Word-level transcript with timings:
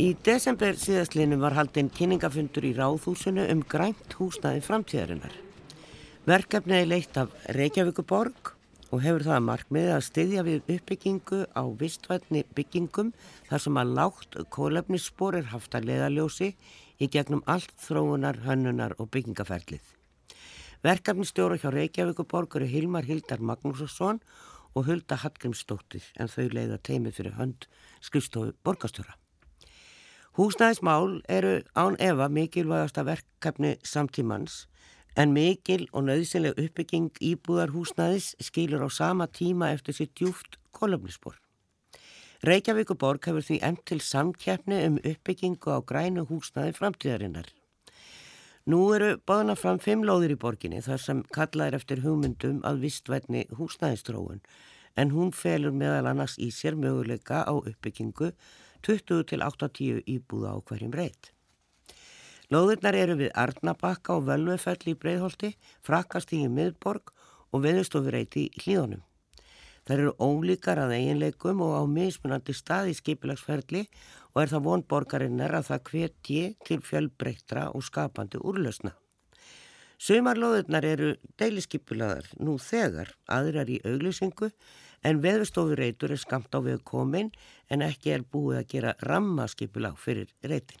Í 0.00 0.14
desember 0.24 0.78
síðastlinu 0.80 1.36
var 1.42 1.52
haldinn 1.58 1.90
kynningafundur 1.92 2.64
í 2.64 2.70
Ráðhúsinu 2.72 3.42
um 3.52 3.60
grænt 3.68 4.14
húsnaði 4.16 4.62
framtíðarinnar. 4.64 5.34
Verkefniði 6.24 6.86
leitt 6.88 7.18
af 7.20 7.34
Reykjavíkuborg 7.52 8.54
og 8.94 9.04
hefur 9.04 9.26
það 9.26 9.44
markmiðið 9.50 9.92
að 9.98 10.06
styðja 10.06 10.46
við 10.46 10.72
uppbyggingu 10.76 11.42
á 11.52 11.62
vistvætni 11.82 12.46
byggingum 12.56 13.12
þar 13.50 13.64
sem 13.66 13.82
að 13.82 13.94
lágt 14.00 14.40
kólefnisspor 14.56 15.36
er 15.42 15.52
haft 15.52 15.76
að 15.76 15.90
leiðaljósi 15.92 16.52
í 16.96 17.12
gegnum 17.12 17.44
allt 17.44 17.76
þróunar, 17.84 18.40
hönnunar 18.48 18.96
og 18.96 19.12
byggingaferlið. 19.12 19.84
Verkefnistjóra 20.80 21.60
hjá 21.60 21.74
Reykjavíkuborg 21.76 22.56
eru 22.56 22.72
Hilmar 22.72 23.04
Hildar 23.04 23.44
Magnússon 23.44 24.24
og 24.72 24.86
Hulda 24.88 25.20
Hallgrímsdóttir 25.20 26.08
en 26.16 26.32
þau 26.32 26.46
leiða 26.48 26.80
teimi 26.80 27.12
fyrir 27.12 27.36
hönd 27.36 27.68
skrifstofu 28.00 28.56
borgastjóra. 28.64 29.19
Húsnæðismál 30.38 31.22
eru 31.28 31.56
án 31.74 31.96
efa 31.98 32.28
mikilvægasta 32.30 33.02
verkefni 33.02 33.72
samtímans 33.82 34.68
en 35.18 35.32
mikil 35.34 35.88
og 35.90 36.04
nöðsynleg 36.06 36.54
uppbygging 36.54 37.10
íbúðar 37.18 37.72
húsnæðis 37.74 38.36
skilur 38.38 38.86
á 38.86 38.88
sama 38.94 39.26
tíma 39.26 39.72
eftir 39.74 39.96
sér 39.98 40.10
djúft 40.14 40.60
kolumnispor. 40.70 41.34
Reykjavíkuborg 42.46 43.26
hefur 43.26 43.42
því 43.42 43.58
enn 43.66 43.80
til 43.84 43.98
samkjæfni 44.00 44.78
um 44.86 45.00
uppbyggingu 45.02 45.74
á 45.74 45.82
grænu 45.82 46.22
húsnæði 46.30 46.78
framtíðarinnar. 46.78 47.50
Nú 48.70 48.80
eru 48.94 49.16
báðna 49.26 49.58
fram 49.58 49.82
fimm 49.82 50.06
lóðir 50.06 50.36
í 50.36 50.38
borginni 50.38 50.78
þar 50.86 51.02
sem 51.02 51.26
kallaðir 51.34 51.80
eftir 51.80 52.06
hugmyndum 52.06 52.62
að 52.62 52.84
vistvætni 52.86 53.48
húsnæðistróun 53.58 54.44
en 54.94 55.10
hún 55.10 55.34
felur 55.34 55.74
meðal 55.74 56.06
annars 56.14 56.38
í 56.38 56.52
sér 56.54 56.78
möguleika 56.78 57.42
á 57.42 57.50
uppbyggingu 57.50 58.30
20 58.86 59.26
til 59.30 59.44
80 59.44 60.02
íbúða 60.06 60.54
á 60.54 60.58
hverjum 60.60 60.94
reyt. 60.96 61.32
Lóðirnar 62.50 62.96
eru 62.98 63.14
við 63.20 63.30
Arnabakka 63.38 64.16
og 64.18 64.24
Völvefell 64.26 64.90
í 64.90 64.96
Breitholti, 64.98 65.52
Frakastígi 65.86 66.48
miðborg 66.50 67.12
og 67.52 67.62
Veðustofureiti 67.62 68.48
í 68.48 68.64
hlíðunum. 68.64 69.04
Það 69.86 69.94
eru 69.96 70.14
ólíkar 70.22 70.80
að 70.82 70.96
eiginleikum 70.96 71.62
og 71.64 71.76
á 71.78 71.82
mismunandi 71.88 72.54
stað 72.54 72.90
í 72.90 72.96
skipilagsferli 72.98 73.84
og 74.34 74.42
er 74.42 74.50
það 74.52 74.66
vonborgarinnar 74.66 75.54
að 75.58 75.70
það 75.70 75.86
hvetji 75.90 76.42
til 76.66 76.80
fjölbreyttra 76.84 77.68
og 77.74 77.86
skapandi 77.86 78.42
úrlausna. 78.42 78.92
Sumarlóðurnar 80.00 80.84
eru 80.88 81.08
deiliskipilaðar 81.36 82.30
nú 82.40 82.54
þegar, 82.62 83.10
aðrar 83.28 83.68
í 83.68 83.82
auglýsingu 83.84 84.48
en 85.04 85.20
veðustofureitur 85.20 86.14
er 86.14 86.20
skamt 86.22 86.56
á 86.56 86.58
við 86.64 86.80
komin 86.88 87.28
en 87.68 87.84
ekki 87.84 88.14
er 88.14 88.24
búið 88.24 88.62
að 88.62 88.70
gera 88.72 88.94
rammaskipilag 89.04 90.00
fyrir 90.00 90.32
reitin. 90.40 90.80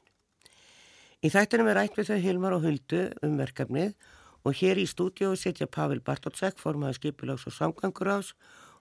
Í 1.20 1.28
þættinum 1.28 1.68
er 1.68 1.82
ætt 1.82 2.00
við 2.00 2.08
þau 2.14 2.24
Hilmar 2.24 2.56
og 2.56 2.64
Huldu 2.64 3.02
um 3.26 3.36
verkefnið 3.36 3.92
og 4.48 4.56
hér 4.56 4.80
í 4.80 4.88
stúdiói 4.88 5.36
setja 5.36 5.68
Pavel 5.68 6.00
Bartótsek 6.00 6.56
formaði 6.56 6.96
skipilags 6.96 7.44
og 7.44 7.58
samgangur 7.58 8.08
ás 8.16 8.32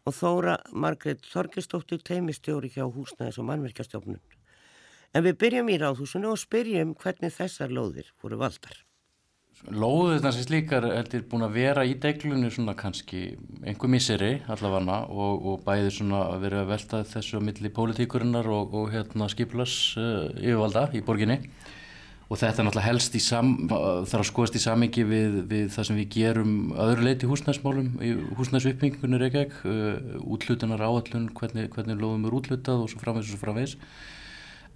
og 0.07 0.15
Þóra 0.15 0.55
Margret 0.71 1.27
Þorkistóttir 1.27 1.99
teimistjóri 1.99 2.71
hjá 2.71 2.85
húsnæðis 2.87 3.41
og 3.43 3.49
mannverkjastjófnun. 3.51 4.21
En 5.11 5.25
við 5.25 5.41
byrjum 5.41 5.73
í 5.73 5.81
ráðhúsinu 5.81 6.31
og 6.31 6.39
spyrjum 6.39 6.95
hvernig 6.95 7.35
þessar 7.35 7.75
lóðir 7.75 8.13
voru 8.23 8.39
valdar. 8.39 8.85
Lóður 9.67 10.21
þessi 10.23 10.45
slíkar 10.45 10.85
er 10.87 11.09
búin 11.27 11.43
að 11.43 11.57
vera 11.57 11.83
í 11.83 11.97
deglunni 11.99 12.47
svona 12.53 12.77
kannski 12.79 13.33
einhver 13.67 13.91
miseri 13.91 14.29
allavega 14.47 15.01
og, 15.11 15.43
og 15.51 15.65
bæði 15.65 15.91
svona 15.97 16.21
að 16.29 16.45
vera 16.45 16.61
að 16.63 16.71
velta 16.71 17.01
þessu 17.03 17.41
á 17.43 17.43
milli 17.43 17.71
pólitíkurinnar 17.75 18.47
og, 18.47 18.71
og 18.71 18.93
hérna 18.93 19.27
skipulas 19.29 19.73
uh, 19.99 20.31
yfirvalda 20.39 20.85
í 20.95 21.03
borginni 21.03 21.41
og 22.29 22.37
þetta 22.37 22.63
náttúrulega 22.63 22.85
helst 22.85 23.17
í 23.17 23.21
sam, 23.25 23.51
þarf 23.67 24.21
að 24.21 24.27
skoðast 24.29 24.55
í 24.55 24.61
samingi 24.63 25.03
við, 25.09 25.39
við 25.49 25.67
það 25.73 25.87
sem 25.89 25.99
við 25.99 26.09
gerum 26.13 26.55
öðru 26.85 27.07
leiti 27.07 27.27
í 27.27 28.13
húsnæðsvippingunni 28.37 29.19
Reykjavík, 29.23 29.57
uh, 29.65 30.21
útlutunar 30.23 30.85
áallun, 30.85 31.27
hvernig, 31.35 31.67
hvernig 31.73 31.99
lofum 31.99 32.29
er 32.29 32.39
útlutað 32.39 32.85
og 32.85 32.93
svo 32.93 33.01
framvegs 33.01 33.27
og 33.27 33.35
svo 33.35 33.41
framvegs. 33.43 33.75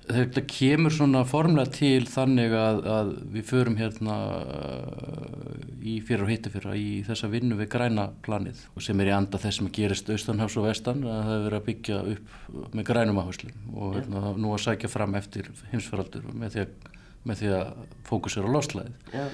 Þetta 0.04 0.44
kemur 0.52 0.92
svona 0.92 1.22
formlega 1.28 1.72
til 1.78 2.04
þannig 2.12 2.56
að, 2.60 2.80
að 2.92 3.12
við 3.36 3.46
förum 3.48 3.78
hérna 3.80 4.18
uh, 4.42 5.54
í 5.80 6.00
fyrir 6.04 6.26
og 6.26 6.32
hitti 6.34 6.52
fyrir 6.52 6.76
í 6.76 6.88
þessa 7.08 7.30
vinnu 7.32 7.56
við 7.60 7.70
græna 7.72 8.10
planið 8.26 8.66
sem 8.84 9.04
er 9.04 9.12
í 9.12 9.16
anda 9.16 9.40
þess 9.40 9.62
sem 9.62 9.72
gerist 9.76 10.12
austanhafs 10.12 10.58
og 10.60 10.68
vestan 10.68 11.06
að 11.06 11.14
það 11.14 11.30
hefur 11.30 11.46
verið 11.48 11.60
að 11.60 11.68
byggja 11.70 12.02
upp 12.16 12.74
með 12.76 12.90
grænum 12.90 13.22
áherslum 13.24 13.70
og 13.78 13.96
hérna, 14.00 14.34
nú 14.44 14.52
að 14.52 14.66
sækja 14.66 14.92
fram 14.92 15.16
eftir 15.20 15.48
heimsfaraldur 15.72 16.28
með 16.34 16.58
því 16.58 16.66
að 16.66 16.92
með 17.28 17.42
því 17.42 17.52
að 17.58 17.84
fókusera 18.08 18.50
á 18.52 18.56
loslæðið 18.56 19.14
ja. 19.16 19.28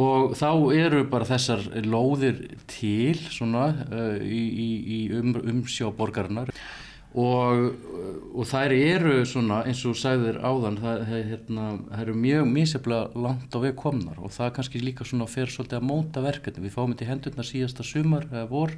og 0.00 0.34
þá 0.38 0.50
eru 0.78 1.04
bara 1.10 1.28
þessar 1.28 1.64
lóðir 1.86 2.44
til 2.70 3.16
svona 3.26 3.70
uh, 3.88 4.18
í, 4.22 4.42
í, 4.46 4.68
í 4.98 5.00
um, 5.18 5.34
umsjá 5.42 5.90
borgarinnar 5.98 6.52
og, 7.16 7.68
og 8.36 8.48
þær 8.48 8.74
eru 8.76 9.14
svona 9.26 9.62
eins 9.68 9.80
og 9.88 9.96
sæðir 9.96 10.40
áðan 10.44 10.80
það, 10.82 11.04
hérna, 11.30 11.68
það 11.88 12.02
eru 12.04 12.16
mjög 12.24 12.50
mísefla 12.52 12.98
langt 13.16 13.54
á 13.56 13.58
veg 13.62 13.78
komnar. 13.80 14.18
Og 14.20 14.34
það 14.34 14.52
kannski 14.58 14.82
líka 14.82 15.06
svona 15.08 15.28
fer 15.30 15.48
svolítið 15.52 15.80
að 15.80 15.86
móta 15.88 16.24
verkefni. 16.24 16.66
Við 16.66 16.74
fáum 16.76 16.92
þetta 16.92 17.06
í 17.06 17.12
hendurna 17.12 17.46
síðasta 17.48 17.86
sumar 17.86 18.28
eða 18.28 18.44
vor 18.50 18.76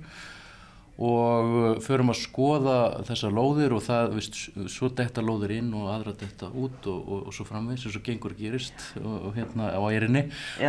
og 1.01 1.55
uh, 1.57 1.69
förum 1.81 2.13
að 2.13 2.19
skoða 2.21 2.79
þessar 3.09 3.33
lóðir 3.33 3.73
og 3.73 3.85
það, 3.87 4.17
veist, 4.19 4.41
svo 4.69 4.91
detta 4.93 5.25
lóðir 5.25 5.55
inn 5.57 5.71
og 5.73 5.89
aðra 5.95 6.13
detta 6.21 6.51
út 6.53 6.89
og, 6.93 6.99
og, 7.01 7.23
og 7.31 7.37
svo 7.37 7.47
framvegs 7.49 7.87
og 7.89 7.95
svo 7.95 8.03
gengur 8.05 8.35
gerist 8.37 8.91
og, 9.01 9.15
og 9.31 9.39
hérna 9.39 9.73
á 9.73 9.81
ærinni. 9.89 10.27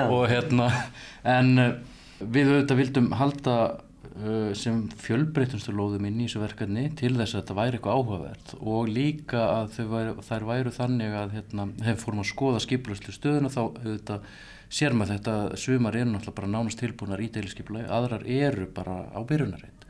Og 0.07 0.23
hérna 0.31 0.69
en 1.27 1.51
uh, 1.59 1.73
við 2.21 2.53
auðvitað 2.53 2.79
vildum 2.79 3.11
halda 3.19 3.57
uh, 4.19 4.51
sem 4.57 4.83
fjölbreytumstu 5.01 5.73
lóðum 5.75 6.07
inn 6.09 6.21
í 6.21 6.27
þessu 6.27 6.41
verkefni 6.43 6.87
til 6.99 7.13
þess 7.15 7.35
að 7.35 7.41
þetta 7.41 7.57
væri 7.57 7.77
eitthvað 7.77 7.99
áhugavert. 7.99 8.53
Og 8.61 8.89
líka 8.91 9.43
að 9.47 9.77
væri, 9.91 10.15
þær 10.27 10.47
væru 10.49 10.73
þannig 10.75 11.17
að 11.19 11.35
hérna, 11.37 11.67
hefur 11.87 12.01
fórum 12.05 12.23
að 12.23 12.31
skoða 12.31 12.63
skipluslu 12.65 13.15
stöðuna 13.15 13.53
þá 13.53 13.61
auðvitað 13.61 14.27
sér 14.71 14.95
maður 14.95 15.17
þetta 15.17 15.61
sumar 15.63 15.97
eru 15.99 16.11
náttúrulega 16.13 16.37
bara 16.39 16.51
nánast 16.51 16.79
tilbúinar 16.79 17.23
í 17.23 17.29
deiliskeipulagi, 17.35 17.89
aðrar 17.91 18.27
eru 18.27 18.67
bara 18.71 18.97
á 19.11 19.19
byrjunarreit. 19.27 19.87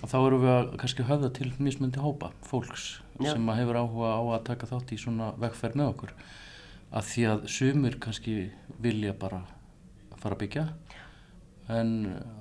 Og 0.00 0.10
þá 0.10 0.18
erum 0.20 0.44
við 0.44 0.52
að 0.54 0.68
kannski 0.80 1.06
höfða 1.08 1.30
til 1.34 1.48
mismundi 1.58 2.02
hópa 2.02 2.30
fólks 2.46 3.00
Já. 3.18 3.32
sem 3.32 3.48
hefur 3.58 3.80
áhuga 3.80 4.12
á 4.16 4.22
að 4.36 4.44
taka 4.52 4.68
þátt 4.70 4.94
í 4.94 5.00
svona 5.02 5.32
vegferð 5.40 5.80
með 5.80 5.90
okkur. 5.94 6.12
Að 6.90 7.08
því 7.10 7.24
að 7.32 7.48
sumir 7.56 7.98
kannski 8.02 8.36
vilja 8.82 9.16
bara 9.18 9.42
fara 10.20 10.36
að 10.36 10.42
byggja 10.44 10.64
en 11.70 11.90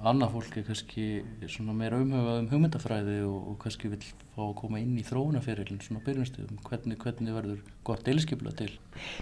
annað 0.07 0.33
fólk 0.35 0.57
er 0.59 0.65
kannski 0.67 1.05
svona 1.51 1.75
meira 1.77 1.99
umhugað 2.01 2.39
um 2.41 2.47
hugmyndafræði 2.51 3.17
og, 3.27 3.37
og 3.51 3.57
kannski 3.63 3.91
vil 3.91 4.01
fá 4.33 4.41
að 4.45 4.55
koma 4.61 4.81
inn 4.81 4.97
í 4.99 5.05
þróunaferilin 5.05 5.81
svona 5.83 6.03
byrjumstöðum 6.05 6.61
hvernig, 6.65 6.99
hvernig 7.03 7.35
verður 7.35 7.61
gott 7.87 8.05
deilskipla 8.07 8.53
til? 8.59 8.71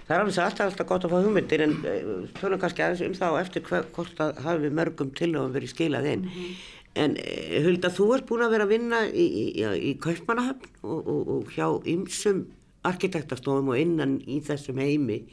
Það 0.07 0.15
er 0.15 0.23
alveg 0.23 0.39
alltaf, 0.45 0.65
alltaf 0.69 0.89
gott 0.91 1.07
að 1.07 1.15
fá 1.15 1.27
hugmyndir 1.27 1.65
en 1.65 1.77
þjóðum 1.83 2.57
eh, 2.57 2.61
kannski 2.63 2.85
aðeins 2.85 3.05
um 3.07 3.17
þá 3.17 3.27
eftir 3.41 3.65
hver, 3.67 3.87
hvort 3.97 4.23
að 4.23 4.41
hafi 4.47 4.73
mörgum 4.81 5.13
til 5.17 5.31
að 5.35 5.55
verið 5.57 5.73
skilað 5.73 6.11
inn. 6.13 6.27
Mm 6.27 6.35
-hmm. 6.35 6.65
En 6.97 7.17
eh, 7.21 7.63
Hulda, 7.65 7.93
þú 7.93 8.11
ert 8.15 8.29
búin 8.29 8.45
að 8.45 8.53
vera 8.55 8.67
að 8.67 8.73
vinna 8.73 9.01
í, 9.07 9.25
í, 9.43 9.65
í 9.91 9.91
Kaupmannahöfn 10.01 10.69
og, 10.83 10.99
og, 11.07 11.33
og 11.35 11.51
hjá 11.53 11.67
ymsum 11.85 12.45
arkitektastofum 12.87 13.73
og 13.73 13.79
innan 13.79 14.19
í 14.25 14.39
þessum 14.45 14.79
heimi 14.81 15.23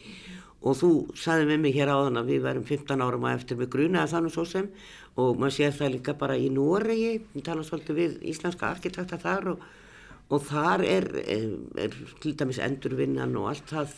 og 0.64 0.78
þú 0.80 0.90
saði 1.18 1.48
með 1.50 1.60
mig 1.64 1.76
hér 1.76 1.92
áðan 1.92 2.22
að 2.22 2.30
við 2.32 2.44
verum 2.46 2.64
15 2.68 3.04
árum 3.04 3.26
að 3.28 3.36
eftir 3.38 3.58
með 3.60 3.70
gruna 3.74 4.04
að 4.04 4.14
þannig 4.14 4.34
svo 4.34 4.44
sem. 4.48 4.70
Og 5.20 5.36
maður 5.38 5.56
sé 5.58 5.68
það 5.76 5.92
líka 5.94 6.14
bara 6.18 6.38
í 6.40 6.48
Noregi, 6.50 7.12
við 7.34 7.44
tala 7.46 7.66
svolítið 7.66 8.00
við 8.00 8.16
íslenska 8.32 8.70
arkitekta 8.72 9.20
þar 9.20 9.52
og, 9.52 9.68
og 10.32 10.48
þar 10.48 10.86
er, 10.88 11.06
er, 11.36 11.46
er 11.84 12.00
til 12.24 12.32
dæmis 12.40 12.62
endurvinnan 12.64 13.36
og 13.38 13.52
allt 13.52 13.74
það 13.74 13.94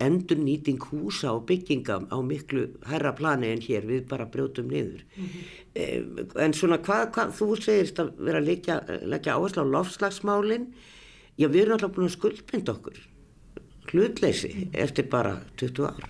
endur 0.00 0.38
nýting 0.38 0.78
húsa 0.92 1.34
og 1.34 1.48
bygginga 1.50 1.98
á 2.14 2.18
miklu 2.22 2.68
herra 2.86 3.10
plani 3.18 3.50
en 3.50 3.66
hér. 3.66 3.88
Við 3.90 4.06
bara 4.08 4.30
brjótum 4.30 4.70
niður. 4.70 5.02
Mm 5.16 5.26
-hmm. 5.26 6.38
en 6.38 6.54
svona 6.54 6.78
hvað, 6.78 7.10
hvað 7.14 7.34
þú 7.34 7.50
segist 7.58 7.98
að 7.98 8.14
vera 8.18 8.38
að 8.38 8.46
leggja, 8.46 9.34
áherslu 9.34 9.66
á 9.66 9.72
lofslagsmálin 9.74 10.70
já 11.36 11.48
við 11.48 11.62
erum 11.62 11.72
alltaf 11.72 11.94
búin 11.94 12.06
að 12.06 12.16
skuldbynda 12.16 12.72
okkur 12.72 13.09
hlutleysi 13.90 14.70
eftir 14.72 15.10
bara 15.10 15.38
20 15.60 15.90
ár 15.90 16.08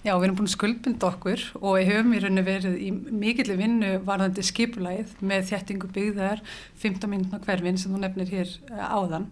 Já, 0.00 0.14
við 0.16 0.30
erum 0.30 0.36
búin 0.38 0.48
að 0.48 0.54
skuldbynda 0.54 1.08
okkur 1.10 1.42
og 1.60 1.74
við 1.76 1.90
höfum 1.90 2.14
í 2.16 2.20
rauninu 2.22 2.44
verið 2.46 2.76
í 2.80 2.86
mikilvæg 2.92 3.58
vinnu 3.60 3.90
varðandi 4.06 4.44
skipulæð 4.48 5.10
með 5.20 5.50
þjættingu 5.50 5.90
byggðar 5.92 6.40
15 6.80 7.12
minna 7.12 7.40
hverfin 7.44 7.76
sem 7.80 7.92
þú 7.92 8.00
nefnir 8.00 8.32
hér 8.32 8.54
eh, 8.70 8.80
áðan 8.80 9.28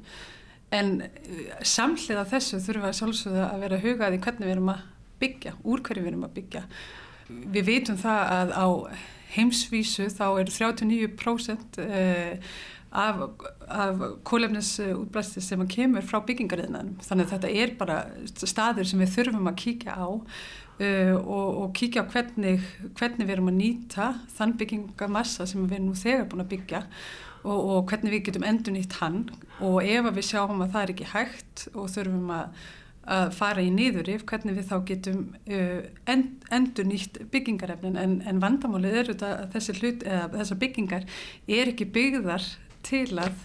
en 0.76 0.90
uh, 1.00 1.38
samhliða 1.64 2.26
þessu 2.28 2.60
þurfum 2.60 2.84
við 2.84 2.90
að 2.90 2.98
sjálfsögða 3.00 3.46
að 3.48 3.62
vera 3.64 3.82
hugað 3.84 4.16
í 4.16 4.22
hvernig 4.26 4.44
við 4.44 4.54
erum 4.56 4.72
að 4.74 4.82
byggja, 5.22 5.54
úr 5.64 5.84
hverju 5.86 6.04
við 6.04 6.10
erum 6.12 6.26
að 6.28 6.34
byggja. 6.36 6.64
Við 7.28 7.64
vitum 7.68 7.96
það 7.98 8.34
að 8.36 8.52
á 8.54 8.66
heimsvísu 9.34 10.08
þá 10.12 10.26
eru 10.28 10.52
39% 10.54 11.80
uh, 11.84 12.52
af, 12.90 13.20
af 13.68 14.00
kólefnisútblæsti 14.24 15.42
sem 15.44 15.64
kemur 15.68 16.06
frá 16.06 16.20
byggingariðnaðum. 16.24 16.96
Þannig 17.04 17.26
að 17.26 17.34
þetta 17.34 17.52
er 17.62 17.74
bara 17.80 17.98
staður 18.28 18.88
sem 18.88 19.02
við 19.02 19.14
þurfum 19.16 19.50
að 19.50 19.60
kíkja 19.64 19.98
á 19.98 20.08
uh, 20.08 21.14
og, 21.18 21.48
og 21.62 21.70
kíkja 21.76 22.06
á 22.06 22.10
hvernig, 22.14 22.64
hvernig 22.98 23.28
við 23.28 23.36
erum 23.36 23.52
að 23.52 23.60
nýta 23.60 24.10
þann 24.38 24.56
byggingamassa 24.60 25.48
sem 25.48 25.64
við 25.66 25.78
erum 25.80 25.92
nú 25.92 25.98
þegar 25.98 26.28
búin 26.30 26.46
að 26.46 26.52
byggja 26.54 26.82
og, 27.44 27.58
og 27.58 27.78
hvernig 27.92 28.16
við 28.16 28.26
getum 28.30 28.48
endur 28.48 28.74
nýtt 28.74 28.98
hann 29.02 29.22
og 29.62 29.80
ef 29.84 30.10
við 30.10 30.28
sjáum 30.32 30.64
að 30.64 30.74
það 30.74 30.84
er 30.84 30.92
ekki 30.94 31.12
hægt 31.14 31.68
og 31.74 31.88
þurfum 31.92 32.36
að 32.40 32.60
að 33.08 33.30
fara 33.32 33.62
í 33.64 33.70
nýðurif, 33.72 34.24
hvernig 34.28 34.58
við 34.58 34.66
þá 34.68 34.74
getum 34.88 35.20
uh, 35.48 35.78
end, 36.12 36.42
endur 36.52 36.84
nýtt 36.88 37.20
byggingarefnin 37.32 37.96
en, 37.96 38.18
en 38.28 38.40
vandamálið 38.42 38.98
er 39.00 39.12
að 39.14 39.44
þessi 39.54 39.76
hlut, 39.78 40.04
eða 40.04 40.26
þessar 40.34 40.60
byggingar 40.60 41.06
er 41.48 41.72
ekki 41.72 41.88
byggðar 41.94 42.44
til 42.88 43.20
að 43.20 43.44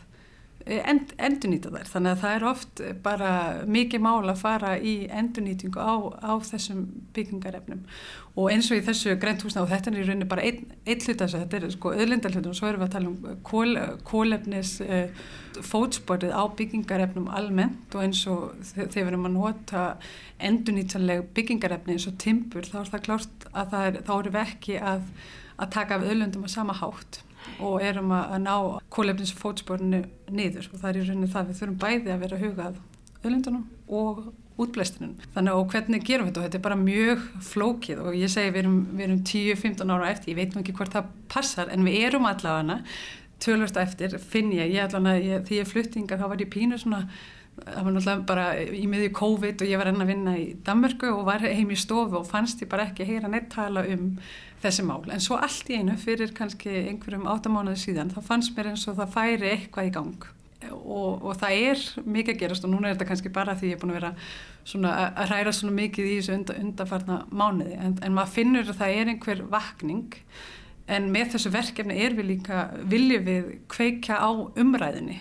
eh, 0.66 0.82
end, 0.90 1.14
endurnýta 1.20 1.72
þær. 1.74 1.92
Þannig 1.92 2.14
að 2.14 2.24
það 2.24 2.36
er 2.38 2.46
oft 2.50 2.82
bara 3.06 3.32
mikið 3.68 4.04
mál 4.06 4.24
að 4.32 4.42
fara 4.42 4.74
í 4.80 4.96
endurnýtingu 5.12 5.80
á, 5.80 5.94
á 6.24 6.34
þessum 6.48 6.86
byggingarefnum. 7.16 7.84
Og 8.34 8.50
eins 8.50 8.72
og 8.74 8.80
í 8.80 8.86
þessu 8.86 9.14
grænt 9.22 9.44
húsna 9.46 9.62
og 9.62 9.70
þetta 9.70 9.92
er 9.92 10.00
í 10.00 10.06
rauninni 10.08 10.30
bara 10.30 10.46
einn 10.48 10.72
ein 10.88 11.04
hlut 11.04 11.22
að 11.22 11.36
þetta 11.36 11.60
er 11.60 11.74
sko 11.76 11.92
öðlindalhutum 11.94 12.54
og 12.54 12.58
svo 12.58 12.70
erum 12.72 12.82
við 12.82 12.88
að 12.88 12.96
tala 12.96 13.12
um 13.12 13.44
kól, 13.46 13.76
kólefnis 14.08 14.72
uh, 14.82 15.28
fótsporið 15.62 16.34
á 16.34 16.44
byggingarefnum 16.58 17.28
almennt. 17.30 17.94
Og 17.94 18.08
eins 18.08 18.24
og 18.32 18.56
þegar 18.72 18.96
við 18.96 19.12
erum 19.12 19.30
að 19.30 19.38
nota 19.38 19.84
endurnýtanleg 20.42 21.28
byggingarefni 21.38 21.98
eins 21.98 22.10
og 22.10 22.18
timpur 22.24 22.66
þá 22.66 22.80
er 22.82 22.96
það 22.96 23.06
klárt 23.10 23.48
að 23.52 23.76
það 23.76 23.92
er, 23.92 24.02
þá 24.08 24.14
erum 24.18 24.36
við 24.40 24.42
ekki 24.48 24.82
að, 24.94 25.06
að 25.60 25.72
taka 25.78 26.00
af 26.00 26.10
öðlundum 26.10 26.48
að 26.48 26.56
sama 26.56 26.80
hátt 26.80 27.22
og 27.64 27.82
erum 27.84 28.14
að 28.16 28.38
ná 28.44 28.56
kólefnins 28.94 29.34
fótsporinu 29.38 30.04
niður. 30.32 30.70
Og 30.72 30.80
það 30.82 30.90
er 30.90 31.00
í 31.00 31.04
rauninni 31.08 31.34
það 31.34 31.50
við 31.50 31.60
þurfum 31.62 31.82
bæði 31.84 32.14
að 32.14 32.24
vera 32.26 32.42
hugað 32.44 32.80
öllundunum 33.24 33.68
og 33.88 34.24
útblæstunum. 34.62 35.16
Þannig 35.34 35.58
og 35.58 35.72
hvernig 35.74 36.06
gerum 36.06 36.28
við 36.28 36.34
þetta? 36.34 36.42
Og 36.42 36.48
þetta 36.48 36.60
er 36.60 36.66
bara 36.68 36.80
mjög 36.80 37.28
flókið 37.50 38.02
og 38.04 38.18
ég 38.20 38.32
segi 38.32 38.54
við 38.54 38.64
erum, 38.64 38.80
erum 39.02 39.22
10-15 39.26 39.94
ára 39.96 40.10
eftir, 40.12 40.34
ég 40.34 40.40
veit 40.40 40.54
nú 40.54 40.62
ekki 40.62 40.76
hvort 40.78 40.94
það 40.94 41.14
passar 41.34 41.72
en 41.74 41.88
við 41.88 42.08
erum 42.10 42.28
allavega 42.30 42.82
tölvörst 43.44 43.80
eftir, 43.82 44.14
finn 44.22 44.54
ég, 44.56 44.76
ég 44.76 44.86
allavega 44.86 45.42
því 45.48 45.58
ég 45.60 45.72
fluttinga 45.72 46.20
þá 46.20 46.28
var 46.30 46.44
ég 46.44 46.52
pínu 46.54 46.78
svona 46.80 47.08
það 47.58 47.86
var 47.86 47.94
náttúrulega 47.94 48.26
bara 48.28 48.46
í 48.62 48.86
miðju 48.90 49.12
COVID 49.18 49.62
og 49.64 49.70
ég 49.70 49.80
var 49.80 49.90
enn 49.92 50.04
að 50.04 50.10
vinna 50.10 50.34
í 50.40 50.46
Danmörku 50.66 51.12
og 51.14 51.26
var 51.28 51.44
heim 51.46 51.74
í 51.74 51.78
stofu 51.80 52.20
og 52.20 52.30
fannst 52.30 52.64
ég 52.64 52.72
bara 52.72 52.88
ekki 52.90 53.08
heyra 53.08 53.30
neitt 53.32 53.52
tala 53.54 53.86
um 53.94 54.14
þessi 54.64 54.86
mál. 54.88 55.04
En 55.12 55.22
svo 55.24 55.38
allt 55.38 55.70
í 55.70 55.78
einu 55.80 55.96
fyrir 56.00 56.34
kannski 56.36 56.72
einhverjum 56.88 57.28
áttamánaði 57.30 57.84
síðan 57.84 58.14
þá 58.14 58.22
fannst 58.26 58.56
mér 58.58 58.72
eins 58.72 58.88
og 58.90 58.98
það 59.00 59.14
færi 59.18 59.52
eitthvað 59.52 59.90
í 59.90 59.94
gang. 60.00 60.26
Og, 60.74 61.22
og 61.22 61.38
það 61.42 61.60
er 61.60 61.86
mikið 62.08 62.34
að 62.34 62.42
gerast 62.42 62.66
og 62.66 62.72
núna 62.72 62.90
er 62.90 62.96
þetta 62.96 63.10
kannski 63.12 63.32
bara 63.36 63.56
því 63.60 63.70
ég 63.70 63.78
er 63.78 63.82
búin 63.82 63.94
að 63.94 64.00
vera 64.00 64.12
svona 64.64 64.94
að 65.12 65.30
hræra 65.30 65.54
svona 65.54 65.76
mikið 65.76 66.10
í 66.10 66.18
þessu 66.18 66.36
undan, 66.38 66.62
undanfarna 66.64 67.18
mánuði. 67.30 67.78
En, 67.78 67.98
en 68.00 68.16
maður 68.16 68.36
finnur 68.38 68.72
að 68.72 68.80
það 68.80 69.00
er 69.00 69.12
einhver 69.14 69.44
vakning 69.52 70.22
en 70.92 71.12
með 71.14 71.36
þessu 71.36 71.52
verkefni 71.54 72.00
er 72.04 72.16
við 72.18 72.30
líka 72.34 72.64
viljum 72.92 73.24
við 73.28 73.52
kveika 73.72 74.18
á 74.20 74.30
umræðinni 74.60 75.20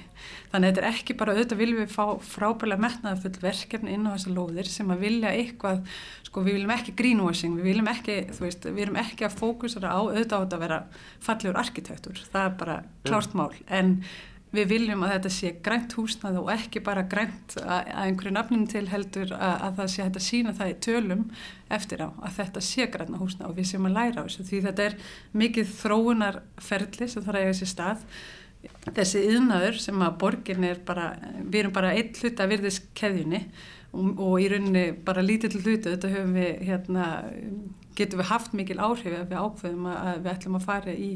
þannig 0.51 0.67
að 0.67 0.67
þetta 0.67 0.83
er 0.83 0.89
ekki 0.89 1.17
bara 1.19 1.37
auðvitað 1.37 1.61
viljum 1.63 1.83
við 1.83 1.93
fá 1.95 2.07
frábæðilega 2.27 2.83
metnaða 2.83 3.21
full 3.23 3.45
verkefni 3.45 3.95
inn 3.95 4.09
á 4.11 4.15
þessar 4.15 4.35
lóðir 4.37 4.71
sem 4.73 4.91
að 4.93 5.05
vilja 5.07 5.33
eitthvað 5.37 5.87
sko 6.33 6.43
við 6.47 6.57
viljum 6.57 6.75
ekki 6.75 6.97
greenwashing 6.97 7.57
við 7.59 7.69
viljum 7.69 7.93
ekki, 7.93 8.19
þú 8.33 8.47
veist, 8.47 8.67
við 8.67 8.85
erum 8.87 9.01
ekki 9.03 9.27
að 9.29 9.39
fókusera 9.39 9.93
á 9.93 10.01
auðvitað 10.01 10.37
á 10.37 10.43
þetta 10.43 10.59
að 10.59 10.65
vera 10.65 10.79
fallegur 11.23 11.59
arkitektur, 11.63 12.23
það 12.33 12.47
er 12.47 12.55
bara 12.63 12.77
klárt 13.05 13.35
mál. 13.37 13.51
En 13.69 13.99
við 14.53 14.69
viljum 14.69 15.05
að 15.07 15.15
þetta 15.15 15.33
sé 15.33 15.51
grænt 15.65 15.95
húsnað 15.97 16.39
og 16.43 16.51
ekki 16.53 16.83
bara 16.85 17.07
grænt 17.09 17.57
að, 17.61 17.89
að 17.89 18.05
einhverju 18.05 18.35
nafnum 18.37 18.67
til 18.69 18.85
heldur 18.91 19.33
að, 19.37 19.55
að 19.67 19.81
það 19.81 19.91
sé 19.95 20.05
að 20.05 20.19
sína 20.27 20.55
það 20.59 20.73
í 20.73 20.77
tölum 20.87 21.25
eftir 21.73 22.05
á 22.05 22.09
að 22.13 22.37
þetta 22.39 22.65
sé 22.69 22.87
græna 22.93 23.21
húsnað 23.23 23.49
og 23.49 23.59
við 23.59 23.71
séum 23.71 23.89
að 23.89 23.97
læra 23.97 24.23
á 24.23 24.27
þessu. 24.27 24.47
Því 24.51 24.63
þetta 24.69 24.87
er 24.87 24.97
mikið 25.43 25.75
þróunarferðli 25.81 27.09
sem 27.09 27.27
þarf 27.27 27.41
að 27.41 27.47
eiga 27.47 27.59
sér 27.61 27.73
stað. 27.73 28.07
Þessi 28.93 29.23
yðnaður 29.27 29.79
sem 29.83 30.03
að 30.05 30.19
borgin 30.21 30.67
er 30.69 30.83
bara, 30.87 31.13
við 31.43 31.63
erum 31.65 31.75
bara 31.75 31.95
eitt 31.97 32.21
hlut 32.21 32.43
að 32.43 32.53
virðis 32.53 32.83
keðjunni 32.99 33.47
og, 33.93 34.13
og 34.21 34.37
í 34.39 34.51
rauninni 34.53 34.85
bara 35.07 35.25
lítill 35.25 35.57
hlutu 35.57 35.89
þetta 35.89 36.13
höfum 36.13 36.37
við 36.37 36.61
hérna 36.69 37.09
getum 37.99 38.23
við 38.23 38.31
haft 38.31 38.55
mikil 38.57 38.79
áhrif 38.81 39.17
ef 39.17 39.27
við 39.31 39.41
ákveðum 39.41 39.89
að 39.93 40.21
við 40.23 40.31
ætlum 40.33 40.59
að 40.59 40.69
fara 40.69 40.95
í 40.95 41.11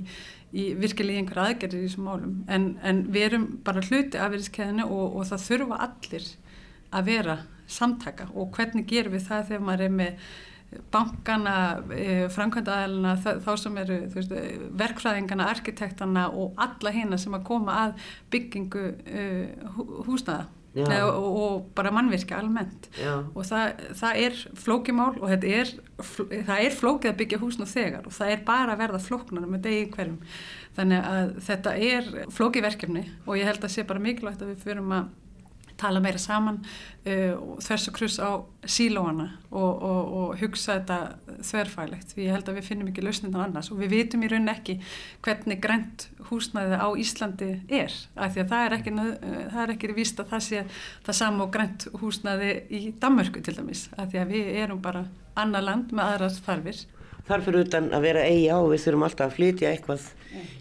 í 0.56 0.70
virkilega 0.78 1.20
einhver 1.20 1.42
aðgerðir 1.42 1.84
í 1.84 1.88
þessum 1.88 2.08
málum. 2.08 2.34
En, 2.52 2.66
en 2.86 3.04
við 3.12 3.28
erum 3.28 3.46
bara 3.66 3.84
hluti 3.84 4.20
af 4.20 4.32
veriðskeðinu 4.32 4.86
og, 4.86 5.16
og 5.18 5.30
það 5.30 5.46
þurfa 5.46 5.80
allir 5.86 6.28
að 6.96 7.08
vera 7.10 7.38
samtaka. 7.76 8.28
Og 8.34 8.52
hvernig 8.56 8.86
gerum 8.88 9.16
við 9.16 9.26
það 9.26 9.48
þegar 9.50 9.66
maður 9.68 9.86
er 9.86 9.96
með 10.00 10.28
bankana, 10.92 11.54
e, 11.94 12.14
framkvæmdaðalina 12.34 13.14
þá 13.22 13.52
sem 13.60 13.76
eru 13.82 14.00
veist, 14.12 14.34
verkfræðingana, 14.80 15.50
arkitektana 15.52 16.26
og 16.34 16.58
alla 16.62 16.92
hérna 16.94 17.20
sem 17.22 17.36
að 17.36 17.46
koma 17.46 17.76
að 17.84 18.08
byggingu 18.34 18.82
uh, 18.90 19.78
húsnaða 20.08 20.48
Nei, 20.48 20.55
og, 20.84 21.26
og 21.40 21.66
bara 21.76 21.92
mannvirkja 21.94 22.40
almennt. 22.40 22.88
Já. 23.00 23.14
og 23.32 23.46
það, 23.48 23.82
það 24.00 24.22
er 24.26 24.40
flókimál 24.60 25.12
og 25.16 25.32
er, 25.36 25.72
það 26.02 26.60
er 26.60 26.76
flókið 26.76 27.12
að 27.12 27.18
byggja 27.22 27.42
húsn 27.42 27.64
og 27.64 27.70
þegar 27.72 28.08
og 28.08 28.16
það 28.16 28.32
er 28.34 28.46
bara 28.48 28.74
að 28.74 28.82
verða 28.84 29.02
flóknar 29.06 29.46
með 29.48 29.68
degi 29.68 29.84
hverjum. 29.94 30.18
Þannig 30.76 31.12
að 31.12 31.30
þetta 31.46 31.76
er 31.90 32.10
flókið 32.36 32.66
verkefni 32.68 33.06
og 33.24 33.38
ég 33.40 33.48
held 33.48 33.64
að 33.64 33.72
sé 33.72 33.86
bara 33.88 34.04
mikilvægt 34.04 34.44
að 34.44 34.52
við 34.52 34.66
fyrirum 34.66 34.98
að 34.98 35.14
tala 35.80 36.00
meira 36.02 36.20
saman 36.20 36.58
uh, 36.62 37.56
þess 37.62 37.90
að 37.90 37.94
kruss 37.98 38.18
á 38.22 38.40
sílóana 38.66 39.28
og, 39.50 39.82
og, 39.82 40.14
og 40.20 40.40
hugsa 40.40 40.78
þetta 40.78 40.98
þverfælegt 41.46 42.16
ég 42.20 42.32
held 42.34 42.50
að 42.50 42.58
við 42.60 42.68
finnum 42.70 42.90
ekki 42.90 43.04
lausnindar 43.04 43.46
annars 43.46 43.70
og 43.72 43.80
við 43.82 43.94
vitum 43.94 44.24
í 44.24 44.30
rauninni 44.32 44.54
ekki 44.54 44.78
hvernig 45.26 45.60
grænt 45.62 46.08
húsnæði 46.30 46.80
á 46.80 46.88
Íslandi 46.98 47.52
er 47.68 47.94
af 48.16 48.34
því 48.34 48.42
að 48.42 48.50
það 48.54 48.64
er 48.64 48.76
ekki, 48.78 48.96
það 48.96 49.62
er 49.62 49.74
ekki 49.76 49.94
vist 49.96 50.20
að 50.22 50.32
það 50.34 50.44
sé 50.48 50.64
það 51.06 51.20
sam 51.20 51.40
og 51.44 51.54
grænt 51.54 51.88
húsnæði 52.00 52.52
í 52.72 52.82
Danmörku 53.00 53.44
til 53.44 53.56
dæmis 53.60 53.86
af 53.96 54.10
því 54.10 54.22
að 54.22 54.34
við 54.34 54.52
erum 54.64 54.82
bara 54.82 55.06
annar 55.36 55.64
land 55.64 55.92
með 55.94 56.14
aðras 56.14 56.40
þarfir 56.46 56.84
þar 57.26 57.42
fyrir 57.46 57.66
utan 57.66 57.90
að 57.96 58.06
vera 58.06 58.22
eigi 58.26 58.46
á 58.52 58.58
við 58.62 58.84
þurfum 58.84 59.06
alltaf 59.06 59.26
að 59.26 59.36
flytja 59.36 59.72
eitthvað 59.72 60.06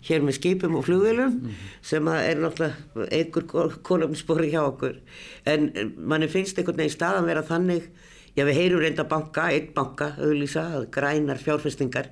hér 0.07 0.25
með 0.25 0.38
skipum 0.39 0.75
og 0.79 0.86
flugvelum 0.88 1.31
mm 1.34 1.39
-hmm. 1.45 1.69
sem 1.81 2.07
er 2.07 2.41
náttúrulega 2.41 3.07
einhver 3.12 3.77
konumspori 3.84 4.51
hjá 4.51 4.62
okkur 4.63 5.00
en 5.45 5.93
manni 5.98 6.27
finnst 6.27 6.57
einhvern 6.57 6.77
veginn 6.77 6.98
staðan 6.98 7.25
vera 7.25 7.43
þannig 7.43 7.89
já 8.36 8.43
við 8.45 8.60
heyrum 8.60 8.79
reynda 8.79 9.03
banka, 9.03 9.50
einn 9.51 9.74
banka 9.74 10.15
auðlýsa, 10.19 10.86
grænar 10.91 11.38
fjárfestingar 11.38 12.10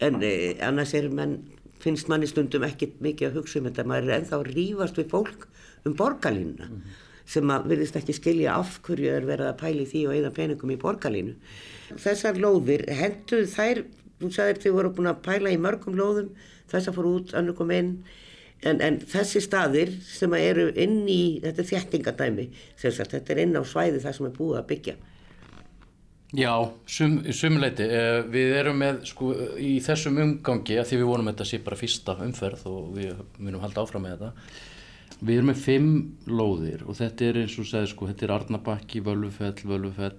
en 0.00 0.22
eh, 0.22 0.56
annars 0.60 0.94
er 0.94 1.08
menn 1.08 1.38
finnst 1.82 2.08
manni 2.08 2.26
stundum 2.26 2.62
ekki 2.62 2.92
mikið 3.00 3.28
að 3.28 3.38
hugsa 3.40 3.58
um 3.58 3.66
þetta 3.66 3.84
maður 3.84 4.08
er 4.08 4.20
ennþá 4.20 4.42
rífast 4.48 4.98
við 4.98 5.08
fólk 5.10 5.48
um 5.84 5.96
borgarlínuna 5.96 6.68
mm 6.68 6.76
-hmm. 6.76 7.11
Sem 7.32 7.52
að 7.54 7.68
virðist 7.72 7.96
ekki 7.98 8.16
skilja 8.16 8.56
af 8.60 8.78
hverju 8.86 9.12
er 9.12 9.28
verið 9.28 9.48
að 9.48 9.60
pæli 9.62 9.86
því 9.88 10.02
og 10.08 10.16
eða 10.18 10.34
peningum 10.36 10.74
í 10.74 10.80
borgarlínu 10.80 11.36
Þessar 12.00 12.38
lóðir, 12.40 12.86
henduð 12.96 13.46
þær, 13.52 13.84
þú 14.20 14.32
sagðir 14.32 14.60
þið 14.62 14.76
voru 14.78 14.90
búin 14.96 15.10
að 15.10 15.22
pæla 15.26 15.52
í 15.52 15.60
mörgum 15.60 15.96
lóðum, 15.98 16.32
þessar 16.72 16.96
fór 16.96 17.08
út, 17.10 17.34
annar 17.36 17.56
kom 17.58 17.72
inn, 17.74 17.94
en, 18.64 18.80
en 18.80 18.98
þessi 19.12 19.42
staðir 19.44 19.92
sem 20.06 20.32
eru 20.38 20.70
inn 20.80 21.02
í, 21.10 21.22
þetta 21.44 21.64
er 21.64 21.70
þjættingadæmi, 21.72 22.50
þetta 22.80 23.22
er 23.34 23.42
inn 23.44 23.58
á 23.58 23.62
svæði 23.66 24.02
það 24.04 24.18
sem 24.18 24.28
er 24.28 24.36
búið 24.38 24.60
að 24.62 24.68
byggja. 24.72 24.98
Já, 26.32 26.52
sum, 26.88 27.18
sumleiti. 27.36 27.84
Eh, 27.84 28.22
við 28.32 28.54
erum 28.56 28.78
með, 28.80 29.02
sko, 29.10 29.34
í 29.60 29.74
þessum 29.84 30.16
umgangi, 30.22 30.78
að 30.80 30.86
því 30.88 31.00
við 31.02 31.10
vonum 31.10 31.28
þetta 31.28 31.44
sé 31.50 31.58
bara 31.60 31.76
fyrsta 31.76 32.14
umferð 32.24 32.62
og 32.70 32.86
við 32.96 33.18
munum 33.36 33.60
halda 33.60 33.84
áfram 33.84 34.06
með 34.06 34.22
þetta. 34.22 34.62
Við 35.22 35.36
erum 35.38 35.52
með 35.52 35.60
fimm 35.62 35.90
lóðir 36.26 36.80
og 36.82 36.96
þetta 36.98 37.28
er 37.28 37.36
eins 37.44 37.54
og 37.62 37.68
segði, 37.68 37.92
sko, 37.92 38.08
þetta 38.10 38.26
er 38.26 38.34
Arnabakki, 38.34 39.02
Völvufell, 39.06 39.54
Völvufell, 39.70 40.16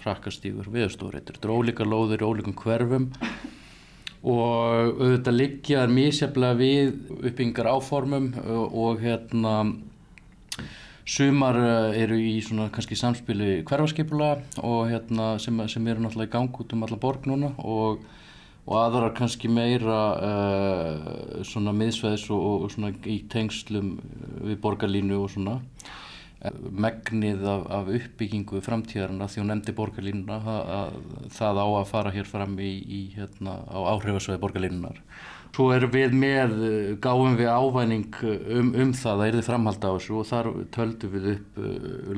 frakkastígur 0.00 0.70
viðstóreitur. 0.74 1.36
Þetta 1.36 1.50
er 1.50 1.54
ólíka 1.54 1.86
lóðir 1.86 2.24
ólíkum 2.26 2.56
hverfum 2.58 3.10
og 4.24 4.94
auðvitað 4.98 5.36
liggjaðar 5.36 5.92
mísjaflega 5.92 6.58
við 6.58 6.94
uppbyggingar 7.20 7.68
áformum 7.76 8.30
og 8.64 9.02
hérna 9.04 9.54
sumar 11.04 11.58
eh, 11.60 12.02
eru 12.02 12.16
í 12.16 12.38
svona 12.42 12.70
kannski 12.72 12.96
samspili 12.96 13.58
hverfaskipula 13.68 14.30
og 14.64 14.88
hérna 14.88 15.34
sem, 15.42 15.58
sem 15.68 15.88
eru 15.92 16.04
náttúrulega 16.04 16.30
í 16.30 16.32
gang 16.32 16.60
út 16.64 16.72
um 16.72 16.86
alla 16.86 17.00
borg 17.00 17.28
núna 17.28 17.52
og, 17.60 18.00
og 18.64 18.78
aðrar 18.80 19.12
kannski 19.16 19.50
meira 19.52 19.98
uh, 20.16 21.42
svona 21.44 21.74
miðsveðs 21.76 22.30
og, 22.32 22.64
og 22.64 22.72
svona 22.72 22.94
í 23.10 23.18
tengslum 23.30 23.98
við 24.40 24.58
borgarlínu 24.64 25.20
og 25.20 25.30
svona. 25.34 25.58
Megnið 26.44 27.44
af, 27.48 27.62
af 27.72 27.86
uppbyggingu 27.88 28.58
framtíðarna 28.64 29.30
því 29.32 29.40
hún 29.40 29.48
nefndi 29.48 29.72
borgarlínuna 29.76 30.36
að, 30.44 30.72
að 30.76 31.30
það 31.32 31.60
á 31.64 31.66
að 31.68 31.86
fara 31.88 32.12
hér 32.12 32.28
fram 32.28 32.58
í, 32.60 32.72
í 32.84 33.00
hérna, 33.14 33.62
á 33.64 33.78
áhrifasvæði 33.94 34.42
borgarlínunar 34.42 35.00
Svo 35.54 35.68
erum 35.70 35.92
við 35.94 36.14
með, 36.18 36.52
eh, 36.66 36.86
gáum 36.98 37.36
við 37.38 37.46
ávæning 37.46 38.16
eh, 38.26 38.46
um, 38.58 38.72
um 38.74 38.92
það, 38.92 39.20
það 39.20 39.26
er 39.26 39.36
þið 39.38 39.48
framhald 39.48 39.84
á 39.86 39.90
þessu 39.94 40.16
og 40.18 40.24
þar 40.26 40.48
töldum 40.74 41.12
við 41.12 41.28
upp 41.30 41.60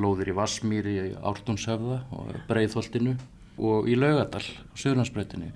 lóðir 0.02 0.30
í 0.32 0.36
Vassmýri, 0.38 0.94
Ártunshöfða 1.20 1.98
og 2.16 2.30
Breiðholtinu 2.48 3.12
og 3.60 3.90
í 3.92 3.98
Laugadal, 3.98 4.42
Suðurlandsbreytinu 4.72 5.52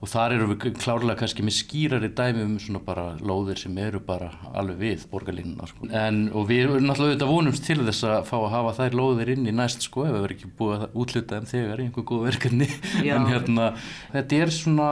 og 0.00 0.10
þar 0.10 0.34
eru 0.36 0.48
við 0.50 0.78
klárlega 0.80 1.20
kannski 1.22 1.44
með 1.46 1.56
skýrari 1.58 2.10
dæmi 2.16 2.44
um 2.44 2.56
svona 2.62 2.82
bara 2.84 3.04
lóðir 3.20 3.60
sem 3.62 3.78
eru 3.80 4.00
bara 4.04 4.30
alveg 4.52 4.80
við 4.80 5.06
borgarlínuna 5.12 5.68
sko. 5.70 5.88
en 5.90 6.26
og 6.34 6.48
við 6.50 6.64
erum 6.64 6.88
náttúrulega 6.88 7.14
auðvitað 7.14 7.32
vonumst 7.34 7.68
til 7.68 7.78
þess 7.82 8.08
að 8.10 8.18
fá 8.28 8.34
að 8.40 8.50
hafa 8.56 8.74
þær 8.80 8.98
lóðir 9.00 9.32
inn 9.36 9.48
í 9.48 9.54
næst 9.54 9.86
sko 9.86 10.08
ef 10.08 10.12
við 10.12 10.26
verðum 10.26 10.36
ekki 10.36 10.52
búið 10.58 10.84
að 10.88 10.98
útluta 11.04 11.40
þeim 11.40 11.48
þegar 11.54 11.80
í 11.80 11.86
einhver 11.88 12.08
góð 12.10 12.28
verkefni 12.28 12.68
en 13.14 13.30
hérna 13.30 13.70
þetta 14.12 14.42
er 14.42 14.54
svona 14.54 14.90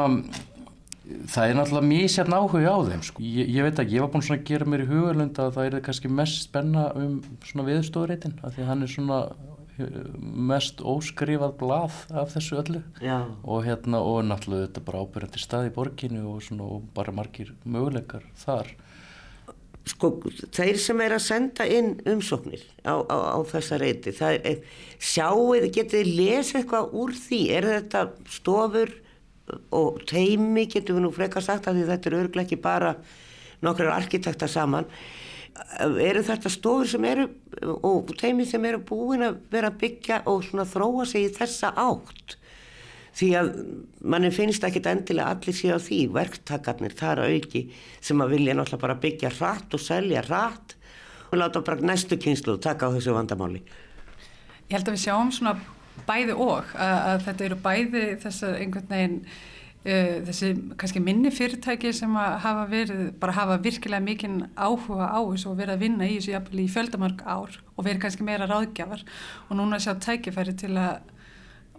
það 1.28 1.48
er 1.48 1.56
náttúrulega 1.58 1.88
mjög 1.88 2.10
sérn 2.14 2.36
áhuga 2.36 2.72
á 2.72 2.78
þeim 2.88 3.02
sko. 3.06 3.22
ég, 3.22 3.48
ég 3.50 3.66
veit 3.66 3.80
ekki, 3.82 3.96
ég 3.96 4.04
var 4.04 4.12
búin 4.12 4.28
að 4.32 4.44
gera 4.48 4.68
mér 4.68 4.84
í 4.84 4.90
hugalund 4.90 5.40
að 5.42 5.56
það 5.56 5.68
er 5.68 5.84
kannski 5.88 6.10
mest 6.12 6.46
spenna 6.46 6.84
um 6.98 7.18
svona 7.44 7.66
viðstofreitin 7.68 8.38
af 8.40 8.54
því 8.54 8.64
að 8.64 8.70
hann 8.70 8.86
er 8.86 8.92
svona 8.92 9.18
mest 10.52 10.82
óskrifað 10.84 11.56
blað 11.60 11.98
af 12.12 12.32
þessu 12.34 12.58
öllu. 12.60 12.80
Og, 13.42 13.64
hérna, 13.66 14.02
og 14.04 14.22
náttúrulega 14.28 14.68
þetta 14.68 14.84
bara 14.86 15.02
ábyrjandi 15.04 15.42
stað 15.42 15.68
í 15.70 15.74
borginu 15.76 16.24
og, 16.34 16.42
svona, 16.44 16.68
og 16.76 16.88
bara 16.96 17.14
margir 17.16 17.54
möguleikar 17.64 18.26
þar. 18.42 18.72
Sko, 19.88 20.12
þeir 20.54 20.76
sem 20.78 21.00
er 21.02 21.16
að 21.16 21.24
senda 21.24 21.64
inn 21.66 21.96
umsóknir 22.06 22.62
á, 22.86 23.02
á, 23.02 23.16
á 23.34 23.38
þessa 23.50 23.80
reyti 23.82 24.12
er, 24.22 24.60
sjáuð, 25.02 25.66
getið 25.74 25.96
þið 25.96 26.12
lesið 26.20 26.60
eitthvað 26.60 26.94
úr 27.02 27.16
því, 27.18 27.40
er 27.56 27.66
þetta 27.72 28.04
stofur 28.30 28.92
og 29.74 29.98
teimi 30.06 30.68
getur 30.70 31.00
við 31.00 31.06
nú 31.06 31.10
frekar 31.14 31.42
sagt 31.42 31.66
að 31.66 31.82
þetta 31.88 32.10
er 32.12 32.18
örglega 32.20 32.46
ekki 32.46 32.60
bara 32.62 32.94
nokkrar 33.62 33.96
arkitekta 33.96 34.46
saman 34.50 34.86
eru 35.80 36.22
þetta 36.24 36.52
stofur 36.52 36.88
sem 36.88 37.04
eru 37.08 37.26
og 37.84 38.12
teimi 38.18 38.46
sem 38.48 38.64
eru 38.68 38.80
búin 38.86 39.24
að 39.26 39.40
vera 39.52 39.72
að 39.72 39.80
byggja 39.82 40.22
og 40.30 40.44
svona 40.46 40.66
þróa 40.68 41.06
sig 41.08 41.26
í 41.26 41.34
þessa 41.36 41.72
átt. 41.78 42.36
Því 43.12 43.28
að 43.36 43.50
manni 44.08 44.30
finnst 44.32 44.64
ekki 44.64 44.80
endilega 44.88 45.34
allir 45.34 45.56
síðan 45.56 45.84
því 45.84 45.98
verktakarnir 46.14 46.94
þar 46.96 47.24
að 47.26 47.34
auki 47.36 47.66
sem 48.00 48.24
að 48.24 48.32
vilja 48.38 48.56
náttúrulega 48.56 48.84
bara 48.86 49.00
byggja 49.02 49.32
rætt 49.36 49.76
og 49.76 49.84
selja 49.84 50.24
rætt 50.24 50.76
og 51.28 51.38
láta 51.40 51.60
bara 51.64 51.84
næstu 51.84 52.16
kynslu 52.20 52.56
taka 52.60 52.88
á 52.88 52.94
þessu 52.96 53.12
vandamáli. 53.16 53.60
Ég 54.68 54.78
held 54.78 54.88
að 54.88 54.96
við 54.96 55.04
sjáum 55.04 55.32
svona 55.32 55.58
bæði 56.08 56.36
og 56.40 56.72
að, 56.72 56.98
að 57.12 57.24
þetta 57.26 57.44
eru 57.48 57.58
bæði 57.66 58.04
þess 58.22 58.46
að 58.48 58.58
einhvern 58.62 58.88
veginn 58.88 59.18
þessi 59.82 60.52
kannski 60.78 61.00
minni 61.02 61.32
fyrirtæki 61.34 61.90
sem 61.96 62.12
að 62.14 62.36
hafa 62.44 62.66
verið, 62.70 63.00
bara 63.18 63.34
hafa 63.34 63.56
virkilega 63.64 64.04
mikinn 64.04 64.44
áhuga 64.54 65.08
á 65.10 65.18
þessu 65.26 65.50
og 65.50 65.56
verið 65.58 65.74
að 65.74 65.82
vinna 65.82 66.06
í 66.06 66.18
þessu 66.18 66.34
jafnvel 66.36 66.60
í 66.62 66.68
fjöldamark 66.70 67.24
ár 67.26 67.56
og 67.74 67.86
verið 67.86 68.04
kannski 68.04 68.26
meira 68.26 68.46
ráðgjafar 68.50 69.02
og 69.48 69.58
núna 69.58 69.80
sjá 69.82 69.96
tækifæri 69.98 70.54
til 70.62 70.76
að 70.78 71.00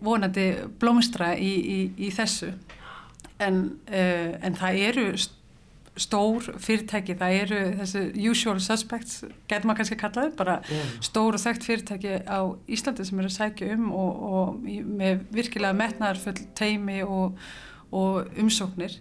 vonandi 0.03 0.49
blómstra 0.81 1.31
í, 1.39 1.53
í, 1.63 1.79
í 1.95 2.11
þessu 2.11 2.51
en, 3.39 3.63
uh, 3.87 4.35
en 4.43 4.59
það 4.59 4.83
eru 4.89 5.07
stór 5.93 6.47
fyrirtæki, 6.57 7.13
það 7.19 7.35
eru 7.37 7.59
þessi 7.77 7.99
usual 8.31 8.55
suspects, 8.65 9.19
getur 9.49 9.69
maður 9.69 9.83
kannski 9.83 9.97
kallaði 10.01 10.31
bara 10.39 10.55
yeah. 10.65 10.95
stór 11.05 11.37
og 11.37 11.43
þekkt 11.43 11.67
fyrirtæki 11.67 12.15
á 12.25 12.39
Íslandi 12.65 13.05
sem 13.05 13.21
eru 13.21 13.29
að 13.29 13.35
sækja 13.37 13.75
um 13.75 13.91
og, 13.93 14.23
og 14.33 14.63
með 14.63 15.27
virkilega 15.37 15.77
metnaðarfull 15.77 16.47
teimi 16.57 17.03
og 17.05 17.37
og 17.93 18.33
umsóknir. 18.41 18.97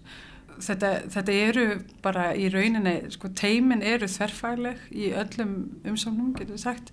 Þetta, 0.62 0.92
þetta 1.10 1.34
eru 1.48 1.66
bara 2.04 2.28
í 2.38 2.46
rauninni, 2.52 3.08
sko 3.14 3.32
teimin 3.34 3.82
eru 3.82 4.06
þverfæleg 4.10 4.84
í 4.94 5.10
öllum 5.18 5.56
umsóknum, 5.88 6.34
getur 6.36 6.54
við 6.54 6.64
sagt, 6.66 6.92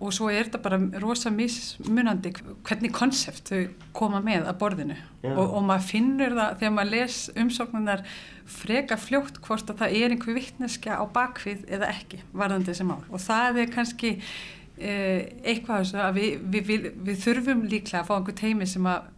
og 0.00 0.14
svo 0.16 0.30
er 0.32 0.48
þetta 0.48 0.60
bara 0.64 0.78
rosa 1.02 1.30
mismunandi 1.32 2.32
hvernig 2.64 2.92
konsept 2.96 3.50
þau 3.52 3.66
koma 3.96 4.22
með 4.24 4.48
að 4.48 4.58
borðinu 4.62 4.96
yeah. 4.96 5.34
og, 5.34 5.56
og 5.58 5.66
maður 5.68 5.88
finnur 5.90 6.36
það 6.38 6.54
þegar 6.62 6.74
maður 6.76 6.92
les 6.94 7.18
umsóknunar 7.42 8.04
freka 8.50 8.96
fljótt 9.00 9.40
hvort 9.44 9.72
að 9.72 9.82
það 9.82 9.98
er 9.98 10.14
einhver 10.14 10.38
vittneskja 10.38 10.96
á 10.96 11.04
bakvið 11.12 11.66
eða 11.68 11.92
ekki 11.92 12.22
varðandi 12.32 12.72
þessi 12.72 12.88
mál 12.88 13.02
og 13.02 13.24
það 13.26 13.62
er 13.62 13.72
kannski 13.76 14.14
eh, 14.16 15.28
eitthvað 15.44 15.92
að 16.06 16.16
við, 16.16 16.34
við, 16.40 16.68
við, 16.72 16.90
við 17.10 17.24
þurfum 17.26 17.64
líklega 17.68 18.02
að 18.02 18.08
fá 18.08 18.14
einhver 18.16 18.40
teimi 18.40 18.70
sem 18.70 18.88
að 18.88 19.10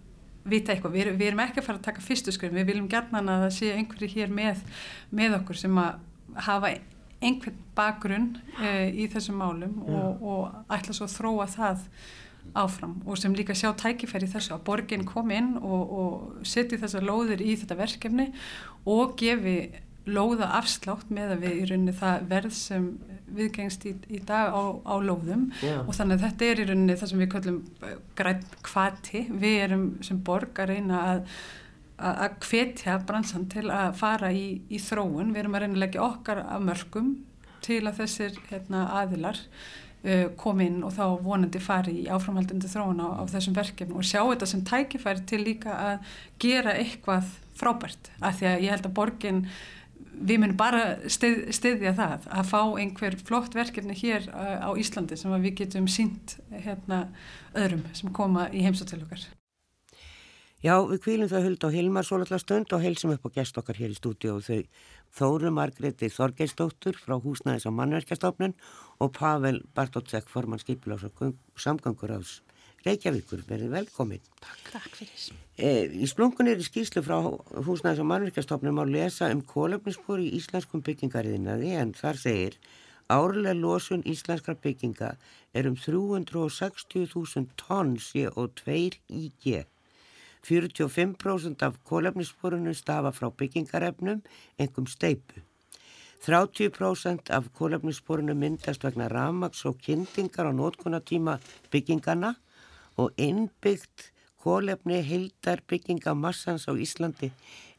vita 0.45 0.73
eitthvað, 0.73 0.97
við, 0.97 1.13
við 1.19 1.29
erum 1.31 1.45
ekki 1.45 1.63
að 1.63 1.69
fara 1.69 1.81
að 1.81 1.87
taka 1.89 2.05
fyrstu 2.05 2.35
skrifin, 2.35 2.59
við 2.59 2.73
viljum 2.73 2.89
gerna 2.91 3.23
að 3.23 3.45
það 3.47 3.55
sé 3.59 3.75
einhverju 3.77 4.11
hér 4.17 4.33
með, 4.35 4.65
með 5.11 5.37
okkur 5.41 5.61
sem 5.63 5.79
að 5.83 6.01
hafa 6.49 6.73
einhvern 7.23 7.61
bakgrunn 7.77 8.33
uh, 8.59 8.89
í 8.91 9.07
þessum 9.13 9.39
málum 9.39 9.79
og, 9.87 10.27
og 10.27 10.75
ætla 10.75 10.97
svo 10.97 11.07
að 11.07 11.17
þróa 11.17 11.49
það 11.53 11.87
áfram 12.59 12.97
og 13.07 13.19
sem 13.21 13.35
líka 13.39 13.55
sjá 13.55 13.71
tækifæri 13.79 14.27
þessu 14.31 14.57
að 14.57 14.65
borginn 14.67 15.07
kom 15.07 15.31
inn 15.35 15.55
og, 15.61 15.93
og 16.03 16.47
setji 16.49 16.81
þessar 16.83 17.07
lóðir 17.07 17.45
í 17.45 17.55
þetta 17.61 17.79
verkefni 17.79 18.33
og 18.91 19.15
gefi 19.21 19.57
lóða 20.07 20.51
afslátt 20.59 21.11
með 21.15 21.37
að 21.37 21.45
við 21.47 21.57
í 21.59 21.65
rauninni 21.71 21.97
það 21.97 22.29
verð 22.33 22.55
sem 22.59 22.87
viðgengst 23.33 23.87
í, 23.89 23.95
í 24.13 24.21
dag 24.29 24.53
á, 24.53 24.63
á 24.83 24.95
lóðum. 25.01 25.49
Yeah. 25.63 25.87
og 25.87 25.97
þannig 25.97 26.19
að 26.19 26.25
þetta 26.27 26.49
er 26.49 26.63
í 26.63 26.69
rauninni 26.69 26.99
það 27.01 27.13
sem 27.13 27.23
við 27.23 27.33
kallum 27.33 27.59
eh, 27.87 27.99
græn 28.19 28.47
kvati 28.67 29.27
við 29.31 29.59
erum 29.67 29.89
sem 30.05 30.23
borg 30.27 30.63
að 30.63 30.75
reyna 30.75 31.03
að 31.09 31.27
að 32.03 32.33
hvetja 32.43 32.97
bransan 33.07 33.45
til 33.53 33.69
að 33.71 33.93
fara 34.01 34.33
í, 34.35 34.63
í 34.73 34.81
þróun, 34.83 35.33
við 35.33 35.45
erum 35.45 35.57
að 35.57 35.65
reyna 35.65 35.77
að 35.77 35.83
leggja 35.85 36.03
okkar 36.03 36.41
af 36.43 36.65
mörgum 36.65 37.13
til 37.63 37.83
að 37.87 38.01
þessir 38.01 38.39
hérna, 38.49 38.87
aðilar 38.99 39.39
uh, 39.39 40.27
kom 40.41 40.63
inn 40.65 40.81
og 40.87 40.95
þá 40.97 41.05
vonandi 41.23 41.63
fari 41.63 42.01
í 42.03 42.09
áframhaldandi 42.11 42.71
þróun 42.73 43.05
á, 43.07 43.09
á 43.23 43.25
þessum 43.31 43.55
verkefnum. 43.59 44.01
Og 44.01 44.09
sjá 44.09 44.23
þetta 44.25 44.51
sem 44.51 44.65
tækifæri 44.67 45.27
til 45.31 45.43
líka 45.45 45.77
að 45.93 46.17
gera 46.43 46.75
eitthvað 46.81 47.31
frábært, 47.59 48.11
af 48.19 48.41
því 48.41 48.51
að 48.51 48.67
ég 48.67 48.75
held 48.75 48.89
að 48.89 48.97
borgin 48.99 49.45
við 50.13 50.43
munum 50.43 50.57
bara 50.59 50.83
stið, 51.11 51.47
stiðja 51.57 51.93
það 51.99 52.27
að 52.31 52.49
fá 52.51 52.61
einhver 52.81 53.19
flott 53.27 53.55
verkefni 53.57 53.97
hér 53.99 54.29
uh, 54.31 54.67
á 54.67 54.71
Íslandi 54.79 55.19
sem 55.19 55.35
við 55.43 55.57
getum 55.63 55.89
sínt 55.91 56.37
hérna 56.53 57.07
öðrum 57.55 57.87
sem 57.97 58.13
koma 58.15 58.49
í 58.53 58.65
heimsóttil 58.67 59.03
okkar. 59.05 59.25
Já, 60.63 60.77
við 60.87 61.01
kvílum 61.03 61.27
það 61.27 61.47
huld 61.49 61.65
á 61.67 61.75
Hilmar 61.75 62.07
Sólallar 62.07 62.39
stund 62.39 62.71
og 62.71 62.85
heilsum 62.85 63.11
upp 63.17 63.25
á 63.27 63.35
gest 63.35 63.57
okkar 63.59 63.81
hér 63.83 63.91
í 63.91 63.99
stúdíu 63.99 64.37
og 64.37 64.45
þau 64.47 64.61
Þóru 65.13 65.51
Margreti 65.53 66.07
Þorgeirsdóttur 66.09 66.97
frá 67.03 67.17
Húsnæðis 67.19 67.67
á 67.67 67.75
mannverkjastofnun 67.75 68.55
og 69.03 69.11
Pavel 69.17 69.59
Bartótsek 69.75 70.31
forman 70.31 70.63
skipilás 70.63 71.03
og 71.09 71.35
samgangur 71.59 72.15
ás 72.15 72.39
Reykjavíkur, 72.83 73.45
verið 73.47 73.75
velkomin. 73.77 74.23
Takk, 74.43 74.71
Takk 74.73 74.97
fyrir. 74.99 75.27
E, 75.55 75.87
í 76.03 76.07
splunkunir 76.11 76.59
í 76.59 76.65
skýslu 76.67 77.03
frá 77.07 77.19
húsnæðis 77.23 78.01
og 78.03 78.09
mannverkastofnum 78.11 78.81
má 78.81 78.83
lesa 78.89 79.29
um 79.31 79.43
kólöfnisspor 79.47 80.23
í 80.23 80.33
íslenskum 80.39 80.83
byggingariðinaði 80.83 81.77
en 81.79 81.93
þar 81.95 82.19
segir 82.19 82.57
árlega 83.13 83.55
losun 83.55 84.03
íslenskar 84.09 84.59
bygginga 84.65 85.13
er 85.55 85.71
um 85.71 85.77
360.000 85.79 87.55
tonn 87.61 87.95
CO2 88.03 88.99
IG. 89.07 89.63
45% 90.43 91.63
af 91.63 91.79
kólöfnissporunum 91.87 92.75
stafa 92.75 93.15
frá 93.15 93.31
byggingarefnum, 93.31 94.25
engum 94.59 94.91
steipu. 94.91 95.45
30% 96.27 97.31
af 97.31 97.51
kólöfnissporunum 97.55 98.39
myndast 98.39 98.83
vegna 98.83 99.07
ramags 99.11 99.65
og 99.67 99.79
kyndingar 99.79 100.51
á 100.51 100.53
nótkunnatíma 100.55 101.39
byggingana 101.71 102.35
og 103.01 103.13
innbyggt 103.17 104.11
kólefni 104.43 105.01
heildarbygginga 105.07 106.15
massans 106.19 106.67
á 106.67 106.73
Íslandi 106.75 107.31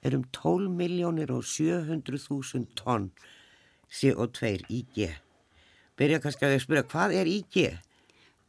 er 0.04 0.16
um 0.18 0.24
12 0.32 0.70
miljónir 0.72 1.32
og 1.32 1.44
700.000 1.44 2.70
tonn 2.80 3.12
CO2 3.94 4.64
IG. 4.70 5.10
Byrja 5.98 6.20
kannski 6.24 6.48
að 6.48 6.60
spyrja 6.64 6.86
hvað 6.90 7.16
er 7.20 7.30
IG? 7.30 7.58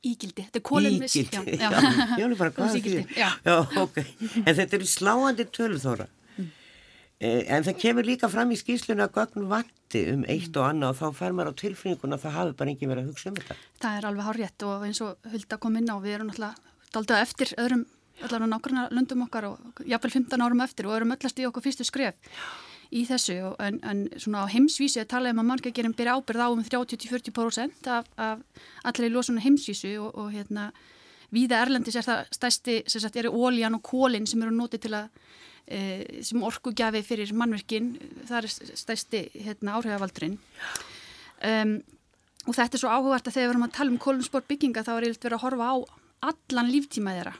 Ígildi, 0.04 0.44
þetta 0.44 0.61
er 0.61 0.64
kólefnis. 0.64 1.16
Ígildi, 1.16 1.56
já, 1.61 1.71
já, 1.73 2.16
já, 2.21 2.28
bara 2.37 2.52
hvað 2.52 2.76
er? 2.80 3.06
Já. 3.16 3.30
já, 3.44 3.56
ok. 3.80 4.00
En 4.44 4.52
þetta 4.52 4.78
eru 4.78 4.88
sláandi 4.88 5.47
tölþóra. 5.49 6.09
Mm. 7.24 7.42
En 7.56 7.64
það 7.64 7.80
kemur 7.80 8.06
líka 8.06 8.28
fram 8.28 8.52
í 8.52 8.58
skýsluna 8.60 9.08
að 9.08 9.16
gögn 9.18 9.48
vatti 9.48 10.04
um 10.12 10.24
eitt 10.28 10.56
og 10.60 10.68
annað 10.68 10.92
og 10.92 10.98
þá 11.00 11.20
fer 11.20 11.36
maður 11.36 11.56
á 11.56 11.60
tilfinninguna 11.62 12.18
að 12.18 12.26
það 12.26 12.36
hafi 12.38 12.56
bara 12.60 12.74
ekki 12.74 12.90
verið 12.90 13.04
að 13.04 13.10
hugsa 13.12 13.30
um 13.30 13.38
þetta. 13.40 13.56
Það 13.80 13.98
er 13.98 14.08
alveg 14.10 14.28
hár 14.28 14.40
rétt 14.42 14.66
og 14.68 14.86
eins 14.88 15.02
og 15.04 15.30
Hulda 15.32 15.60
kom 15.62 15.78
inn 15.80 15.88
á, 15.88 15.96
við 16.04 16.18
erum 16.18 16.30
náttúrulega 16.30 16.92
daldið 16.94 17.22
eftir 17.22 17.54
öðrum, 17.58 17.86
allavega 18.20 18.50
nákvæmlega 18.52 18.98
löndum 18.98 19.24
okkar 19.24 19.48
og 19.48 19.82
jáfnveil 19.82 20.14
15 20.20 20.44
árum 20.44 20.62
eftir 20.66 20.90
og 20.90 20.96
erum 20.98 21.16
öllast 21.16 21.40
í 21.40 21.48
okkur 21.48 21.64
fyrstu 21.64 21.88
skref 21.88 22.36
í 22.94 23.04
þessu 23.08 23.36
en, 23.62 23.80
en 23.82 24.04
svona 24.20 24.44
á 24.44 24.52
heimsvísu 24.52 25.00
er 25.02 25.08
talað 25.10 25.34
um 25.34 25.42
að 25.42 25.48
margagerinn 25.50 25.96
byrja 25.96 26.18
ábyrð 26.18 26.44
á 26.44 26.48
um 26.52 26.62
30-40% 26.62 27.88
af, 27.90 28.10
af 28.16 28.42
allir 28.86 29.08
í 29.08 29.14
losuna 29.14 29.42
heimsvísu 29.42 29.96
og, 29.98 30.12
og 30.14 30.30
hérna 30.34 30.70
Víða 31.34 31.64
Erlendis 31.64 31.96
er 31.98 32.06
það 32.06 32.28
stæsti, 32.36 32.74
sem 32.86 33.02
sagt, 33.02 33.16
eru 33.18 33.32
óljan 33.34 33.74
og 33.74 33.82
kólinn 33.82 34.28
sem 34.30 34.42
eru 34.44 34.52
notið 34.54 34.84
til 34.84 34.92
að 35.00 35.08
sem 35.64 36.42
orkugjafi 36.44 37.00
fyrir 37.06 37.33
mannverkin, 37.33 37.94
það 38.28 38.38
er 38.42 38.76
stæsti 38.76 39.23
hérna, 39.47 39.78
áhrifavaldurinn. 39.78 40.38
Um, 41.44 41.78
og 42.44 42.56
þetta 42.56 42.76
er 42.76 42.83
svo 42.83 42.92
áhugart 42.92 43.28
að 43.28 43.38
þegar 43.38 43.49
við 43.49 43.54
erum 43.54 43.66
að 43.66 43.76
tala 43.78 43.92
um 43.94 44.00
kolumsport 44.04 44.49
bygginga 44.50 44.85
þá 44.85 44.92
er 44.94 45.06
yfirlega 45.09 45.25
verið 45.25 45.38
að 45.38 45.44
horfa 45.47 45.71
á 45.73 45.76
allan 46.30 46.71
líftíma 46.73 47.14
þeirra. 47.16 47.35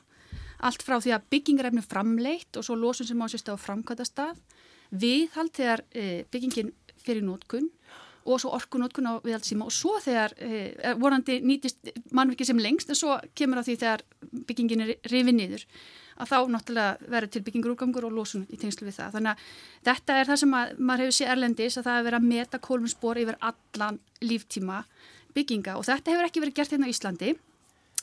Allt 0.65 0.85
frá 0.87 0.97
því 0.97 1.13
að 1.17 1.27
byggingarefni 1.35 1.85
framleitt 1.85 2.57
og 2.57 2.65
svo 2.65 2.77
losun 2.79 3.09
sem 3.09 3.21
á 3.21 3.27
sérstu 3.29 3.53
á 3.53 3.59
framkvæmta 3.61 4.07
stað 4.09 4.41
viðhald 4.95 5.53
þegar 5.57 5.83
e, 5.93 6.25
byggingin 6.33 6.73
fyrir 7.05 7.25
nótkunn 7.27 7.69
og 8.25 8.41
svo 8.41 8.55
orkunótkun 8.57 9.11
á 9.11 9.21
viðhaldsíma 9.25 9.67
og 9.69 9.75
svo 9.75 9.99
þegar 10.01 10.33
e, 10.41 10.95
vorandi 11.01 11.41
nýtist 11.45 11.93
mannverki 12.15 12.47
sem 12.49 12.61
lengst 12.61 12.93
en 12.93 12.99
svo 12.99 13.19
kemur 13.37 13.61
að 13.61 13.71
því 13.71 13.77
þegar 13.83 14.05
byggingin 14.49 14.85
er 14.87 14.95
rifið 15.13 15.37
niður 15.37 15.67
að 16.15 16.31
þá 16.31 16.37
náttúrulega 16.55 17.11
verður 17.15 17.33
til 17.35 17.43
byggingur 17.47 17.75
úrgangur 17.75 18.07
og 18.09 18.15
losun 18.19 18.47
í 18.51 18.59
tengslu 18.61 18.87
við 18.89 18.99
það. 19.01 19.17
Þannig 19.17 19.33
að 19.33 19.49
þetta 19.89 20.19
er 20.21 20.31
það 20.31 20.41
sem 20.43 20.55
að, 20.59 20.77
maður 20.79 21.05
hefur 21.05 21.17
séð 21.19 21.33
erlendis 21.35 21.79
að 21.79 21.89
það 21.89 21.99
er 21.99 22.07
verið 22.09 22.21
að 22.21 22.31
meta 22.31 22.63
kólumspor 22.69 23.21
yfir 23.25 23.41
allan 23.51 24.01
líftíma 24.23 24.81
bygginga. 25.35 25.77
Og 25.79 25.87
þetta 25.89 26.15
hefur 26.15 26.29
ekki 26.29 26.45
verið 26.45 26.59
gert 26.61 26.75
hérna 26.75 26.91
á 26.91 26.95
Íslandi 26.95 27.35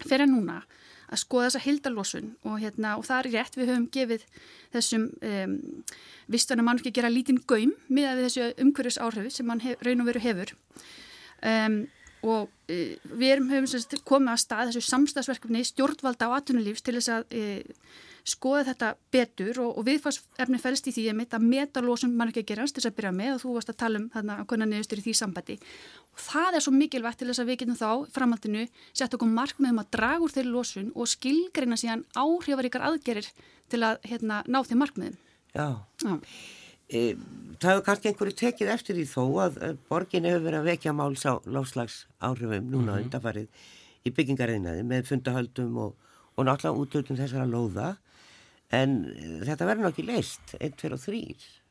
fyrir 0.01 0.29
núna 0.29 0.61
að 1.11 1.19
skoða 1.25 1.49
þessa 1.49 1.63
hildalósun 1.65 2.27
og, 2.47 2.57
hérna, 2.61 2.95
og 2.97 3.05
það 3.07 3.17
er 3.17 3.29
rétt, 3.35 3.57
við 3.59 3.71
höfum 3.73 3.87
gefið 3.91 4.21
þessum 4.71 5.07
um, 5.27 5.55
vistan 6.31 6.61
að 6.61 6.67
mann 6.67 6.79
ekki 6.79 6.93
gera 6.95 7.11
lítinn 7.11 7.41
gaum 7.47 7.73
með 7.91 8.23
þessu 8.25 8.51
umhverjus 8.63 8.99
áhrifu 9.03 9.33
sem 9.35 9.47
mann 9.47 9.63
hef, 9.63 9.81
raun 9.83 10.03
og 10.03 10.07
veru 10.07 10.23
hefur. 10.23 10.53
Um, 11.43 11.81
og 12.21 12.47
uh, 12.47 12.93
við 13.17 13.27
erum, 13.33 13.51
höfum 13.51 13.99
komið 14.05 14.33
að 14.35 14.41
stað 14.45 14.71
þessu 14.71 14.87
samstagsverkefni 14.89 15.65
stjórnvalda 15.67 16.29
á 16.29 16.37
atunulífs 16.37 16.85
til 16.85 16.97
þess 16.97 17.13
að 17.17 17.37
uh, 17.37 17.83
skoða 18.27 18.65
þetta 18.69 18.89
betur 19.13 19.59
og, 19.63 19.71
og 19.79 19.85
viðfarsefni 19.87 20.59
fælst 20.61 20.89
í 20.91 20.93
því 20.93 21.07
að, 21.09 21.21
að 21.37 21.47
metalósun 21.47 22.13
mann 22.13 22.29
ekki 22.29 22.43
að 22.43 22.51
gerast 22.51 22.77
þess 22.77 22.91
að 22.91 22.97
byrja 22.99 23.13
með 23.17 23.33
og 23.33 23.41
þú 23.43 23.55
varst 23.55 23.73
að 23.73 23.79
tala 23.81 24.01
um 24.01 24.07
þarna 24.13 24.37
að 24.41 24.47
konar 24.51 24.69
neðustur 24.69 25.01
í 25.01 25.05
því 25.07 25.15
sambandi 25.17 25.57
og 26.11 26.21
það 26.27 26.57
er 26.57 26.65
svo 26.65 26.75
mikilvægt 26.75 27.21
til 27.21 27.29
þess 27.31 27.41
að 27.41 27.49
við 27.49 27.59
getum 27.63 27.79
þá 27.79 27.89
framhaldinu 28.13 28.67
sett 28.91 29.17
okkur 29.17 29.33
markmiðum 29.33 29.81
að 29.81 29.91
draga 29.97 30.25
úr 30.25 30.35
þeirri 30.35 30.53
lósun 30.53 30.93
og 30.93 31.09
skilgreina 31.09 31.79
síðan 31.79 32.05
áhrifaríkar 32.13 32.85
aðgerir 32.91 33.29
til 33.71 33.83
að 33.87 34.01
hérna, 34.05 34.41
ná 34.45 34.61
þeim 34.67 34.83
markmiðum. 34.83 35.21
Já. 35.55 35.67
Já. 36.03 36.17
E, 36.91 37.15
það 37.61 37.69
hefur 37.71 37.85
kannski 37.87 38.11
einhverju 38.11 38.37
tekið 38.41 38.71
eftir 38.73 38.97
því 38.97 39.05
þó 39.07 39.23
að 39.45 39.59
borgin 39.87 40.27
hefur 40.27 40.43
verið 40.47 40.59
að 40.59 40.69
vekja 40.73 40.95
máls 40.97 41.23
á 41.23 41.39
láslags 41.47 42.05
áhrifum 42.19 42.67
núna 42.67 42.81
mm 42.81 42.97
-hmm. 42.97 43.03
undarfarið 43.05 43.47
í 44.05 44.13
byggingariðnaði 44.17 44.83
með 44.83 45.07
fundahöldum 45.07 45.77
og, 45.77 45.95
og 46.35 46.45
náttúrulega 46.45 46.81
útlöldum 46.81 47.19
þessara 47.19 47.47
lóða. 47.47 47.95
En 48.71 49.05
eh, 49.05 49.41
þetta 49.47 49.67
verður 49.67 49.87
náttúrulega 49.87 50.17
leist 50.17 50.55
1, 50.59 50.77
2 50.79 50.93
og 50.95 51.03
3 51.05 51.61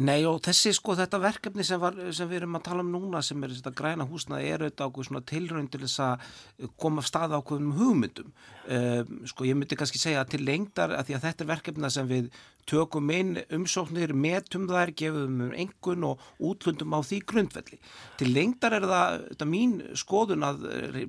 Nei 0.00 0.22
og 0.24 0.38
þessi 0.40 0.70
sko 0.72 0.94
þetta 0.96 1.18
verkefni 1.20 1.64
sem, 1.68 1.76
var, 1.80 1.98
sem 2.16 2.28
við 2.30 2.38
erum 2.38 2.56
að 2.56 2.62
tala 2.64 2.80
um 2.80 2.92
núna 2.94 3.20
sem 3.20 3.42
er 3.44 3.52
þetta 3.52 3.74
græna 3.76 4.06
húsna 4.08 4.38
er 4.40 4.62
auðvitað 4.64 4.88
ákveð 4.88 5.08
svona 5.08 5.20
tilrönd 5.28 5.68
til 5.68 5.80
þess 5.82 6.00
að 6.00 6.70
koma 6.80 7.02
af 7.02 7.10
stað 7.10 7.34
ákveðum 7.36 7.74
hugmyndum. 7.76 8.30
Uh, 8.64 9.02
sko 9.28 9.44
ég 9.44 9.58
myndi 9.58 9.76
kannski 9.76 10.00
segja 10.00 10.24
til 10.24 10.40
lengdar 10.46 10.96
að 10.96 11.10
því 11.10 11.18
að 11.18 11.26
þetta 11.26 11.44
er 11.44 11.50
verkefna 11.52 11.92
sem 11.92 12.08
við 12.08 12.30
tökum 12.68 13.10
inn 13.12 13.36
umsóknir, 13.52 14.12
metum 14.14 14.68
þær, 14.70 14.92
gefum 14.98 15.40
um 15.48 15.54
engun 15.58 16.06
og 16.06 16.22
útlundum 16.42 16.94
á 16.94 17.00
því 17.02 17.20
grundvelli. 17.28 17.78
Til 18.20 18.30
lengdar 18.32 18.76
er 18.78 18.86
það, 18.86 19.24
þetta 19.32 19.48
mín 19.50 19.74
skoðun 19.98 20.46
að 20.46 20.66
eh, 20.70 21.00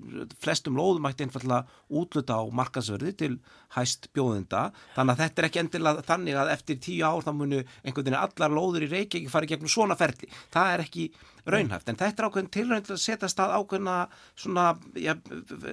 flestum 0.43 0.77
lóðum 0.79 1.09
ætti 1.09 1.27
einfallega 1.27 1.67
útluta 1.93 2.39
á 2.39 2.43
markasverði 2.49 3.13
til 3.19 3.33
hæst 3.77 4.09
bjóðenda, 4.13 4.67
þannig 4.97 5.13
að 5.13 5.21
þetta 5.23 5.41
er 5.41 5.49
ekki 5.49 5.61
endilega 5.63 6.07
þannig 6.07 6.39
að 6.39 6.53
eftir 6.53 6.81
tíu 6.83 7.05
ár 7.05 7.25
þá 7.25 7.31
munu 7.37 7.61
einhvern 7.61 8.03
veginn 8.03 8.19
allar 8.19 8.53
lóður 8.53 8.87
í 8.87 8.91
Reykjavík 8.91 9.31
fara 9.33 9.49
gegnum 9.49 9.71
svona 9.71 9.97
ferli. 9.97 10.29
Það 10.53 10.73
er 10.73 10.85
ekki 10.85 11.07
raunhæft, 11.49 11.89
en 11.91 11.99
þetta 11.99 12.23
er 12.23 12.29
ákveðin 12.29 12.53
tilrönd 12.53 12.91
að 12.93 13.01
setja 13.03 13.29
stað 13.31 13.57
ákveðina 13.57 13.97
svona, 14.31 14.69
já, 14.95 15.13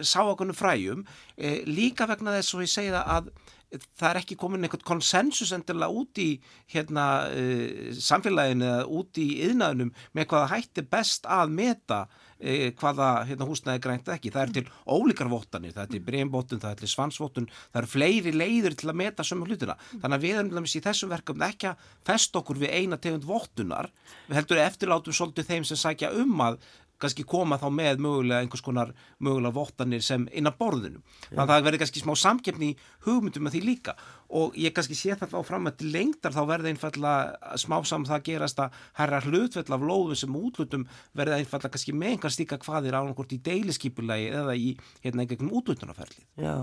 sá 0.02 0.20
ákveðinu 0.24 0.56
fræjum, 0.58 1.06
eh, 1.36 1.62
líka 1.68 2.08
vegna 2.10 2.34
þess 2.38 2.56
og 2.56 2.64
ég 2.64 2.72
segja 2.72 3.04
að 3.04 3.30
það 3.70 4.08
er 4.08 4.18
ekki 4.20 4.36
komin 4.38 4.66
einhvern 4.66 4.86
konsensus 4.86 5.52
endilega 5.54 5.94
út 6.02 6.18
í 6.20 6.30
hérna, 6.72 7.04
uh, 7.30 7.92
samfélaginu 7.94 8.66
eða 8.66 8.88
út 8.98 9.20
í 9.22 9.28
yðnaðunum 9.46 9.92
með 10.16 10.28
hvaða 10.32 10.50
hætti 10.54 10.84
best 10.90 11.28
að 11.30 11.54
meta 11.54 12.00
uh, 12.08 12.66
hvaða 12.80 13.10
hérna, 13.28 13.48
húsnæði 13.48 13.84
grænt 13.84 14.10
ekki. 14.16 14.34
Það 14.34 14.42
er 14.42 14.54
til 14.58 14.66
ólíkar 14.90 15.30
vottanir, 15.30 15.74
það 15.76 15.86
er 15.86 15.94
til 15.94 16.02
breymbótun, 16.10 16.62
það 16.64 16.74
er 16.74 16.82
til 16.82 16.92
svansvotun, 16.94 17.48
það 17.70 17.82
eru 17.82 17.92
fleiri 17.94 18.34
leiður 18.34 18.78
til 18.80 18.90
að 18.90 19.00
meta 19.04 19.26
sömu 19.26 19.48
hlutina. 19.48 19.78
Þannig 19.94 20.18
að 20.18 20.26
við 20.26 20.42
erum 20.42 20.70
í 20.70 20.84
þessum 20.90 21.14
verkefni 21.14 21.50
ekki 21.50 21.70
að 21.70 21.88
fest 22.10 22.42
okkur 22.42 22.62
við 22.64 22.76
eina 22.76 22.98
tegund 22.98 23.26
vottunar, 23.28 23.90
við 24.28 24.40
heldur 24.40 24.64
eftirlátum 24.66 25.16
svolítið 25.16 25.52
þeim 25.52 25.68
sem 25.70 25.84
sækja 25.88 26.14
um 26.18 26.46
að 26.48 26.62
kannski 27.00 27.24
koma 27.28 27.58
þá 27.60 27.68
með 27.74 28.02
mögulega 28.04 28.44
einhvers 28.44 28.64
konar 28.64 28.94
mögulega 29.18 29.56
vottanir 29.56 30.04
sem 30.04 30.26
inn 30.36 30.48
á 30.48 30.52
borðinu. 30.54 31.02
Þannig 31.28 31.42
að 31.44 31.52
það 31.52 31.66
verður 31.68 31.82
kannski 31.84 32.02
smá 32.04 32.14
samkeppni 32.20 32.72
í 32.72 32.78
hugmyndum 33.06 33.46
með 33.46 33.56
því 33.56 33.62
líka 33.66 33.96
og 34.30 34.54
ég 34.58 34.74
kannski 34.74 34.94
sé 34.94 35.16
það 35.18 35.34
á 35.34 35.40
fram 35.46 35.66
að 35.66 35.80
til 35.80 35.90
lengdar 35.94 36.34
þá 36.34 36.40
verður 36.46 36.70
einfallega 36.70 37.56
smá 37.58 37.76
saman 37.88 38.06
það 38.06 38.24
gerast 38.28 38.62
að 38.62 38.76
herra 39.00 39.20
hlutfell 39.24 39.74
af 39.74 39.86
lóðum 39.90 40.18
sem 40.18 40.36
útlutum 40.38 40.86
verður 41.18 41.40
einfallega 41.40 41.74
kannski 41.74 41.94
með 41.96 42.14
einhver 42.14 42.34
stíka 42.34 42.60
hvaðir 42.62 42.94
á 42.94 43.00
einhvert 43.02 43.34
í 43.34 43.40
deiliskipulagi 43.48 44.30
eða 44.30 44.54
í 44.54 44.70
hérna 45.02 45.24
einhverjum 45.24 45.52
útlutunarferli. 45.60 46.24
Já, 46.38 46.54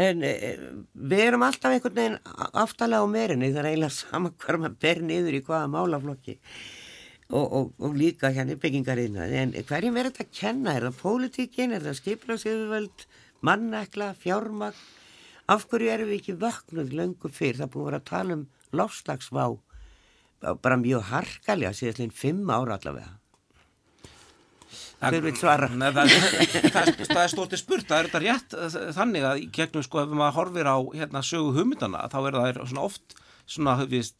en 0.00 0.24
e, 0.24 0.34
við 0.94 1.24
erum 1.26 1.44
alltaf 1.44 1.74
einhvern 1.74 1.98
veginn 2.00 2.18
aftalega 2.48 3.04
á 3.04 3.08
merinni 3.10 3.52
það 3.52 3.62
er 3.62 3.72
eiginlega 3.72 3.96
saman 3.98 4.36
hver 4.40 4.62
maður 4.62 4.78
ber 4.86 5.02
niður 5.12 5.40
í 5.40 5.44
hvaða 5.44 5.72
málaflokki 5.76 6.38
og, 7.28 7.44
og, 7.44 7.72
og 7.84 7.96
líka 7.98 8.32
hérna 8.32 8.56
í 8.56 8.60
byggingariðnaði. 8.62 9.40
En 9.42 9.54
hverjum 9.68 9.98
er 10.00 10.10
þetta 10.10 10.24
að 10.24 10.34
kenna? 10.40 10.74
Er 10.74 10.88
það 10.88 11.00
pólitíkin, 11.02 11.74
er 11.76 11.84
það 11.84 12.00
skiplagsöðuvöld 12.00 13.06
mannekla, 13.44 14.12
fjármagn? 14.22 14.86
Af 15.48 15.64
hverju 15.70 15.88
erum 15.92 16.10
við 16.10 16.20
ekki 16.20 16.36
vöknuð 16.40 16.90
löngu 16.96 17.30
fyrr, 17.32 17.62
það 17.62 17.72
búið 17.72 17.96
að 17.96 18.08
tala 18.10 18.36
um 18.36 18.44
láslagsvá 18.76 19.46
bara 20.62 20.76
mjög 20.78 21.08
harkalega 21.08 21.72
síðan 21.74 22.12
fimm 22.14 22.50
ára 22.52 22.76
allavega. 22.76 23.16
Hver 24.98 25.22
vil 25.22 25.34
svara? 25.38 25.68
Nei, 25.78 25.88
það, 25.94 26.10
það, 26.74 26.88
það 27.06 27.22
er 27.22 27.32
stórtið 27.32 27.60
spurt, 27.60 27.86
það 27.88 27.98
er 27.98 28.08
þetta 28.08 28.22
rétt 28.24 28.56
þannig 28.96 29.26
að 29.28 29.42
gegnum 29.54 29.84
sko 29.86 30.02
ef 30.02 30.12
maður 30.12 30.36
horfir 30.40 30.68
á 30.68 30.76
hérna, 30.98 31.22
sögu 31.24 31.54
hugmyndana 31.54 32.08
þá 32.10 32.18
er 32.20 32.38
það 32.38 32.60
svona 32.64 32.86
oft 32.88 33.16
svona 33.48 33.74
við, 33.88 34.10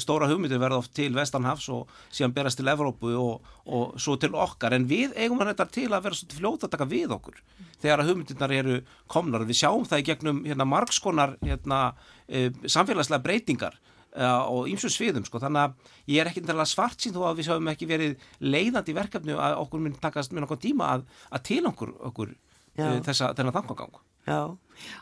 stóra 0.00 0.28
hugmyndir 0.28 0.60
verða 0.60 0.82
oft 0.82 0.92
til 0.96 1.10
Vestanhafs 1.16 1.70
og 1.72 1.90
síðan 2.12 2.34
berast 2.36 2.60
til 2.60 2.68
Evrópu 2.70 3.14
og, 3.16 3.48
og 3.64 3.96
svo 4.00 4.18
til 4.20 4.34
okkar. 4.36 4.76
En 4.76 4.86
við 4.90 5.16
eigum 5.16 5.40
að 5.40 5.54
þetta 5.54 5.68
til 5.72 5.88
að 5.90 6.04
vera 6.06 6.18
svona 6.18 6.38
fljóta 6.38 6.68
að 6.68 6.74
taka 6.76 6.88
við 6.90 7.16
okkur 7.16 7.40
þegar 7.80 8.02
að 8.02 8.12
hugmyndirnar 8.12 8.54
eru 8.58 8.78
komnar. 9.10 9.46
Við 9.48 9.60
sjáum 9.62 9.88
það 9.88 10.04
í 10.04 10.06
gegnum 10.10 10.44
hérna, 10.44 10.68
margskonar 10.68 11.36
hérna, 11.42 11.80
e, 12.28 12.46
samfélagslega 12.68 13.24
breytingar 13.24 13.78
e, 13.80 14.24
og 14.28 14.70
ímsu 14.72 14.92
sviðum 14.92 15.24
sko. 15.26 15.40
þannig 15.42 15.64
að 15.64 15.92
ég 16.14 16.22
er 16.22 16.32
ekki 16.32 16.44
svart 16.68 17.00
sín 17.00 17.16
þó 17.16 17.24
að 17.30 17.40
við 17.40 17.50
sjáum 17.50 17.70
ekki 17.72 17.88
verið 17.88 18.16
leiðandi 18.40 18.96
verkefni 18.96 19.36
að 19.36 19.60
okkur 19.64 19.84
mun 19.84 20.00
takast 20.00 20.32
með 20.32 20.44
nokkuð 20.44 20.66
tíma 20.68 20.96
að, 20.96 21.06
að 21.30 21.46
til 21.50 21.62
okkur, 21.72 21.94
okkur 22.12 22.34
e, 22.34 22.98
þessa, 23.04 23.32
þennan 23.32 23.56
þangagang 23.56 24.02
Já, 24.24 24.38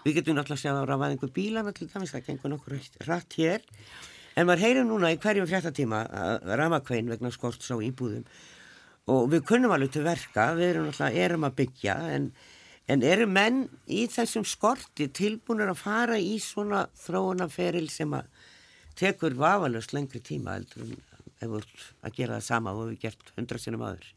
við 0.03 0.17
getum 0.19 0.37
náttúrulega 0.37 0.59
að 0.59 0.63
segja 0.63 0.73
að 0.75 0.89
það 0.91 1.03
var 1.03 1.13
einhver 1.15 1.35
bílana 1.37 1.75
til 1.77 1.87
dæmis, 1.91 2.15
það 2.15 2.25
gengur 2.29 2.53
nokkur 2.53 2.79
rætt 3.07 3.37
hér, 3.39 3.67
en 4.35 4.49
maður 4.49 4.65
heyrir 4.65 4.89
núna 4.89 5.13
í 5.15 5.21
hverjum 5.23 5.47
fjartatíma 5.51 6.01
að 6.23 6.49
ramakvein 6.59 7.13
vegna 7.13 7.31
skorts 7.35 7.71
á 7.71 7.79
íbúðum. 7.79 8.25
Og 9.13 9.29
við 9.31 9.45
kunnum 9.47 9.75
alveg 9.75 9.95
til 9.95 10.03
verka, 10.07 10.49
við 10.59 10.73
erum 10.73 10.89
náttúrulega 10.89 11.29
erum 11.29 11.47
að 11.47 11.57
byggja, 11.61 11.97
en, 12.17 12.29
en 12.91 13.07
eru 13.07 13.29
menn 13.31 13.63
í 13.87 14.09
þessum 14.11 14.47
skorti 14.47 15.07
tilbúinur 15.15 15.71
að 15.75 15.83
fara 15.85 16.19
í 16.19 16.35
svona 16.43 16.85
þróunaferil 17.05 17.89
sem 17.95 18.19
að 18.19 18.29
tekur 18.99 19.39
vafalust 19.39 19.95
lengri 19.95 20.21
tíma 20.25 20.59
heldur 20.59 20.85
en 20.85 20.99
hefur 21.43 21.67
að 22.03 22.19
gera 22.19 22.39
það 22.39 22.49
sama 22.49 22.75
og 22.77 22.91
við 22.91 23.01
gert 23.07 23.33
hundra 23.37 23.61
sinum 23.63 23.87
aður? 23.87 24.11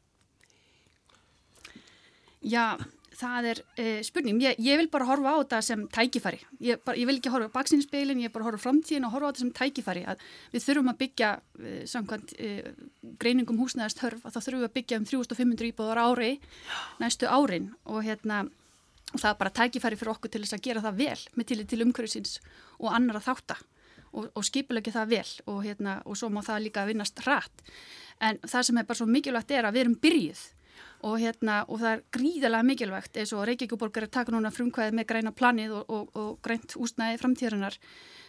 Já, 2.46 2.78
það 3.16 3.48
er 3.52 3.62
uh, 3.64 4.02
spurning, 4.06 4.42
ég, 4.44 4.60
ég 4.64 4.80
vil 4.82 4.90
bara 4.92 5.08
horfa 5.10 5.36
á 5.36 5.38
þetta 5.42 5.62
sem 5.66 5.86
tækifæri, 5.96 6.42
ég, 6.68 6.82
bara, 6.86 6.98
ég 7.00 7.10
vil 7.10 7.18
ekki 7.20 7.32
horfa 7.34 7.52
á 7.52 7.56
baksinspeilin, 7.56 8.22
ég 8.24 8.30
vil 8.30 8.36
bara 8.38 8.50
horfa 8.50 8.62
á 8.62 8.66
framtíðin 8.66 9.08
og 9.08 9.16
horfa 9.16 9.30
á 9.30 9.32
þetta 9.32 9.44
sem 9.44 9.54
tækifæri, 9.60 10.04
að 10.12 10.26
við 10.56 10.68
þurfum 10.68 10.92
að 10.92 11.00
byggja 11.04 11.32
uh, 11.40 11.80
samkvæmt 11.94 12.36
uh, 12.36 12.70
greiningum 13.22 13.62
húsnæðast 13.62 14.04
hörf, 14.04 14.26
að 14.26 14.36
það 14.36 14.48
þurfum 14.50 14.68
að 14.68 14.76
byggja 14.80 15.02
um 15.02 15.10
3500 15.14 15.72
íbúðar 15.72 16.04
ári 16.04 16.32
næstu 17.02 17.30
árin. 17.32 17.72
Og 17.92 18.04
hérna 18.06 18.46
og 19.14 19.22
það 19.22 19.30
er 19.32 19.40
bara 19.40 19.54
tækifæri 19.60 20.00
fyrir 20.00 20.14
okkur 20.16 20.32
til 20.34 20.44
þess 20.44 20.58
að 20.58 20.66
gera 20.66 20.84
það 20.84 21.00
vel 21.00 21.22
með 21.38 21.48
til, 21.52 21.60
til 21.72 21.84
umhverfisins 21.86 22.40
og 22.82 22.90
annar 22.92 23.20
að 23.20 23.30
þáta 23.30 23.58
og, 24.16 24.28
og 24.34 24.48
skipulegja 24.48 24.96
það 24.98 25.14
vel. 25.14 25.30
Og 25.52 25.62
hérna 25.64 26.00
og 26.04 26.20
svo 26.20 26.32
má 26.34 26.42
það 26.46 26.66
líka 26.66 26.88
vinnast 26.90 27.22
rætt 27.28 27.64
en 28.24 28.40
það 28.44 28.68
sem 28.68 28.80
er 28.80 28.88
bara 28.88 29.00
svo 29.00 29.08
mikilvægt 29.12 29.54
er 29.56 29.68
að 29.68 29.78
við 29.78 29.86
erum 29.86 29.98
byrjuð 30.04 30.44
og, 31.06 31.20
hérna, 31.22 31.62
og 31.70 31.82
það 31.84 31.92
er 31.92 32.04
gríðilega 32.18 32.66
mikilvægt 32.66 33.20
eins 33.22 33.34
og 33.36 33.46
Reykjavíkuborgar 33.50 34.08
er 34.08 34.14
taka 34.14 34.34
núna 34.34 34.52
frumkvæðið 34.54 34.98
með 34.98 35.08
græna 35.12 35.34
planið 35.36 35.78
og, 35.78 35.94
og, 35.94 36.10
og 36.18 36.32
grænt 36.46 36.76
úsnæði 36.82 37.22
framtíðarinnar. 37.22 37.78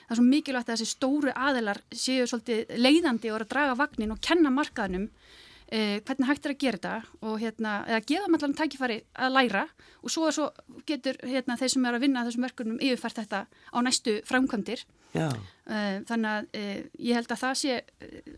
Það 0.07 0.15
er 0.15 0.21
svo 0.21 0.27
mikilvægt 0.27 0.71
að 0.71 0.77
þessi 0.77 0.93
stóru 0.93 1.33
aðilar 1.33 1.81
séu 1.91 2.29
svolítið 2.29 2.77
leiðandi 2.79 3.33
og 3.33 3.41
að 3.41 3.51
draga 3.55 3.79
vagnin 3.81 4.15
og 4.15 4.23
kenna 4.23 4.53
markaðnum 4.55 5.09
eh, 5.73 6.03
hvernig 6.05 6.29
hægt 6.31 6.47
er 6.47 6.55
að 6.55 6.61
gera 6.63 6.79
þetta 6.79 7.25
og 7.27 7.41
hérna, 7.43 7.73
eða 7.89 8.03
gefa 8.11 8.31
allan 8.39 8.57
tækifæri 8.61 8.99
að 9.15 9.35
læra. 9.39 9.65
Og 10.03 10.13
svo, 10.13 10.31
svo 10.35 10.51
getur 10.89 11.19
hérna, 11.25 11.59
þeir 11.59 11.73
sem 11.75 11.89
eru 11.89 11.99
að 11.99 12.07
vinna 12.07 12.27
þessum 12.27 12.47
verkunum 12.47 12.79
yfirfært 12.81 13.23
þetta 13.23 13.43
á 13.49 13.79
næstu 13.83 14.21
framkvæmdir. 14.29 14.85
Já. 15.17 15.31
Eh, 15.67 15.99
þannig 16.07 16.31
að 16.33 16.61
eh, 16.61 16.79
ég 17.09 17.19
held 17.19 17.33
að 17.33 17.43
það 17.43 17.59
sé 17.63 17.81
eh, 17.81 18.35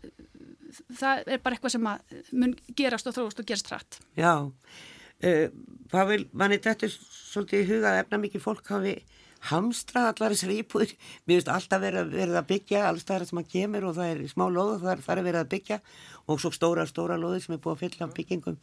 það 0.99 1.23
er 1.25 1.43
bara 1.43 1.57
eitthvað 1.57 1.75
sem 1.75 1.91
að 1.91 2.17
mun 2.31 2.55
gerast 2.77 3.09
og 3.09 3.17
þróast 3.17 3.41
og 3.41 3.49
gerast 3.49 3.71
hratt 3.71 3.99
Já, 4.19 4.33
uh, 4.49 5.47
Pavel, 5.91 6.25
manni 6.31 6.61
þetta 6.61 6.87
er 6.87 6.97
svolítið 6.97 7.63
í 7.63 7.69
huga 7.73 7.95
efna 8.01 8.21
mikið 8.21 8.45
fólk 8.45 8.69
hafi 8.73 8.99
hamstrað 9.47 10.11
allar 10.11 10.35
þessar 10.35 10.53
íbúður. 10.57 10.93
Mér 11.23 11.39
finnst 11.39 11.51
alltaf 11.53 11.81
verið, 11.83 12.13
verið 12.13 12.37
að 12.39 12.47
byggja 12.51 12.85
alls 12.89 13.07
það 13.07 13.25
sem 13.29 13.41
að 13.41 13.51
kemur 13.53 13.89
og 13.89 13.97
það 13.97 14.13
er 14.13 14.21
smá 14.31 14.45
lóð 14.51 14.71
og 14.75 14.85
það 14.85 15.11
er 15.15 15.25
verið 15.29 15.41
að 15.41 15.51
byggja 15.53 15.81
og 16.27 16.41
svo 16.43 16.51
stóra, 16.55 16.87
stóra 16.89 17.19
lóði 17.19 17.43
sem 17.45 17.55
er 17.55 17.61
búið 17.63 17.77
að 17.77 17.83
fylla 17.85 18.09
byggingum. 18.17 18.57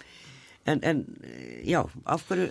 En, 0.66 0.80
en 0.82 1.02
já, 1.62 1.78
af 2.10 2.24
hverju, 2.26 2.48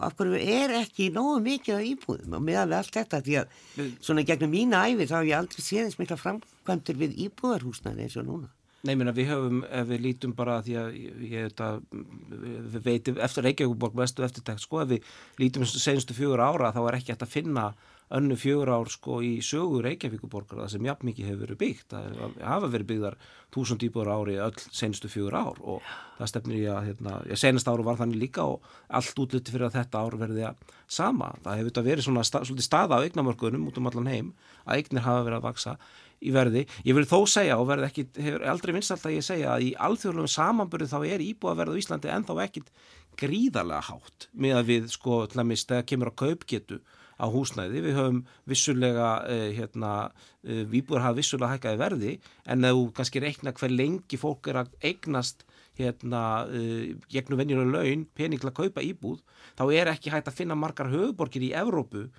af 0.00 0.14
hverju 0.16 0.38
er 0.40 0.72
ekki 0.78 1.10
nógu 1.12 1.42
mikið 1.44 1.76
á 1.76 1.80
íbúðum 1.84 2.38
og 2.38 2.44
meðan 2.46 2.70
við 2.70 2.78
allt 2.78 2.94
þetta 2.96 3.20
því 3.26 3.34
að 3.42 3.58
svona 4.00 4.24
gegnum 4.24 4.54
mína 4.54 4.86
æfi 4.88 5.08
þá 5.10 5.18
hef 5.18 5.28
ég 5.28 5.36
aldrei 5.36 5.64
séð 5.66 5.82
eins 5.84 5.98
mikla 6.00 6.16
framkvæmdur 6.16 7.02
við 7.02 7.18
íbúðarhúsnaði 7.26 8.06
eins 8.06 8.16
og 8.16 8.24
núna. 8.30 8.48
Nei, 8.86 8.94
minna, 8.94 9.10
við 9.10 9.32
höfum, 9.32 9.62
ef 9.74 9.88
við 9.88 10.02
lítum 10.04 10.32
bara 10.38 10.60
því 10.62 10.74
að 10.78 10.98
ég 11.26 11.48
þetta, 11.48 11.70
við 11.90 12.80
veitum 12.84 13.16
eftir 13.26 13.46
Reykjavík 13.48 13.96
mestu 13.98 14.22
eftirtækt, 14.22 14.62
sko, 14.62 14.84
ef 14.84 14.92
við 14.92 15.08
lítum 15.42 15.66
senstu 15.66 16.14
fjögur 16.14 16.44
ára 16.44 16.70
þá 16.76 16.84
er 16.84 16.98
ekki 17.00 17.14
hægt 17.14 17.24
að 17.26 17.32
finna 17.32 17.72
önnu 18.14 18.36
fjögur 18.40 18.70
ár 18.72 18.88
sko 18.88 19.18
í 19.24 19.38
sögur 19.44 19.84
Reykjavíkuborgar 19.84 20.62
það 20.62 20.70
sem 20.72 20.86
jafn 20.88 21.08
mikið 21.10 21.28
hefur 21.28 21.42
verið 21.44 21.60
byggt. 21.60 21.92
Það 21.92 22.38
hafa 22.40 22.70
verið 22.72 22.90
byggðar 22.92 23.16
túsund 23.52 23.84
íbúður 23.84 24.12
ári 24.14 24.38
öll 24.40 24.62
senstu 24.64 25.10
fjögur 25.12 25.36
ár 25.36 25.60
og 25.60 25.84
það 26.16 26.32
stefnir 26.32 26.62
ég 26.62 26.72
að, 26.72 26.88
hérna, 26.88 27.18
senast 27.36 27.68
áru 27.68 27.84
var 27.84 28.00
þannig 28.00 28.22
líka 28.22 28.46
og 28.48 28.64
allt 28.88 29.20
útluti 29.20 29.52
fyrir 29.52 29.68
að 29.68 29.76
þetta 29.76 30.04
ár 30.04 30.18
verði 30.20 30.46
að 30.48 30.66
sama, 30.88 31.34
það 31.44 31.60
hefur 31.60 31.70
þetta 31.70 31.86
verið 31.90 32.08
svona 32.08 32.24
stað, 32.24 32.52
staða 32.64 33.00
á 33.00 33.04
eignamörkunum 33.04 33.68
út 33.68 33.80
um 33.80 33.90
allan 33.90 34.12
heim 34.12 34.34
að 34.64 34.80
eignir 34.80 35.04
hafa 35.04 35.26
verið 35.26 35.40
að 35.40 35.48
vaksa 35.50 35.76
í 36.20 36.34
verði. 36.34 36.64
Ég 36.86 36.96
vil 36.98 37.06
þó 37.08 37.18
segja 37.30 37.58
og 37.60 37.68
verði 37.70 37.88
ekki, 37.88 38.06
hefur 38.18 38.46
aldrei 38.52 38.74
vinsalt 38.76 39.06
að 39.06 39.18
ég 39.18 39.26
segja 39.26 39.54
að 39.54 39.66
í 39.68 39.72
alþjóðlegum 39.88 40.32
samanbyrðu 40.32 40.90
þá 40.92 40.98
er 41.06 41.24
íbúið 41.24 41.52
að 41.52 41.60
verða 41.62 41.76
í 41.76 41.82
Íslandi 41.82 42.12
en 42.14 42.28
þá 42.28 42.34
ekkit 42.44 42.72
gríðarlega 43.18 43.88
hátt 43.88 44.28
með 44.32 44.60
að 44.60 44.72
við 44.72 44.88
sko 44.94 45.20
til 45.30 45.42
að 45.42 45.50
mista 45.50 45.82
kemur 45.86 46.12
á 46.14 46.20
kaupgetu 46.22 46.80
á 47.18 47.26
húsnæði. 47.26 47.82
Við 47.82 47.96
höfum 47.98 48.18
vissulega, 48.46 49.08
eh, 49.26 49.50
hérna, 49.58 50.10
eh, 50.44 50.64
íbúður 50.64 51.02
hafa 51.02 51.18
vissulega 51.18 51.52
hækkaði 51.54 51.78
verði 51.78 52.12
en 52.46 52.62
þú 52.62 52.92
kannski 52.94 53.22
reikna 53.22 53.52
hver 53.52 53.74
lengi 53.74 54.16
fólk 54.16 54.46
er 54.46 54.62
að 54.62 54.68
eignast 54.82 55.42
hérna, 55.78 56.46
eh, 56.46 56.94
gegnum 57.10 57.38
venjulega 57.38 57.72
laun, 57.72 58.06
pening 58.14 58.40
til 58.40 58.50
að 58.50 58.54
kaupa 58.54 58.82
íbúð, 58.82 59.20
þá 59.56 59.64
er 59.74 59.86
ekki 59.86 60.10
hægt 60.10 60.26
að 60.26 60.38
finna 60.38 60.54
margar 60.54 60.90
höfuborgir 60.90 61.42
í 61.42 61.54
Evrópu 61.54 62.10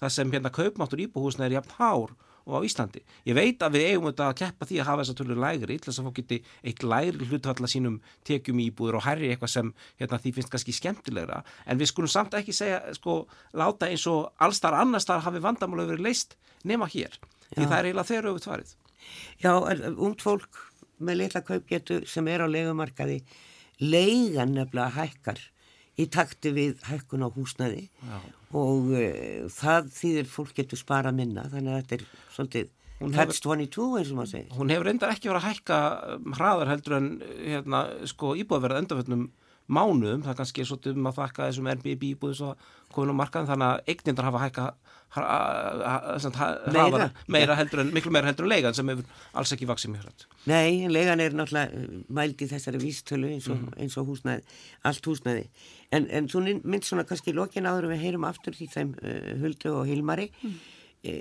þar 0.00 0.10
sem 0.10 0.30
hérna 0.30 0.50
kaupmáttur 0.50 1.00
íbúhúsnæði 1.06 1.52
er 1.52 1.60
jafn 1.60 1.76
hár 1.78 2.10
og 2.46 2.62
á 2.62 2.66
Íslandi. 2.66 3.02
Ég 3.26 3.34
veit 3.36 3.62
að 3.62 3.76
við 3.76 3.84
eigum 3.90 4.06
þetta 4.08 4.28
að 4.30 4.36
keppa 4.40 4.68
því 4.68 4.78
að 4.80 4.88
hafa 4.88 5.02
þessa 5.02 5.16
tölur 5.18 5.40
lægri 5.42 5.76
til 5.78 5.90
þess 5.90 6.00
að 6.00 6.06
fólk 6.06 6.18
geti 6.20 6.38
eitt 6.62 6.84
lægri 6.86 7.26
hlutfalla 7.30 7.70
sínum 7.70 7.96
tekjum 8.28 8.62
íbúður 8.62 9.00
og 9.00 9.06
herri 9.06 9.32
eitthvað 9.32 9.52
sem 9.52 9.72
hérna, 9.98 10.20
því 10.22 10.32
finnst 10.36 10.52
kannski 10.52 10.74
skemmtilegra 10.76 11.40
en 11.66 11.80
við 11.80 11.90
skulum 11.90 12.12
samt 12.12 12.36
ekki 12.38 12.54
segja, 12.54 12.78
sko, 12.94 13.24
láta 13.58 13.90
eins 13.90 14.06
og 14.10 14.30
allstar 14.38 14.78
annars 14.78 15.08
þar 15.08 15.26
hafi 15.26 15.42
vandamála 15.42 15.88
verið 15.90 16.06
leist 16.06 16.38
nema 16.62 16.86
hér. 16.92 17.18
Já. 17.50 17.58
Því 17.58 17.66
það 17.66 17.76
er 17.78 17.90
eiginlega 17.90 18.10
þeirra 18.12 18.30
auðvitað 18.30 18.52
farið. 18.52 18.72
Já, 19.42 19.52
ungd 20.06 20.22
fólk 20.22 20.62
með 21.02 21.20
litla 21.22 21.42
kaupgetu 21.46 22.00
sem 22.08 22.30
er 22.30 22.46
á 22.46 22.48
legumarkaði 22.48 23.20
leigan 23.82 24.54
nefnilega 24.56 24.94
hækkar 24.96 25.42
í 25.96 26.06
takti 26.12 26.52
við 26.56 26.82
hækkun 26.86 27.24
á 27.24 27.28
húsnaði 27.32 27.86
Já. 27.88 28.16
og 28.56 28.90
uh, 28.92 29.46
það 29.52 29.92
þýðir 29.96 30.32
fólk 30.32 30.56
getur 30.58 30.80
spara 30.80 31.12
minna 31.14 31.46
þannig 31.52 31.72
að 31.72 31.80
þetta 31.80 31.98
er 31.98 32.06
svolítið 32.36 32.72
catch 33.12 33.42
22 33.44 33.86
eins 34.00 34.10
og 34.12 34.16
maður 34.16 34.30
segir. 34.32 34.52
Hún 34.56 34.70
hefur 34.72 34.88
reyndar 34.88 35.12
ekki 35.12 35.28
verið 35.28 35.42
að 35.42 35.48
hækka 35.50 35.80
hraðar 36.38 36.70
heldur 36.72 36.96
en 36.96 37.08
hérna, 37.42 37.82
sko, 38.08 38.32
íbúðverða 38.40 38.80
endaföldnum 38.84 39.26
mánuðum, 39.66 40.24
það 40.26 40.40
kannski 40.40 40.62
er 40.62 40.68
svolítið 40.68 40.98
um 40.98 41.08
að 41.10 41.20
þakka 41.20 41.46
þessum 41.48 41.70
Airbnb 41.72 42.04
íbúðu 42.06 42.36
svo 42.38 42.50
komin 42.94 43.16
á 43.16 43.20
markaðin 43.20 43.48
þannig 43.50 43.72
að 43.72 43.90
eignindar 43.92 44.28
hafa 44.28 44.42
hækka 44.44 44.66
meira, 46.74 47.06
meira 47.30 47.56
heldur 47.56 47.82
en, 47.82 47.90
miklu 47.94 48.12
meira 48.12 48.28
heldur 48.28 48.46
en 48.46 48.52
leigan 48.52 48.76
sem 48.76 48.90
hefur 48.90 49.24
alls 49.38 49.52
ekki 49.54 49.68
vaksið 49.68 49.92
mjög 49.94 50.06
hrætt. 50.06 50.26
Nei, 50.50 50.84
en 50.84 50.92
leigan 50.94 51.22
er 51.22 51.36
náttúrulega 51.36 51.80
eh, 51.80 51.98
mæld 52.18 52.42
í 52.42 52.48
þessari 52.50 52.80
vístölu 52.82 53.30
eins 53.32 53.48
og, 53.50 53.58
mm. 53.58 53.76
eins 53.82 53.96
og 54.00 54.10
húsnæði, 54.10 54.56
allt 54.90 55.10
húsnæði 55.10 55.44
en, 55.90 56.08
en 56.10 56.30
þú 56.30 56.44
mynd 56.62 56.86
svona 56.86 57.06
kannski 57.08 57.34
lokin 57.36 57.68
áður 57.68 57.90
við 57.94 58.02
heyrum 58.04 58.26
aftur 58.28 58.56
því 58.56 58.70
þeim 58.74 58.94
uh, 59.00 59.28
Huldu 59.42 59.74
og 59.78 59.84
Hilmari 59.88 60.28
mm. 60.34 60.56
e, 61.06 61.16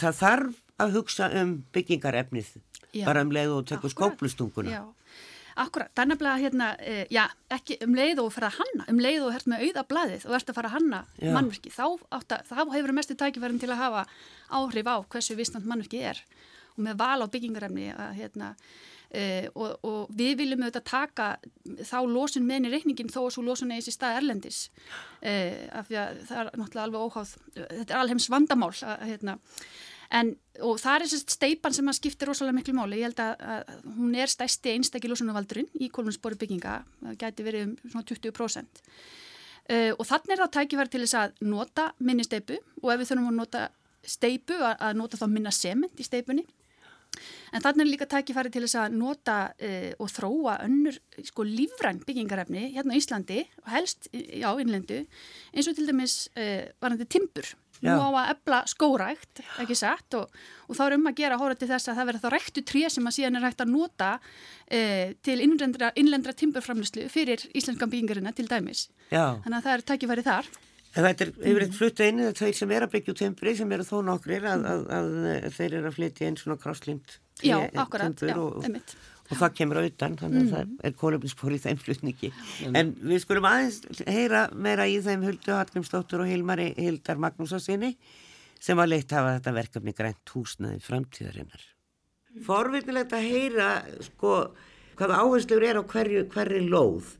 það 0.00 0.18
þarf 0.20 0.62
að 0.80 0.96
hugsa 0.98 1.30
um 1.40 1.58
byggingarefnið 1.74 2.54
já. 2.92 3.04
bara 3.06 3.24
um 3.24 3.34
leið 3.34 3.56
og 3.58 3.68
tekur 3.70 3.94
skóplustunguna 3.94 4.74
Já 4.74 4.82
Akkurat, 5.60 5.90
það 5.92 6.02
er 6.02 6.08
nefnilega 6.08 6.40
hérna, 6.40 6.68
e, 6.80 6.92
já, 7.12 7.24
ekki 7.52 7.76
um 7.84 7.96
leið 7.96 8.22
og 8.22 8.30
fyrir 8.32 8.48
að 8.48 8.60
hanna, 8.60 8.86
um 8.88 9.00
leið 9.02 9.24
og 9.26 9.34
hérna 9.34 9.52
með 9.52 9.64
auða 9.66 9.82
bladið 9.90 10.22
og 10.28 10.36
ert 10.38 10.52
að 10.52 10.56
fara 10.56 10.70
að 10.70 10.76
hanna 10.78 11.00
já. 11.20 11.32
mannverki, 11.34 11.72
þá, 11.74 11.84
átta, 12.16 12.38
þá 12.48 12.54
hefur 12.76 12.94
mestu 12.96 13.16
tækifærin 13.18 13.60
til 13.60 13.68
að 13.74 13.82
hafa 13.82 14.04
áhrif 14.56 14.88
á 14.88 14.96
hversu 15.12 15.36
vissnand 15.36 15.68
mannverki 15.68 16.00
er 16.12 16.22
og 16.76 16.86
með 16.86 17.02
val 17.02 17.26
á 17.26 17.32
byggingarefni 17.34 17.90
að 17.92 18.16
hérna, 18.22 18.48
e, 19.10 19.24
og, 19.52 19.76
og 19.84 20.16
við 20.16 20.38
viljum 20.40 20.64
auðvitað 20.64 20.86
taka 20.88 21.28
þá 21.90 21.98
losun 22.08 22.48
meðin 22.48 22.70
í 22.70 22.72
reikningin 22.76 23.12
þó 23.12 23.20
að 23.26 23.30
svo 23.36 23.44
losun 23.44 23.74
eða 23.74 23.82
þessi 23.82 23.96
stað 23.98 24.20
erlendis, 24.22 24.62
e, 25.20 25.34
af 25.76 25.90
því 25.90 26.00
að 26.00 26.24
það 26.30 26.42
er 26.42 26.50
náttúrulega 26.54 26.86
alveg 26.88 27.04
óháð, 27.04 27.36
þetta 27.58 27.90
er 27.90 28.00
alheims 28.00 28.30
vandamál 28.32 28.72
að 28.72 29.06
hérna, 29.10 29.36
En, 30.10 30.32
og 30.66 30.80
það 30.82 30.96
er 30.96 31.04
þess 31.06 31.34
steipan 31.36 31.74
sem 31.74 31.86
að 31.86 32.00
skipta 32.00 32.26
rosalega 32.26 32.56
miklu 32.56 32.74
máli, 32.74 32.98
ég 32.98 33.06
held 33.06 33.20
að, 33.22 33.44
að 33.54 33.90
hún 33.94 34.16
er 34.18 34.30
stæsti 34.30 34.72
einstakil 34.74 35.12
lósunavaldurinn 35.12 35.68
í 35.78 35.86
kolumnsbóri 35.94 36.38
bygginga, 36.40 36.80
það 37.04 37.18
gæti 37.20 37.46
verið 37.46 37.66
um 37.68 37.92
svona 37.92 38.08
20% 38.10 38.80
uh, 39.70 39.92
og 39.94 40.06
þannig 40.08 40.34
er 40.34 40.42
það 40.42 40.54
tækifæri 40.56 40.92
til 40.94 41.02
þess 41.04 41.18
að 41.20 41.44
nota 41.46 41.90
minni 42.02 42.26
steipu 42.26 42.58
og 42.58 42.88
ef 42.90 43.02
við 43.02 43.12
þurfum 43.12 43.30
að 43.30 43.38
nota 43.38 43.68
steipu 44.02 44.58
að, 44.58 44.96
nota 44.98 45.20
þá 45.20 45.26
minna 45.30 45.54
sement 45.54 46.02
í 46.02 46.08
steipunni 46.08 46.46
en 47.54 47.62
þannig 47.62 47.84
er 47.84 47.90
líka 47.92 48.10
tækifæri 48.10 48.50
til 48.50 48.64
þess 48.66 48.80
að 48.82 48.98
nota 48.98 49.38
uh, 49.54 49.90
og 50.02 50.10
þróa 50.10 50.58
önnur 50.66 50.98
sko 51.30 51.46
lífræn 51.46 52.02
byggingarefni 52.06 52.68
hérna 52.74 52.94
á 52.94 53.00
Íslandi 53.00 53.44
og 53.62 53.72
helst 53.76 54.10
á 54.10 54.50
innlendu. 54.58 55.04
Eins 55.54 55.70
og 55.70 55.78
til 55.78 55.90
dæmis 55.90 56.24
uh, 56.34 56.66
varandi 56.82 57.06
timbur 57.10 57.54
nú 57.86 57.96
á 57.96 58.08
að 58.10 58.32
ebla 58.34 58.60
skórækt, 58.70 59.42
ekki 59.62 59.76
sett 59.78 60.16
og, 60.18 60.32
og 60.68 60.78
þá 60.78 60.82
er 60.86 60.96
um 60.98 61.10
að 61.10 61.20
gera 61.20 61.38
hóra 61.40 61.58
til 61.58 61.68
þess 61.70 61.90
að 61.90 62.00
það 62.00 62.10
verður 62.10 62.24
þá 62.24 62.34
rektu 62.36 62.64
tré 62.66 62.82
sem 62.92 63.10
að 63.10 63.16
síðan 63.18 63.38
er 63.40 63.46
hægt 63.48 63.62
að 63.64 63.72
nota 63.74 64.10
e, 64.66 64.80
til 65.26 65.38
innlendra, 65.44 65.92
innlendra 66.00 66.34
timburframlýslu 66.36 67.06
fyrir 67.12 67.46
íslenskan 67.54 67.92
byggingarina 67.92 68.34
til 68.36 68.48
dæmis. 68.50 68.88
Já. 69.08 69.40
Þannig 69.44 69.56
að 69.60 69.68
það 69.68 69.76
er 69.76 69.86
takkifæri 69.92 70.26
þar. 70.26 70.52
En 70.90 71.06
þetta 71.06 71.26
er 71.26 71.32
yfirleitt 71.38 71.76
flutta 71.78 72.06
einu 72.06 72.24
það 72.26 72.40
þeir 72.40 72.56
sem 72.58 72.72
er 72.74 72.84
að 72.84 72.94
byggja 72.96 73.16
timbri 73.20 73.52
sem 73.54 73.74
eru 73.76 73.86
þó 73.86 73.96
nokkrir 74.08 74.46
að, 74.50 74.64
að, 74.66 74.80
að, 74.96 75.10
að 75.36 75.52
þeir 75.54 75.76
eru 75.78 75.90
að 75.90 75.98
flytja 76.00 76.26
einn 76.26 76.38
svona 76.40 76.58
kráslind 76.58 77.18
Já, 77.40 77.56
akkurat, 77.78 78.20
já, 78.20 78.36
einmitt 78.66 78.96
og 79.30 79.38
það 79.38 79.52
kemur 79.60 79.80
auðan, 79.80 80.16
þannig 80.18 80.40
að 80.40 80.46
mm. 80.46 80.54
það 80.54 80.88
er 80.88 80.96
kólöfnisspor 81.00 81.54
í 81.54 81.60
þeim 81.62 81.78
flutningi. 81.80 82.30
Mm. 82.66 82.78
En 82.80 82.90
við 83.12 83.22
skulum 83.22 83.46
aðeins 83.50 84.02
heyra 84.06 84.46
meira 84.54 84.88
í 84.90 84.96
þeim 85.04 85.26
Huldu 85.28 85.54
Hallgrímsdóttur 85.54 86.24
og 86.24 86.30
Hilmari 86.30 86.70
Hildar 86.78 87.20
Magnúsasinni 87.22 87.94
sem 88.60 88.80
að 88.82 88.92
leitt 88.94 89.14
hafa 89.16 89.36
þetta 89.38 89.54
verkefni 89.56 89.94
grænt 89.96 90.34
húsnaði 90.34 90.82
framtíðarinnar. 90.84 91.62
Forvinnilegt 92.46 93.14
að 93.16 93.26
heyra 93.30 93.70
sko 94.04 94.34
hvaða 94.98 95.22
áherslur 95.22 95.64
er 95.64 95.80
á 95.80 95.82
hverju, 95.86 96.26
hverju 96.30 96.66
lóð. 96.68 97.16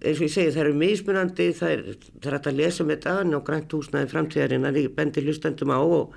Eins 0.00 0.20
og 0.20 0.26
ég 0.26 0.32
segi 0.32 0.52
það 0.54 0.62
eru 0.64 0.78
mismunandi, 0.80 1.46
það 1.56 1.74
er, 1.74 1.86
það 2.20 2.32
er 2.32 2.38
að 2.38 2.58
lesa 2.58 2.86
með 2.86 2.98
þetta 3.00 3.36
og 3.38 3.46
grænt 3.46 3.74
húsnaði 3.74 4.10
framtíðarinnar 4.12 4.78
í 4.78 4.86
bendi 4.94 5.24
hlustandum 5.24 5.72
á 5.74 5.80
og 5.80 6.14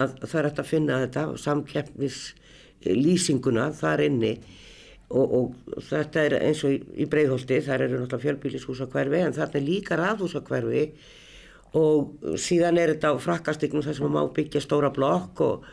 að, 0.00 0.16
að 0.16 0.26
það 0.32 0.40
er 0.40 0.50
að 0.50 0.68
finna 0.70 1.00
þetta 1.04 1.24
samkeppnis 1.44 2.20
lýsinguna 2.86 3.70
þar 3.76 4.04
inni 4.06 4.32
og, 5.10 5.32
og 5.34 5.82
þetta 5.88 6.22
er 6.26 6.36
eins 6.40 6.62
og 6.66 6.74
í, 6.74 6.78
í 7.02 7.06
Breiðholti, 7.10 7.58
þar 7.66 7.86
eru 7.86 7.98
náttúrulega 7.98 8.24
fjölbílishúsakverfi 8.26 9.24
en 9.24 9.34
þarna 9.36 9.58
er 9.60 9.66
líka 9.66 9.98
raðhúsakverfi 9.98 10.84
og 11.78 12.38
síðan 12.40 12.78
er 12.82 12.94
þetta 12.94 13.14
á 13.14 13.22
frakkastygnum 13.22 13.84
þar 13.86 13.96
sem 13.96 14.06
maður 14.06 14.30
má 14.30 14.34
byggja 14.38 14.62
stóra 14.64 14.90
blokk 14.94 15.42
og, 15.46 15.66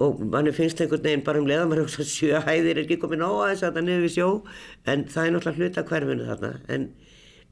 og 0.00 0.24
manni 0.32 0.52
finnst 0.56 0.80
einhvern 0.80 1.04
veginn 1.04 1.24
bara 1.24 1.40
um 1.40 1.48
leða 1.48 1.68
maður 1.68 1.86
hugsa 1.86 2.08
sjöhæðir 2.14 2.74
er 2.74 2.82
ekki 2.84 3.00
komið 3.00 3.22
nóg 3.22 3.38
að 3.44 3.52
þess 3.52 3.68
að 3.68 3.78
það 3.78 3.86
niður 3.88 4.04
við 4.06 4.16
sjó. 4.16 4.28
En 4.84 5.06
það 5.08 5.26
er 5.26 5.36
náttúrulega 5.36 5.64
hluta 5.64 5.86
hverfinu 5.90 6.28
þarna. 6.28 6.52
En, 6.76 6.88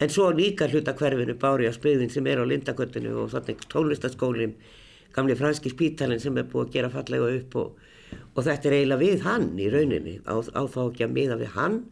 en 0.05 0.13
svo 0.13 0.29
líka 0.37 0.69
hluta 0.69 0.97
hverfinu 0.97 1.37
bári 1.41 1.69
á 1.69 1.73
spriðin 1.77 2.13
sem 2.13 2.29
er 2.29 2.41
á 2.41 2.45
Lindaköttinu 2.49 3.15
og 3.25 3.33
þannig 3.37 3.65
tónlistaskólinn 3.73 4.57
gamli 5.17 5.37
franski 5.37 5.73
spítalinn 5.73 6.21
sem 6.21 6.37
er 6.37 6.49
búið 6.49 6.69
að 6.69 6.75
gera 6.77 6.93
fallega 6.93 7.31
upp 7.39 7.57
og, 7.63 7.89
og 8.35 8.45
þetta 8.47 8.71
er 8.71 8.79
eiginlega 8.79 9.03
við 9.03 9.27
hann 9.27 9.51
í 9.59 9.67
rauninni. 9.73 10.19
Á, 10.29 10.35
á 10.39 10.63
þá 10.67 10.81
ekki 10.87 11.07
að 11.09 11.17
miða 11.17 11.39
við 11.41 11.53
hann 11.57 11.83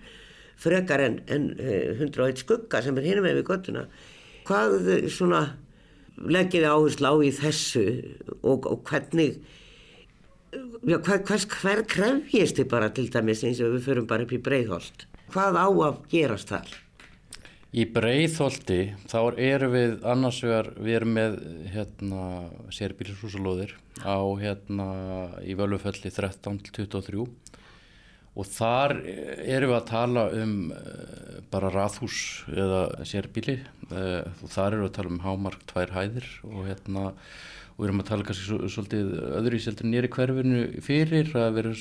frekar 0.61 1.03
en, 1.05 1.21
en 1.29 1.51
101 1.61 2.41
skugga 2.41 2.81
sem 2.85 2.97
er 2.97 3.09
hinum 3.11 3.27
með 3.27 3.41
við 3.41 3.49
göttuna 3.51 3.85
hvað 4.47 4.77
svona 5.13 5.43
leggiði 6.17 6.71
áherslu 6.71 7.13
á 7.13 7.15
í 7.21 7.33
þessu 7.37 7.85
og, 8.41 8.65
og 8.65 8.81
hvernig 8.89 9.37
já, 10.87 10.97
hver, 10.97 11.21
hvers, 11.29 11.45
hver 11.59 11.85
krefjist 11.91 12.61
þið 12.61 12.71
bara 12.73 12.89
til 12.97 13.11
dæmis 13.13 13.45
eins 13.45 13.61
og 13.61 13.77
við 13.77 13.89
förum 13.91 14.09
bara 14.09 14.25
upp 14.25 14.33
í 14.33 14.41
breyðholt 14.41 15.07
hvað 15.35 15.61
á 15.61 15.69
að 15.69 16.03
gerast 16.13 16.55
þar? 16.55 16.75
Í 17.77 17.85
breyðholti 17.93 18.95
þá 19.05 19.19
erum 19.37 19.75
við 19.75 19.97
annars 20.09 20.39
vegar, 20.41 20.71
við 20.81 20.95
erum 20.97 21.11
með 21.19 21.35
hérna 21.75 22.21
sérbílisúsalóðir 22.73 23.75
á 24.01 24.17
hérna 24.41 24.87
í 25.45 25.53
völufelli 25.59 26.09
13-23 26.09 27.27
og 28.37 28.49
þar 28.49 28.95
erum 29.05 29.75
við 29.75 29.77
að 29.77 29.91
tala 29.91 30.25
um 30.39 30.55
uh, 30.73 31.37
bara 31.53 31.73
rathús 31.75 32.47
eða 32.49 33.05
sérbíli 33.09 33.59
uh, 33.91 34.25
og 34.25 34.49
þar 34.55 34.71
erum 34.71 34.87
við 34.87 34.89
að 34.89 34.97
tala 34.97 35.13
um 35.13 35.21
hámark 35.27 35.69
tvær 35.69 35.93
hæðir 35.99 36.31
og 36.49 36.65
hérna 36.71 37.05
og 37.11 37.83
við 37.83 37.91
erum 37.91 38.01
að 38.01 38.09
tala 38.09 38.29
kannski 38.31 38.59
svolítið 38.73 39.13
öðru 39.43 39.61
í 39.61 39.65
seldur 39.67 39.91
nýri 39.91 40.13
hverfinu 40.17 40.65
fyrir 40.85 41.29
að 41.37 41.61
vera, 41.61 41.77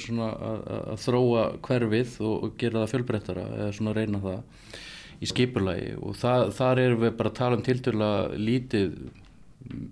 svona 0.00 0.32
að, 0.32 0.64
að 0.94 1.04
þróa 1.04 1.46
hverfið 1.68 2.18
og 2.32 2.50
gera 2.60 2.80
það 2.80 2.94
fjölbreyttara 2.94 3.46
eða 3.58 3.70
svona 3.76 3.96
reyna 4.00 4.24
það 4.24 4.82
í 5.24 5.28
skipulagi 5.30 5.92
og 5.98 6.16
það, 6.20 6.48
þar 6.58 6.82
erum 6.86 7.04
við 7.04 7.14
bara 7.18 7.32
að 7.32 7.38
tala 7.40 7.58
um 7.58 7.66
tilturla 7.66 8.10
lítið 8.36 8.96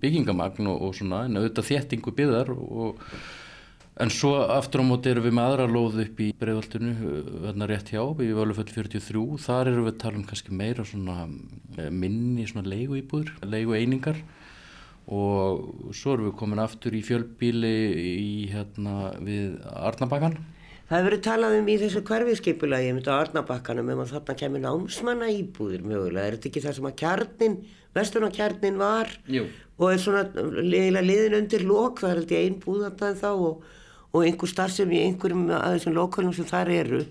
byggingamagn 0.03 0.69
og, 0.69 0.83
og 0.85 0.97
svona 0.97 1.23
en 1.27 1.39
auðvitað 1.39 1.71
þéttingu 1.71 2.13
byggðar 2.17 2.53
og 2.53 3.01
En 4.01 4.09
svo 4.09 4.31
aftur 4.49 4.81
á 4.81 4.89
móti 4.89 5.11
erum 5.11 5.21
við 5.27 5.35
með 5.37 5.47
aðra 5.51 5.65
lóð 5.69 5.99
upp 6.01 6.21
í 6.25 6.31
bregðvaldinu, 6.41 6.93
hérna 7.43 7.67
rétt 7.69 7.91
hjá, 7.93 8.01
í 8.01 8.29
Völuföll 8.33 8.65
43, 8.65 9.21
þar 9.43 9.69
erum 9.69 9.85
við 9.85 9.91
að 9.91 9.99
tala 10.01 10.17
um 10.17 10.23
kannski 10.25 10.55
meira 10.57 10.85
svona 10.89 11.17
eh, 11.77 11.91
minni 11.93 12.47
svona 12.49 12.71
leigu 12.73 12.97
íbúður, 12.97 13.29
leigu 13.45 13.75
einingar 13.77 14.17
og 15.13 15.93
svo 15.93 16.15
erum 16.15 16.31
við 16.31 16.35
komin 16.39 16.63
aftur 16.63 16.97
í 16.97 17.03
fjölbíli 17.05 17.75
í 18.01 18.33
hérna 18.49 19.13
við 19.21 19.59
Arnabakkan. 19.61 20.39
Það 20.93 20.99
hefur 20.99 21.09
verið 21.09 21.21
talað 21.25 21.53
um 21.57 21.69
í 21.73 21.75
þessu 21.81 22.01
hverfiskipulagi, 22.05 22.85
ég 22.85 22.93
myndi 22.93 23.09
á 23.09 23.17
Arnabakkanum, 23.17 23.87
um 23.89 24.01
að 24.03 24.11
þarna 24.11 24.33
kemur 24.37 24.61
námsmanna 24.61 25.29
íbúðir 25.33 25.81
mögulega. 25.89 26.27
Er 26.27 26.35
þetta 26.35 26.47
ekki 26.51 26.61
það 26.61 26.75
sem 26.77 26.87
að 26.89 26.93
kjarnin, 26.99 27.55
vestunarkjarnin 27.97 28.77
var 28.77 29.09
Jú. 29.25 29.47
og 29.79 29.87
er 29.87 30.03
svona 30.03 30.21
liðilega 30.59 31.07
liðin 31.07 31.37
undir 31.39 31.65
lók, 31.65 32.03
það 32.03 32.13
er 32.13 32.21
ég 32.35 32.43
einn 32.43 32.59
búðartað 32.61 33.17
þá 33.23 33.31
og, 33.31 33.65
og 34.13 34.27
einhver 34.27 34.53
starfsem 34.53 34.93
í 34.93 35.01
einhverjum 35.07 35.49
að 35.49 35.79
þessum 35.79 35.97
lókunum 35.97 36.37
sem 36.37 36.51
þar 36.53 36.73
eru. 36.77 37.01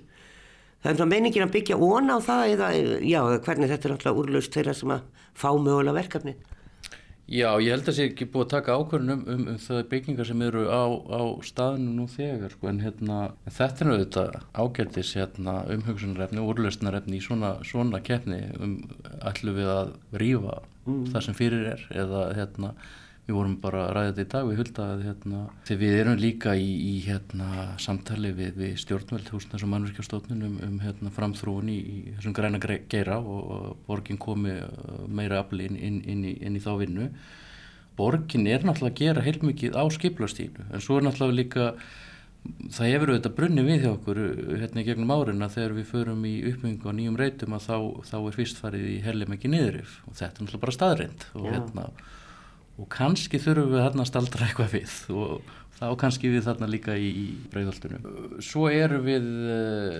Það 0.78 0.92
er 0.92 1.00
svona 1.00 1.14
meiningin 1.16 1.48
að 1.48 1.54
byggja 1.58 1.82
óna 1.82 2.20
á 2.22 2.26
það 2.30 2.54
eða, 2.54 2.72
já, 3.02 3.20
hvernig 3.48 3.74
þetta 3.74 3.90
er 3.90 3.96
alltaf 3.96 4.22
úrlaust 4.22 4.60
þeirra 4.60 4.78
sem 4.78 4.94
að 4.94 5.26
fá 5.34 5.48
mögulega 5.58 5.98
verkefni. 5.98 6.38
Já, 7.30 7.54
ég 7.62 7.70
held 7.70 7.84
að 7.84 7.86
það 7.86 7.96
sé 7.96 8.04
ekki 8.08 8.26
búið 8.32 8.42
að 8.44 8.50
taka 8.50 8.74
ákvörðunum 8.76 9.20
um, 9.30 9.42
um, 9.52 9.58
það 9.62 9.82
byggingar 9.92 10.26
sem 10.28 10.40
eru 10.42 10.64
á, 10.66 10.84
á 10.90 11.22
staðinu 11.46 11.92
nú 11.94 12.06
þegar, 12.10 12.56
sko, 12.56 12.68
en 12.68 12.80
hérna, 12.82 13.18
þetta 13.46 13.84
er 13.84 13.90
náttúrulega 13.90 14.42
ágættis 14.58 15.12
hérna, 15.16 15.54
umhugsunarefni, 15.76 16.42
úrlausnarefni 16.42 17.20
í 17.20 17.22
svona, 17.22 17.54
svona 17.68 18.02
keppni 18.04 18.40
um 18.58 18.74
ætlu 19.30 19.54
við 19.54 19.70
að 19.70 19.94
rýfa 20.18 20.58
mm. 20.82 21.06
það 21.14 21.26
sem 21.28 21.38
fyrir 21.38 21.70
er 21.76 21.86
eða 22.02 22.26
hérna, 22.36 22.74
við 23.26 23.36
vorum 23.36 23.54
bara 23.62 23.84
að 23.84 23.92
ræða 23.94 24.08
þetta 24.08 24.22
í 24.22 24.30
dag 24.32 24.48
við 24.48 24.60
hulda 24.60 24.84
að 24.92 25.02
hérna, 25.06 25.40
þegar 25.68 25.80
við 25.82 25.98
erum 26.00 26.16
líka 26.18 26.54
í, 26.58 26.70
í 26.88 26.94
hérna, 27.04 27.50
samtali 27.82 28.32
við, 28.34 28.56
við 28.58 28.72
stjórnveld 28.82 29.30
húsnars 29.30 29.62
og 29.62 29.70
mannverkjastofnun 29.70 30.46
um, 30.48 30.56
um 30.66 30.80
hérna, 30.82 31.12
framþróun 31.14 31.70
í, 31.70 31.78
í 31.78 31.98
þessum 32.16 32.34
græna 32.34 32.60
geira 32.62 33.20
og, 33.20 33.42
og 33.56 33.84
borgin 33.86 34.18
komi 34.22 34.56
uh, 34.58 35.04
meira 35.06 35.38
afli 35.44 35.70
inn, 35.70 35.78
inn, 35.78 36.00
inn, 36.02 36.24
inn 36.32 36.58
í 36.58 36.62
þá 36.62 36.72
vinnu. 36.82 37.10
Borgin 37.98 38.48
er 38.50 38.64
náttúrulega 38.66 38.90
að 38.90 39.02
gera 39.04 39.26
heilmikið 39.26 39.76
á 39.78 39.84
skiplastínu 39.94 40.66
en 40.72 40.82
svo 40.82 40.98
er 40.98 41.06
náttúrulega 41.06 41.38
líka 41.38 41.68
það 42.74 42.88
hefur 42.88 43.12
auðvitað 43.12 43.34
brunni 43.36 43.62
við 43.66 43.84
hjá 43.84 43.90
okkur 43.92 44.20
hérna 44.58 44.82
í 44.82 44.86
gegnum 44.88 45.12
árin 45.14 45.44
að 45.46 45.58
þegar 45.58 45.74
við 45.76 45.86
förum 45.92 46.24
í 46.26 46.32
uppmyngu 46.50 46.90
á 46.90 46.96
nýjum 46.96 47.18
reytum 47.20 47.54
að 47.54 47.68
þá, 47.68 47.76
þá 48.08 48.16
er 48.18 48.38
fyrst 48.38 48.58
farið 48.58 48.88
í 48.88 48.96
hellim 49.04 49.36
ekki 49.36 49.52
niðurif 49.52 49.92
og 50.08 50.16
þetta 50.18 50.32
er 50.32 50.48
náttúrulega 50.48 50.64
bara 50.64 50.76
staðrind 50.78 51.26
og 51.36 51.46
Já. 51.46 51.52
hérna 51.52 51.86
og 52.82 52.88
kannski 52.92 53.40
þurfum 53.42 53.74
við 53.76 53.84
þarna 53.86 54.04
að 54.04 54.10
staldra 54.10 54.46
eitthvað 54.48 54.72
við 54.76 54.94
og 55.14 55.52
þá 55.82 55.86
kannski 55.98 56.30
við 56.30 56.46
þarna 56.46 56.68
líka 56.70 56.94
í, 56.94 57.08
í 57.10 57.26
breyðhaldunum. 57.50 58.04
Svo 58.44 58.68
eru 58.70 59.00
við 59.02 59.28
uh, 59.50 59.96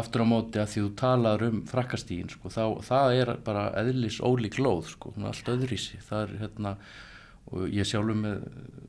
aftur 0.00 0.24
á 0.24 0.26
móti 0.28 0.60
að 0.60 0.72
því 0.72 0.84
þú 0.84 0.90
talar 1.00 1.44
um 1.48 1.60
frakkastígin 1.68 2.32
sko, 2.32 2.52
þá 2.52 2.64
það 2.84 3.18
er 3.22 3.34
bara 3.44 3.68
eðlis 3.80 4.20
ólík 4.20 4.58
lóð 4.60 4.90
sko, 4.92 5.14
allt 5.24 5.52
öðrísi, 5.52 6.00
það 6.08 6.24
er 6.26 6.34
hérna 6.42 6.74
og 7.48 7.72
ég 7.72 7.88
sjálfur 7.88 8.18
með 8.18 8.42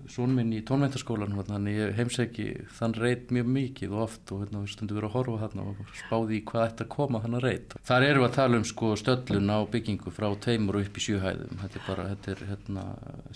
sónminn 0.09 0.53
í 0.57 0.61
tónvæntaskólan 0.65 1.35
þannig 1.37 1.77
ég 1.77 1.91
heimsegi 1.99 2.47
þann 2.79 2.95
reyt 2.97 3.33
mjög 3.35 3.51
mikið 3.55 3.93
og 3.93 4.05
oft 4.07 4.33
og 4.33 4.41
hérna, 4.43 4.63
stundu 4.69 4.97
verið 4.97 5.09
að 5.11 5.15
horfa 5.17 5.41
þarna 5.43 5.65
og 5.69 5.93
spáði 5.99 6.39
í 6.39 6.41
hvað 6.49 6.65
ætti 6.65 6.85
að 6.85 6.91
koma 6.95 7.21
þannig 7.25 7.45
reyt. 7.45 7.75
Þar 7.89 8.07
eru 8.07 8.25
að 8.25 8.35
tala 8.39 8.59
um 8.59 8.65
sko, 8.67 8.89
stöllun 8.99 9.53
á 9.53 9.59
byggingu 9.69 10.15
frá 10.15 10.27
teimur 10.41 10.79
og 10.79 10.89
upp 10.89 10.97
í 10.97 11.05
sjöhæðum. 11.05 11.61
Þetta 11.61 11.79
er 11.79 11.85
bara, 11.85 12.07
þetta 12.15 12.33
er 12.33 12.43
hérna, 12.49 12.87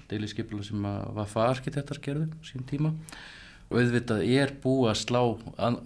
deiliskeipula 0.10 0.66
sem 0.66 0.90
að 0.90 1.08
Vafa 1.20 1.48
arkitektar 1.54 2.02
gerðu 2.04 2.30
sín 2.48 2.68
tíma 2.70 2.96
auðvitað 3.74 4.24
er 4.36 4.54
búið 4.64 4.92
að 4.92 5.00
slá 5.02 5.20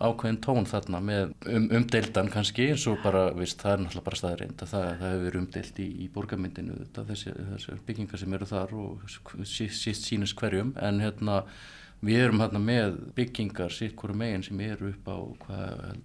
ákveðin 0.03 0.41
tón 0.43 0.69
þarna 0.69 1.01
með 1.03 1.33
um, 1.49 1.69
umdeildan 1.79 2.31
kannski 2.33 2.69
eins 2.71 2.85
og 2.91 2.99
bara 3.03 3.27
viðst, 3.37 3.61
það 3.63 3.73
er 3.73 3.83
náttúrulega 3.83 4.07
bara 4.09 4.21
staðreind 4.21 4.63
að 4.65 4.73
það, 4.73 4.87
það 5.01 5.15
hefur 5.15 5.39
umdeilt 5.41 5.81
í, 5.81 5.87
í 5.87 6.09
borgarmyndinu 6.13 6.77
þessi, 6.97 7.33
þessi 7.53 7.79
byggingar 7.87 8.23
sem 8.23 8.37
eru 8.37 8.51
þar 8.51 8.77
og 8.83 9.09
síst 9.47 10.07
sínus 10.07 10.35
hverjum. 10.37 10.75
En 10.83 11.01
hérna 11.03 11.41
við 12.05 12.27
erum 12.27 12.43
hérna 12.43 12.61
með 12.61 12.99
byggingar 13.17 13.73
sitt 13.73 13.97
hverju 13.97 14.17
meginn 14.19 14.45
sem 14.45 14.59
eru 14.67 14.91
upp 14.91 15.09
á 15.09 15.17
hvað 15.45 15.97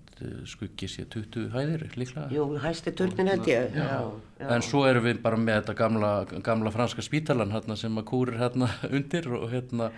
skuggi 0.49 0.89
sé 0.91 1.05
20 1.11 1.51
hæðir 1.53 1.85
líklega. 1.99 2.29
Jú, 2.33 2.47
hæsti 2.63 2.93
turnin 2.97 3.31
held 3.33 3.49
ég. 3.51 3.75
já, 3.75 4.13
já. 4.39 4.49
en 4.49 4.63
svo 4.63 4.85
erum 4.87 5.05
við 5.07 5.23
bara 5.23 5.39
með 5.41 5.63
þetta 5.63 5.75
gamla, 5.79 6.13
gamla 6.45 6.73
franska 6.75 7.03
spítalan 7.03 7.53
hérna 7.53 7.77
sem 7.77 7.99
að 7.99 8.09
kúrir 8.13 8.39
hérna 8.41 8.71
undir 8.97 9.29
og 9.33 9.51
hérna 9.53 9.91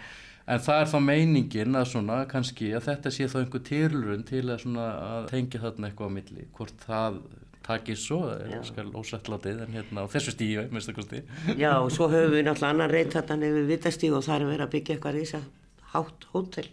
En 0.44 0.60
það 0.60 0.82
er 0.82 0.90
þá 0.90 0.98
meiningin 1.00 1.78
að 1.78 1.86
svona 1.94 2.18
kannski 2.28 2.74
að 2.76 2.90
þetta 2.90 3.12
sé 3.16 3.28
þá 3.32 3.38
einhver 3.40 3.62
tilrun 3.64 4.24
til 4.28 4.44
að, 4.52 4.66
að 4.76 5.26
tengja 5.30 5.62
þarna 5.62 5.88
eitthvað 5.88 6.10
á 6.12 6.16
milli. 6.18 6.46
Hvort 6.58 6.84
það 6.84 7.18
takir 7.64 7.96
svo, 7.96 8.20
er 8.34 8.64
skal 8.68 8.90
ósætlatið 8.92 9.62
en 9.64 9.76
hérna 9.78 10.04
á 10.04 10.06
þessu 10.12 10.34
stíu, 10.34 10.64
minnst 10.68 10.90
að 10.92 10.98
kosti. 10.98 11.20
Já, 11.56 11.70
og 11.78 11.88
svo 11.94 12.10
höfum 12.12 12.34
við 12.36 12.44
náttúrulega 12.44 12.72
annan 12.74 12.92
reynd 12.92 13.14
þetta 13.16 13.38
nefnir 13.40 13.68
vitastíu 13.70 14.16
og 14.18 14.26
það 14.26 14.36
er 14.36 14.50
verið 14.50 14.66
að 14.66 14.74
byggja 14.74 14.96
eitthvað 14.96 15.20
í 15.20 15.22
þess 15.22 15.38
að 15.38 15.46
hátt 15.94 16.26
hótel. 16.34 16.66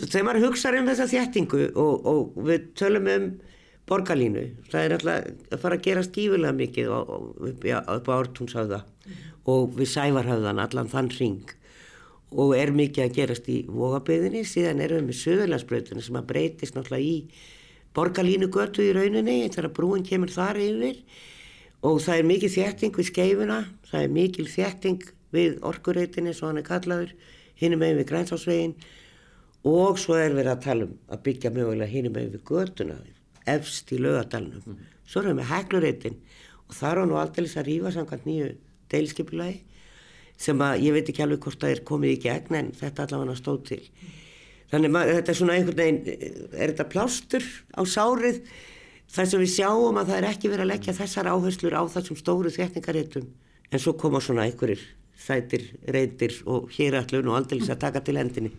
Þegar 0.00 0.24
maður 0.24 0.46
hugsaður 0.46 0.78
um 0.80 0.88
þessa 0.88 1.08
þjættingu 1.10 1.64
og, 1.82 2.08
og 2.08 2.38
við 2.48 2.70
tölum 2.80 3.10
um 3.12 3.26
borgarlínu, 3.84 4.46
það 4.72 4.80
er 4.80 4.94
náttúrulega 4.94 5.34
að 5.52 5.60
fara 5.60 5.76
að 5.76 5.84
gera 5.84 6.06
skífulega 6.06 6.56
mikið 6.56 6.94
upp 6.94 8.08
á 8.08 8.16
ártúnshafða 8.16 8.80
og 9.52 9.76
við 9.76 9.90
sævarhafðan 9.92 10.62
allan 10.64 10.88
þann 10.88 11.12
ring 11.18 11.52
og 12.34 12.54
er 12.58 12.72
mikið 12.74 13.04
að 13.04 13.18
gerast 13.18 13.50
í 13.50 13.60
vogabeðinni 13.70 14.42
síðan 14.48 14.82
erum 14.82 15.04
við 15.04 15.10
með 15.10 15.20
söðurlandsbröðuna 15.20 16.02
sem 16.02 16.18
að 16.18 16.28
breytist 16.32 16.74
náttúrulega 16.74 17.06
í 17.06 17.16
borgarlínu 17.94 18.50
götu 18.54 18.82
í 18.82 18.94
rauninni 18.96 19.36
þegar 19.48 19.70
brúin 19.76 20.06
kemur 20.06 20.32
þar 20.34 20.58
yfir. 20.62 20.98
Og 21.84 22.00
það 22.00 22.18
er 22.18 22.28
mikið 22.30 22.54
þjætting 22.54 22.98
við 22.98 23.10
skeifuna 23.10 23.58
það 23.90 24.02
er 24.02 24.14
mikið 24.18 24.50
þjætting 24.54 25.08
við 25.34 25.58
orkurreitinni 25.66 26.34
svo 26.34 26.50
hann 26.50 26.60
er 26.60 26.66
kallaður 26.66 27.12
hinnum 27.60 27.82
meginn 27.82 28.00
við 28.00 28.08
grænsásvegin 28.10 28.74
og 29.70 30.00
svo 30.00 30.16
er 30.20 30.34
við 30.36 30.50
að 30.50 30.64
tala 30.64 30.88
um 30.88 30.96
að 31.12 31.22
byggja 31.28 31.52
mögulega 31.54 31.90
hinnum 31.90 32.16
meginn 32.16 32.34
við 32.34 32.44
götuna 32.50 32.96
efst 33.54 33.92
í 33.92 34.00
lögadalunum 34.00 34.64
mm. 34.64 34.82
svo 35.06 35.22
erum 35.22 35.40
við 35.40 35.50
heklureitin 35.52 36.18
og 36.64 36.76
þar 36.78 37.02
á 37.02 37.04
nú 37.08 37.18
aldrei 37.20 37.46
að 37.46 37.68
rýfa 37.68 37.94
samkvæmt 37.94 38.28
nýju 38.28 38.50
deilskipulagi 38.92 39.60
sem 40.40 40.60
að 40.66 40.84
ég 40.84 40.96
veit 40.96 41.08
ekki 41.10 41.24
alveg 41.24 41.46
hvort 41.46 41.62
það 41.62 41.74
er 41.74 41.82
komið 41.88 42.14
í 42.14 42.20
gegn 42.24 42.58
en 42.58 42.70
þetta 42.76 43.06
allavega 43.06 43.36
stóð 43.38 43.60
til. 43.70 43.80
Þannig 44.72 44.98
að 44.98 45.12
þetta 45.12 45.32
er 45.32 45.38
svona 45.38 45.56
einhvern 45.58 45.78
veginn 45.78 46.00
er 46.08 46.72
þetta 46.72 46.88
plástur 46.90 47.46
á 47.78 47.82
sárið? 47.86 48.40
Þar 49.14 49.30
sem 49.30 49.42
við 49.44 49.52
sjáum 49.52 49.98
að 50.00 50.10
það 50.10 50.18
er 50.18 50.28
ekki 50.32 50.50
verið 50.50 50.64
að 50.64 50.70
leggja 50.72 50.96
þessar 50.96 51.30
áherslur 51.30 51.76
á 51.78 51.82
þessum 51.92 52.18
stóru 52.18 52.50
þétningaréttum 52.50 53.28
en 53.70 53.82
svo 53.82 53.94
koma 53.98 54.20
svona 54.22 54.46
einhverjir 54.48 54.82
þættir, 55.24 55.68
reytir 55.94 56.34
og 56.50 56.72
hér 56.74 56.98
allur 56.98 57.28
og 57.30 57.38
aldrei 57.38 57.60
að 57.62 57.82
taka 57.84 58.02
til 58.04 58.18
hendinni. 58.18 58.50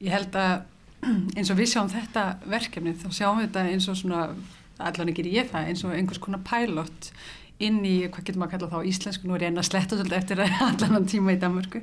Ég 0.00 0.14
held 0.14 0.38
að 0.38 0.64
eins 1.36 1.50
og 1.52 1.60
við 1.60 1.74
sjáum 1.74 1.92
þetta 1.92 2.24
verkefni 2.48 2.96
þá 2.96 3.08
sjáum 3.12 3.40
við 3.40 3.50
þetta 3.50 3.66
eins 3.74 3.90
og 3.90 4.00
svona 4.00 4.24
allan 4.80 5.12
ekki 5.12 5.28
ég 5.28 5.50
það 5.52 5.68
eins 5.68 5.84
og 5.84 5.94
einhvers 5.96 6.22
konar 6.22 6.42
pælott 6.46 7.10
inn 7.64 7.80
í, 7.84 7.94
hvað 8.08 8.26
getur 8.26 8.40
maður 8.40 8.50
að 8.50 8.54
kalla 8.56 8.70
þá, 8.72 8.90
íslensku, 8.90 9.28
nú 9.28 9.36
er 9.36 9.44
ég 9.44 9.52
enn 9.52 9.60
að 9.60 9.68
sletta 9.68 9.98
svolítið 9.98 10.18
eftir 10.18 10.42
allan 10.66 11.08
tíma 11.10 11.34
í 11.34 11.40
Danmörku, 11.40 11.82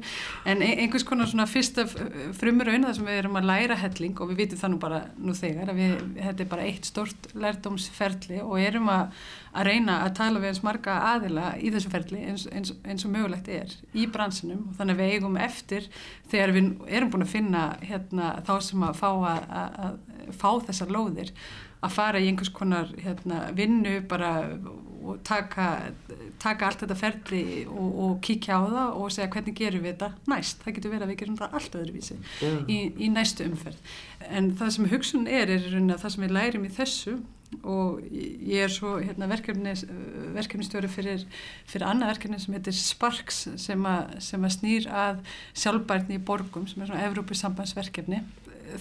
en 0.50 0.64
einhvers 0.66 1.06
konar 1.08 1.30
svona 1.30 1.48
fyrsta 1.50 1.86
frumur 1.88 2.72
auðvitað 2.72 2.98
sem 2.98 3.10
við 3.10 3.20
erum 3.22 3.40
að 3.40 3.50
læra 3.52 3.80
helling 3.82 4.22
og 4.22 4.32
við 4.32 4.42
vitum 4.44 4.62
það 4.62 4.74
nú 4.74 4.80
bara 4.82 5.02
nú 5.18 5.36
þegar 5.38 5.74
að 5.74 5.82
við, 5.82 5.94
þetta 6.18 6.46
er 6.46 6.50
bara 6.54 6.66
eitt 6.70 6.90
stort 6.90 7.30
lærdómsferli 7.38 8.42
og 8.44 8.58
erum 8.62 8.90
að, 8.94 9.22
að 9.54 9.70
reyna 9.70 10.00
að 10.06 10.16
tala 10.22 10.42
við 10.42 10.52
eins 10.52 10.64
marga 10.66 10.98
aðila 11.12 11.54
í 11.62 11.72
þessu 11.74 11.94
ferli 11.94 12.24
eins, 12.32 12.48
eins, 12.52 12.74
eins 12.86 13.06
og 13.08 13.14
mögulegt 13.14 13.52
er 13.52 13.78
í 13.98 14.08
bransinum. 14.12 14.68
Og 14.72 14.80
þannig 14.80 14.98
að 14.98 15.04
við 15.04 15.16
eigum 15.16 15.40
eftir 15.42 15.88
þegar 16.32 16.56
við 16.56 16.74
erum 17.00 17.14
búin 17.14 17.28
að 17.28 17.34
finna 17.34 17.64
hérna, 17.84 18.34
þá 18.48 18.54
sem 18.66 18.84
að 18.88 19.00
fá, 19.00 19.10
að, 19.32 19.48
að 19.86 20.36
fá 20.38 20.50
þessar 20.68 20.94
lóðir 20.94 21.34
að 21.86 21.94
fara 21.94 22.22
í 22.22 22.30
einhvers 22.32 22.52
konar 22.54 22.90
hérna, 22.98 23.48
vinnu 23.56 24.00
bara 24.10 24.32
og 25.08 25.22
taka, 25.28 25.68
taka 26.42 26.68
allt 26.68 26.84
þetta 26.84 26.98
ferli 27.00 27.44
og, 27.70 27.88
og 28.04 28.20
kíkja 28.26 28.60
á 28.60 28.62
það 28.66 29.00
og 29.00 29.16
segja 29.16 29.30
hvernig 29.36 29.56
gerum 29.58 29.86
við 29.86 29.96
þetta 29.96 30.34
næst. 30.34 30.62
Það 30.66 30.78
getur 30.78 30.94
verið 30.94 31.08
að 31.08 31.14
við 31.14 31.22
gerum 31.22 31.40
það 31.40 31.58
allt 31.60 31.80
öðruvísi 31.82 32.20
yeah. 32.20 32.60
í, 32.68 32.78
í 32.98 33.10
næstu 33.14 33.48
umferð. 33.48 33.96
En 34.28 34.52
það 34.60 34.76
sem 34.76 34.92
hugsun 34.94 35.28
er, 35.32 35.56
er 35.58 35.68
það 35.96 36.14
sem 36.16 36.28
við 36.28 36.38
lærim 36.38 36.68
í 36.68 36.76
þessu 36.78 37.18
og 37.64 38.02
ég 38.12 38.66
er 38.66 38.72
svo 38.72 38.98
hérna, 39.00 39.30
verkefnistjóri 39.32 40.90
fyrir, 40.92 41.24
fyrir 41.70 41.86
annað 41.88 42.12
verkefni 42.12 42.42
sem 42.44 42.58
heitir 42.58 42.76
Sparks 42.76 43.46
sem, 43.64 43.86
a, 43.88 43.96
sem 44.24 44.44
að 44.44 44.56
snýr 44.58 44.90
að 44.92 45.22
sjálfbærni 45.56 46.20
í 46.20 46.26
borgum 46.28 46.68
sem 46.68 46.84
er 46.84 46.92
svona 46.92 47.06
Evrópusambandsverkefni 47.08 48.20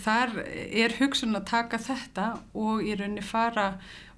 þar 0.03 0.35
er 0.47 0.97
hugsun 0.99 1.37
að 1.39 1.47
taka 1.53 1.79
þetta 1.83 2.27
og 2.59 2.83
í 2.83 2.97
rauninni 2.97 3.25
fara 3.25 3.77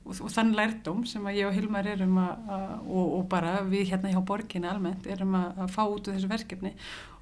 og, 0.09 0.16
og 0.25 0.33
þann 0.33 0.55
lærdóm 0.57 1.05
sem 1.09 1.27
að 1.29 1.38
ég 1.42 1.51
og 1.51 1.55
Hilmar 1.57 1.87
erum 1.92 2.16
að, 2.23 2.49
að 2.57 2.73
og, 2.88 3.12
og 3.18 3.29
bara 3.31 3.59
við 3.68 3.92
hérna 3.92 4.14
hjá 4.14 4.23
borginni 4.27 4.71
almennt 4.71 5.07
erum 5.07 5.37
að, 5.38 5.62
að 5.64 5.77
fá 5.77 5.83
út 5.85 6.09
úr 6.09 6.16
þessu 6.16 6.33
verkefni 6.33 6.75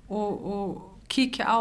og 0.06 0.80
kíkja 1.10 1.50
á 1.50 1.58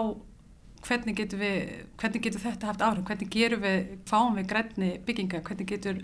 hvernig 0.85 1.17
getur, 1.17 1.41
við, 1.41 1.85
hvernig 1.99 2.23
getur 2.25 2.43
þetta 2.43 2.69
haft 2.69 2.83
áhrif, 2.85 3.05
hvernig 3.07 3.31
gerum 3.33 3.63
við, 3.63 3.93
fáum 4.09 4.37
við 4.37 4.49
grænni 4.51 4.91
bygginga, 5.05 5.41
hvernig 5.45 5.69
getur 5.69 6.01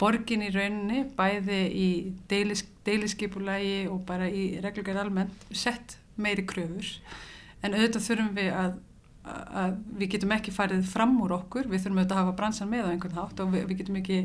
borgin 0.00 0.44
í 0.46 0.52
rauninni, 0.54 1.02
bæði 1.16 1.60
í 1.76 1.88
deilis, 2.30 2.62
deiliskeipulagi 2.86 3.88
og 3.90 4.04
bara 4.08 4.30
í 4.30 4.52
reglugjörð 4.62 5.02
almennt, 5.02 5.48
sett 5.50 5.98
meiri 6.20 6.46
kröfur? 6.48 6.94
En 7.60 7.76
auðvitað 7.76 8.06
þurfum 8.06 8.32
við 8.38 8.54
að 8.56 8.78
að 9.62 9.76
við 10.00 10.14
getum 10.14 10.34
ekki 10.36 10.54
farið 10.54 10.88
fram 10.90 11.14
úr 11.24 11.36
okkur, 11.40 11.68
við 11.70 11.84
þurfum 11.84 12.00
auðvitað 12.00 12.16
að 12.16 12.24
hafa 12.24 12.36
bransan 12.40 12.70
með 12.72 12.88
á 12.88 12.92
einhvern 12.92 13.20
hátt 13.20 13.42
og 13.44 13.54
við, 13.54 13.68
við 13.70 13.80
getum 13.82 14.00
ekki 14.00 14.18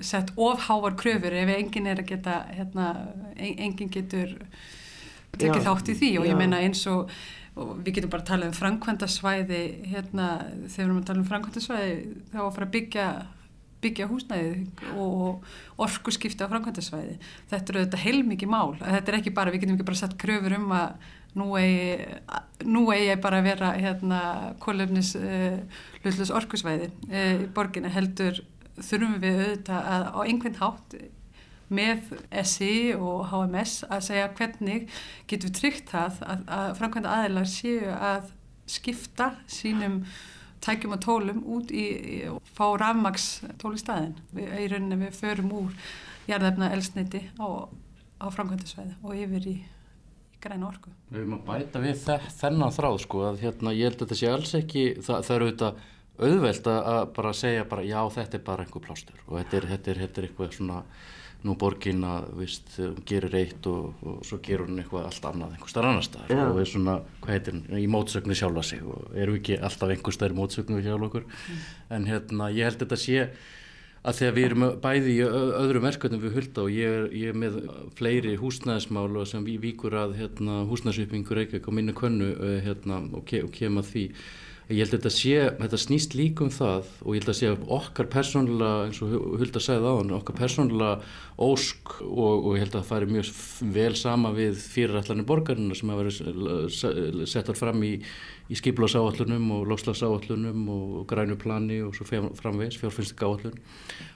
sett 0.00 0.32
ofhávar 0.40 0.96
kröfur 0.98 1.34
ef 1.36 1.52
enginn 1.56 1.90
er 1.90 2.00
að 2.00 2.10
geta 2.14 2.38
hérna, 2.52 2.88
enginn 3.36 3.92
getur 3.92 4.34
tekið 5.36 5.66
þátt 5.66 5.92
í 5.92 5.98
því 6.00 6.10
og 6.20 6.26
ég 6.28 6.38
meina 6.38 6.60
eins 6.62 6.82
og, 6.90 7.12
og 7.56 7.76
við 7.82 7.98
getum 7.98 8.12
bara 8.12 8.24
að 8.24 8.32
tala 8.32 8.48
um 8.48 8.56
framkvæmdasvæði 8.56 9.62
hérna, 9.92 10.32
þegar 10.64 10.74
við 10.76 10.84
erum 10.86 11.00
að 11.02 11.06
tala 11.10 11.22
um 11.22 11.30
framkvæmdasvæði 11.30 11.94
þá 12.32 12.42
að 12.46 12.52
fara 12.56 12.68
að 12.68 12.74
byggja 12.76 13.06
byggja 13.82 14.06
húsnæðið 14.06 14.84
og 15.02 15.46
orku 15.82 16.12
skipta 16.14 16.46
á 16.46 16.52
framkvæmdasvæði. 16.52 17.16
Þetta 17.50 17.72
eru 17.72 17.80
auðvitað 17.80 18.04
heilmikið 18.04 18.52
mál. 18.52 18.76
Þetta 18.78 19.10
er 19.10 19.16
ekki 19.18 19.32
bara, 19.34 19.50
við 19.50 19.64
getum 19.64 19.74
ekki 19.74 19.88
bara 19.88 19.98
sett 19.98 20.14
kröfur 20.22 20.54
um 20.54 20.68
að 20.76 21.08
nú 21.38 21.48
eigi, 21.56 21.96
nú 22.68 22.84
eigi 22.92 23.16
bara 23.22 23.40
að 23.40 23.48
vera 23.48 23.72
hérna 23.78 24.20
kólefnis 24.62 25.14
uh, 25.18 25.58
hlutlus 26.02 26.32
orkusvæði 26.34 26.90
uh, 27.08 27.42
í 27.44 27.48
borginni. 27.54 27.92
Heldur 27.92 28.42
þurfum 28.78 29.18
við 29.22 29.40
auðvitað 29.40 29.90
að 29.94 30.06
á 30.12 30.18
einhvern 30.26 30.60
hátt 30.60 30.96
með 31.72 32.12
SI 32.44 32.74
og 32.98 33.26
HMS 33.30 33.82
að 33.88 34.04
segja 34.08 34.28
hvernig 34.36 34.86
getum 35.30 35.48
við 35.48 35.58
tryggt 35.58 35.92
það 35.92 36.20
að, 36.26 36.44
að 36.58 36.76
framkvæmda 36.80 37.16
aðeinar 37.16 37.48
séu 37.48 37.96
að 37.96 38.30
skipta 38.68 39.32
sínum 39.50 40.02
tækjum 40.62 40.96
og 40.96 41.02
tólum 41.02 41.42
út 41.56 41.72
í, 41.74 41.84
í 41.84 42.18
fá 42.54 42.66
rafmaks 42.78 43.42
tól 43.60 43.74
í 43.74 43.80
staðin 43.80 44.14
við, 44.36 44.52
í 44.62 44.68
rauninni 44.70 45.00
við 45.06 45.16
förum 45.18 45.54
úr 45.58 45.72
jarðefna 46.28 46.70
elsniti 46.76 47.24
á, 47.40 47.66
á 48.22 48.26
framkvæmdasvæði 48.30 48.98
og 49.02 49.16
yfir 49.18 49.48
í 49.50 49.56
græna 50.42 50.68
orku. 50.68 50.92
Við 51.12 51.22
erum 51.22 51.38
að 51.38 51.48
bæta 51.48 51.82
við 51.82 52.04
þennan 52.40 52.76
þráð 52.76 53.00
sko 53.06 53.24
að 53.28 53.40
hérna 53.46 53.74
ég 53.76 53.90
held 53.90 53.96
að 53.98 54.04
þetta 54.04 54.20
sé 54.20 54.30
alls 54.32 54.54
ekki, 54.58 54.84
það, 55.00 55.26
það 55.28 55.36
eru 55.36 55.48
auðvitað 55.48 55.82
auðvelt 56.22 56.68
að 56.68 57.00
bara 57.16 57.32
segja 57.34 57.64
bara 57.68 57.84
já 57.86 57.98
þetta 58.14 58.38
er 58.38 58.44
bara 58.46 58.66
einhver 58.66 58.84
plástur 58.84 59.22
og 59.26 59.38
þetta 59.38 59.58
er, 59.58 59.66
þetta 59.72 59.92
er, 59.92 60.00
þetta 60.04 60.20
er 60.20 60.26
eitthvað 60.28 60.56
svona 60.58 60.82
nú 61.42 61.56
borgin 61.58 62.04
að 62.06 62.28
vist, 62.38 62.76
gerir 63.08 63.34
eitt 63.40 63.66
og, 63.66 63.96
og 64.06 64.20
svo 64.26 64.38
gerur 64.44 64.68
hún 64.70 64.78
eitthvað 64.82 65.08
allt 65.08 65.24
annað 65.32 65.56
einhver 65.56 65.72
starf 65.72 65.90
annar 65.90 66.06
staðar 66.06 66.34
yeah. 66.36 66.50
og 66.52 66.60
er 66.62 66.70
svona, 66.70 66.94
hvað 67.24 67.34
heitir 67.34 67.56
hún, 67.56 67.80
í 67.80 67.88
mótsögnu 67.90 68.36
sjálfa 68.38 68.64
sig 68.68 68.84
og 68.86 69.16
eru 69.18 69.34
ekki 69.40 69.58
alltaf 69.58 69.90
einhver 69.90 70.14
starf 70.14 70.38
mótsögnu 70.38 70.78
hjálpa 70.84 71.08
okkur 71.08 71.26
mm. 71.26 71.64
en 71.96 72.06
hérna 72.12 72.50
ég 72.54 72.70
held 72.70 72.78
að 72.78 72.84
þetta 72.84 73.00
sé 73.02 73.26
að 74.02 74.18
þegar 74.18 74.36
við 74.36 74.46
erum 74.48 74.64
bæði 74.82 75.12
í 75.14 75.18
öðrum 75.26 75.84
verkefnum 75.86 76.22
við 76.22 76.36
hulda 76.38 76.64
og 76.64 76.72
ég 76.74 76.94
er, 76.98 77.04
ég 77.14 77.32
er 77.32 77.38
með 77.38 77.58
fleiri 77.98 78.32
húsnæðismál 78.40 79.26
sem 79.30 79.44
við 79.46 79.60
víkur 79.68 79.94
að 79.94 80.16
hérna, 80.18 80.62
húsnæðsvipingur 80.70 81.42
ekki 81.44 81.62
á 81.62 81.70
minni 81.70 81.94
könnu 81.94 82.32
hérna, 82.64 83.04
og, 83.12 83.22
ke 83.30 83.44
og 83.46 83.52
kem 83.54 83.78
að 83.78 83.92
því 83.92 84.04
ég 84.72 84.82
held 84.82 84.94
að 84.94 84.98
þetta 84.98 85.12
sé, 85.14 85.36
þetta 85.58 85.78
snýst 85.80 86.14
líka 86.16 86.44
um 86.46 86.50
það 86.52 86.90
og 87.02 87.14
ég 87.14 87.22
held 87.22 87.30
að 87.32 87.38
sé 87.38 87.52
okkar 87.76 88.08
persónulega 88.12 88.86
eins 88.86 89.00
og 89.04 89.14
Hulda 89.40 89.62
segði 89.62 89.92
á 89.92 89.94
hann 89.98 90.12
okkar 90.16 90.38
persónulega 90.38 90.98
ósk 91.42 91.94
og, 92.06 92.46
og 92.46 92.50
ég 92.56 92.64
held 92.64 92.76
að 92.76 92.78
það 92.78 92.90
færi 92.90 93.08
mjög 93.10 93.32
vel 93.76 93.94
sama 93.98 94.32
við 94.36 94.60
fyrirætlanir 94.74 95.28
borgarina 95.28 95.78
sem 95.78 95.92
hafa 95.92 96.04
verið 96.04 97.24
settar 97.32 97.58
fram 97.58 97.82
í, 97.86 97.94
í 98.48 98.60
skiplasáallunum 98.60 99.50
og 99.58 99.66
lofslagsáallunum 99.72 100.68
og 100.76 101.02
grænuplani 101.10 101.82
og 101.86 101.96
svo 101.96 102.06
framvegs 102.38 102.80
fjárfinnstíkáallun 102.82 103.58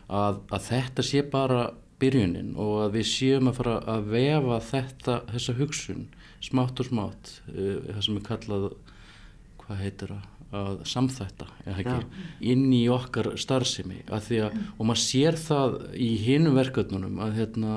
að, 0.09 0.42
að 0.51 0.71
þetta 0.71 1.07
sé 1.07 1.25
bara 1.33 1.66
byrjunin 2.01 2.55
og 2.61 2.87
að 2.87 2.99
við 2.99 3.11
séum 3.11 3.51
að 3.51 3.61
fara 3.61 3.77
að 3.88 4.11
vefa 4.12 4.61
þetta, 4.71 5.21
þessa 5.33 5.57
hugsun 5.61 6.07
smátt 6.45 6.83
og 6.83 6.90
smátt, 6.90 7.37
uh, 7.51 7.79
það 7.88 8.03
sem 8.05 8.21
er 8.21 8.27
kallað 8.27 8.66
hvað 9.62 9.83
heitir 9.83 10.12
það 10.14 10.36
að 10.54 10.78
samþætta 10.87 11.48
ja. 11.66 11.98
inn 12.44 12.68
í 12.74 12.87
okkar 12.92 13.32
starfsemi 13.40 14.04
að 14.06 14.30
að, 14.46 14.56
og 14.78 14.88
maður 14.88 15.02
sér 15.02 15.38
það 15.40 15.76
í 15.98 16.11
hinum 16.22 16.54
verkefnunum 16.59 17.18
að, 17.24 17.32
hérna, 17.40 17.72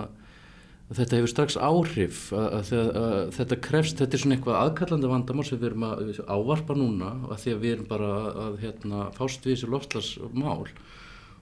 að 0.90 1.02
þetta 1.02 1.18
hefur 1.18 1.34
strax 1.34 1.58
áhrif 1.58 2.22
að, 2.36 2.72
að 2.78 3.34
þetta 3.40 3.60
krefst, 3.66 3.98
þetta 3.98 4.18
er 4.18 4.24
svona 4.24 4.38
eitthvað 4.38 4.62
aðkallandi 4.62 5.12
vandamál 5.16 5.48
sem 5.48 5.60
við 5.60 5.72
erum 5.72 5.88
að 5.90 6.22
ávarpa 6.28 6.78
núna 6.78 7.14
að 7.30 7.44
því 7.44 7.56
að 7.56 7.62
við 7.66 7.76
erum 7.76 7.90
bara 7.90 8.14
að 8.46 8.60
hérna, 8.64 9.06
fást 9.18 9.46
við 9.46 9.56
þessu 9.56 9.74
lofslagsmál 9.74 10.68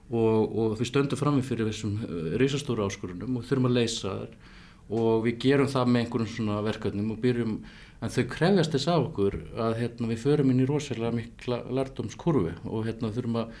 og, 0.08 0.38
og 0.48 0.78
við 0.80 0.88
stöndum 0.88 1.20
fram 1.20 1.36
með 1.36 1.50
fyrir 1.50 1.68
þessum 1.68 1.98
reysastóru 2.40 2.88
áskorunum 2.88 3.36
og 3.36 3.44
þurfum 3.44 3.68
að 3.68 3.82
leysa 3.82 4.14
þar 4.22 4.38
og 4.88 5.26
við 5.26 5.36
gerum 5.44 5.68
það 5.68 5.90
með 5.92 6.04
einhvern 6.04 6.30
svona 6.32 6.62
verkefnum 6.64 7.12
og 7.12 7.20
byrjum 7.22 7.58
en 7.98 8.14
þau 8.14 8.22
krefjast 8.30 8.76
þess 8.76 8.88
af 8.92 9.08
okkur 9.08 9.36
að 9.58 9.76
hérna, 9.82 10.08
við 10.12 10.22
förum 10.22 10.52
inn 10.52 10.62
í 10.62 10.68
rosalega 10.68 11.16
mikla 11.16 11.60
lardomskurfi 11.74 12.54
og, 12.64 12.86
hérna, 12.86 13.10
að, 13.10 13.52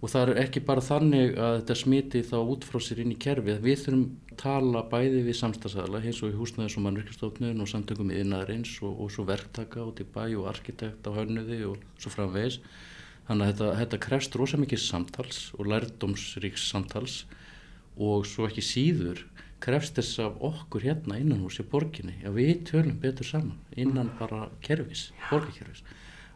og 0.00 0.12
það 0.12 0.32
er 0.32 0.40
ekki 0.44 0.62
bara 0.68 0.84
þannig 0.84 1.34
að 1.40 1.56
þetta 1.60 1.78
smiti 1.80 2.22
þá 2.28 2.36
út 2.42 2.66
frá 2.68 2.78
sér 2.84 3.02
inn 3.02 3.14
í 3.14 3.20
kerfi 3.26 3.56
við 3.64 3.82
þurfum 3.84 4.06
tala 4.36 4.82
bæði 4.90 5.22
við 5.26 5.38
samstagsæðala 5.40 6.02
eins 6.04 6.20
og 6.22 6.34
í 6.34 6.36
húsnæðis 6.36 6.76
og 6.76 6.84
mannverkistofnun 6.86 7.64
og 7.64 7.70
samtökum 7.72 8.12
í 8.12 8.20
innæðarins 8.20 8.74
og, 8.84 8.92
og 9.00 9.14
svo 9.14 9.24
verktaka 9.28 9.86
út 9.86 10.02
í 10.04 10.06
bæ 10.06 10.26
og 10.36 10.50
arkitekt 10.52 11.08
á 11.08 11.10
hönnuði 11.16 11.62
og 11.70 11.80
svo 11.96 12.12
framvegis. 12.12 12.60
Þannig 13.26 13.46
að 13.46 13.50
þetta, 13.50 13.70
þetta 13.80 14.02
krefst 14.04 14.36
rosalega 14.38 14.66
mikið 14.66 14.82
samtals 14.84 15.40
og 15.56 15.70
lærdomsríks 15.72 16.68
samtals. 16.70 17.16
Og 17.96 18.26
svo 18.28 18.44
ekki 18.44 18.60
síður 18.60 19.24
krefst 19.62 19.98
þess 19.98 20.24
af 20.24 20.40
okkur 20.44 20.84
hérna 20.84 21.20
innan 21.20 21.44
hús 21.44 21.60
í 21.62 21.68
borginni 21.70 22.18
að 22.26 22.40
við 22.40 22.56
tölum 22.70 22.98
betur 23.02 23.28
saman 23.28 23.60
innan 23.76 24.10
mm. 24.10 24.18
bara 24.20 24.48
kerfis, 24.64 25.10
borgarkerfis. 25.30 25.84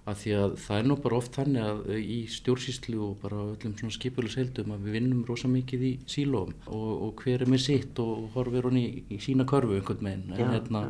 Að 0.09 0.17
því 0.17 0.31
að 0.41 0.53
það 0.65 0.79
er 0.81 0.87
nú 0.89 0.95
bara 1.05 1.17
oft 1.21 1.35
þannig 1.37 1.67
að 1.71 1.81
í 2.01 2.19
stjórnsýslu 2.33 3.01
og 3.05 3.19
bara 3.21 3.41
öllum 3.53 3.75
svona 3.77 3.95
skipulisheildum 3.95 4.73
að 4.73 4.87
við 4.87 4.95
vinnum 4.97 5.27
rosa 5.29 5.51
mikið 5.53 5.83
í 5.87 5.91
sílóum 6.09 6.55
og, 6.73 6.87
og 7.05 7.21
hver 7.21 7.45
er 7.45 7.51
með 7.53 7.61
sitt 7.67 8.01
og 8.01 8.31
horfir 8.33 8.67
honni 8.67 8.87
í, 8.87 9.03
í 9.13 9.19
sína 9.23 9.45
körfu 9.49 9.77
einhvern 9.77 10.09
veginn. 10.09 10.33
En, 10.33 10.55
hérna, 10.55 10.83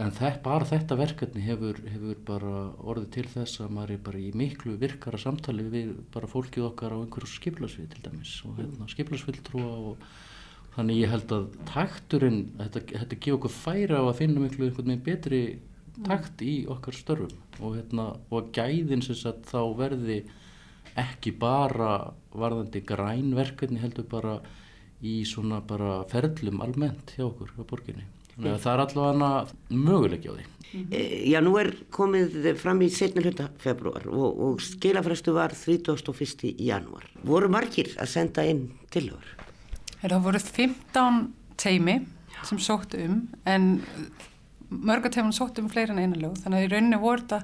en 0.00 0.14
það, 0.16 0.40
bara 0.48 0.70
þetta 0.72 0.98
verkefni 0.98 1.44
hefur, 1.44 1.82
hefur 1.92 2.22
bara 2.32 2.54
orðið 2.80 3.10
til 3.18 3.26
þess 3.34 3.62
að 3.66 3.76
maður 3.76 3.94
er 3.98 4.02
bara 4.08 4.22
í 4.24 4.32
miklu 4.42 4.78
virkara 4.80 5.20
samtali 5.20 5.68
við 5.68 5.92
bara 6.16 6.32
fólkið 6.32 6.70
okkar 6.70 6.96
á 6.96 7.02
einhverju 7.02 7.30
skipulasvið 7.36 7.92
til 7.92 8.06
dæmis 8.08 8.32
og 8.48 8.56
hérna, 8.62 8.88
skipulasvildtrúa 8.96 9.76
og 9.92 10.08
þannig 10.78 11.00
ég 11.02 11.10
held 11.10 11.32
að 11.34 11.46
takturinn, 11.66 12.42
þetta, 12.60 12.84
þetta 12.92 13.18
gefur 13.18 13.38
okkur 13.40 13.54
færa 13.56 14.02
á 14.02 14.04
að 14.06 14.18
finna 14.20 14.44
miklu 14.44 14.70
betri 15.02 15.42
takt 16.06 16.42
í 16.46 16.62
okkar 16.70 16.94
störfum 16.94 17.32
og, 17.58 17.74
hérna, 17.74 18.12
og 18.30 18.52
gæðin 18.54 19.02
sem 19.02 19.18
sagt 19.18 19.48
þá 19.50 19.74
verði 19.78 20.20
ekki 20.98 21.32
bara 21.38 22.12
varðandi 22.30 22.82
grænverkefni 22.86 23.82
heldur 23.82 24.06
bara 24.10 24.38
í 25.02 25.22
svona 25.26 25.60
bara 25.66 26.02
ferlum 26.10 26.62
almennt 26.62 27.14
hjá 27.16 27.26
okkur 27.28 27.54
á 27.58 27.62
borginni. 27.66 28.06
Þannig 28.34 28.52
að 28.52 28.62
það 28.62 28.72
er 28.72 28.82
allavega 28.84 29.30
möguleiki 29.74 30.30
á 30.30 30.34
því. 30.36 30.46
E, 30.68 31.00
já, 31.32 31.38
nú 31.42 31.56
er 31.58 31.72
komið 31.94 32.52
fram 32.60 32.82
í 32.84 32.90
setni 32.92 33.24
hluta 33.24 33.48
februar 33.62 34.06
og, 34.10 34.42
og 34.46 34.62
skilafrestu 34.62 35.34
var 35.34 35.54
31. 35.56 36.52
januar. 36.62 37.08
Voru 37.26 37.50
margir 37.50 37.90
að 37.98 38.12
senda 38.14 38.46
inn 38.46 38.68
tilhör? 38.94 39.47
Það 40.02 40.20
voru 40.24 40.40
15 40.42 41.20
teimi 41.58 41.98
sem 42.46 42.60
sótt 42.62 42.94
um 42.98 43.22
en 43.48 43.70
mörgateimum 44.68 45.32
sótt 45.34 45.58
um 45.58 45.70
fleiri 45.70 45.94
en 45.94 46.02
einu 46.02 46.20
lög. 46.20 46.36
Þannig 46.42 46.58
að 46.58 46.66
í 46.66 46.72
rauninni 46.72 47.00
voru 47.02 47.24
þetta 47.24 47.40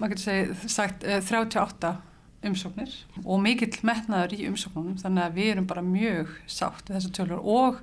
maður 0.00 0.16
getur 0.16 0.72
sagt 0.72 1.06
38 1.06 1.92
eh, 1.92 2.02
umsóknir 2.44 2.96
og 3.22 3.40
mikill 3.40 3.78
metnaður 3.86 4.34
í 4.36 4.48
umsóknunum 4.50 4.98
þannig 5.00 5.24
að 5.24 5.38
við 5.38 5.52
erum 5.52 5.68
bara 5.70 5.84
mjög 5.86 6.34
sátt 6.50 6.90
við 6.90 6.98
þessu 6.98 7.12
tölur 7.16 7.46
og 7.54 7.78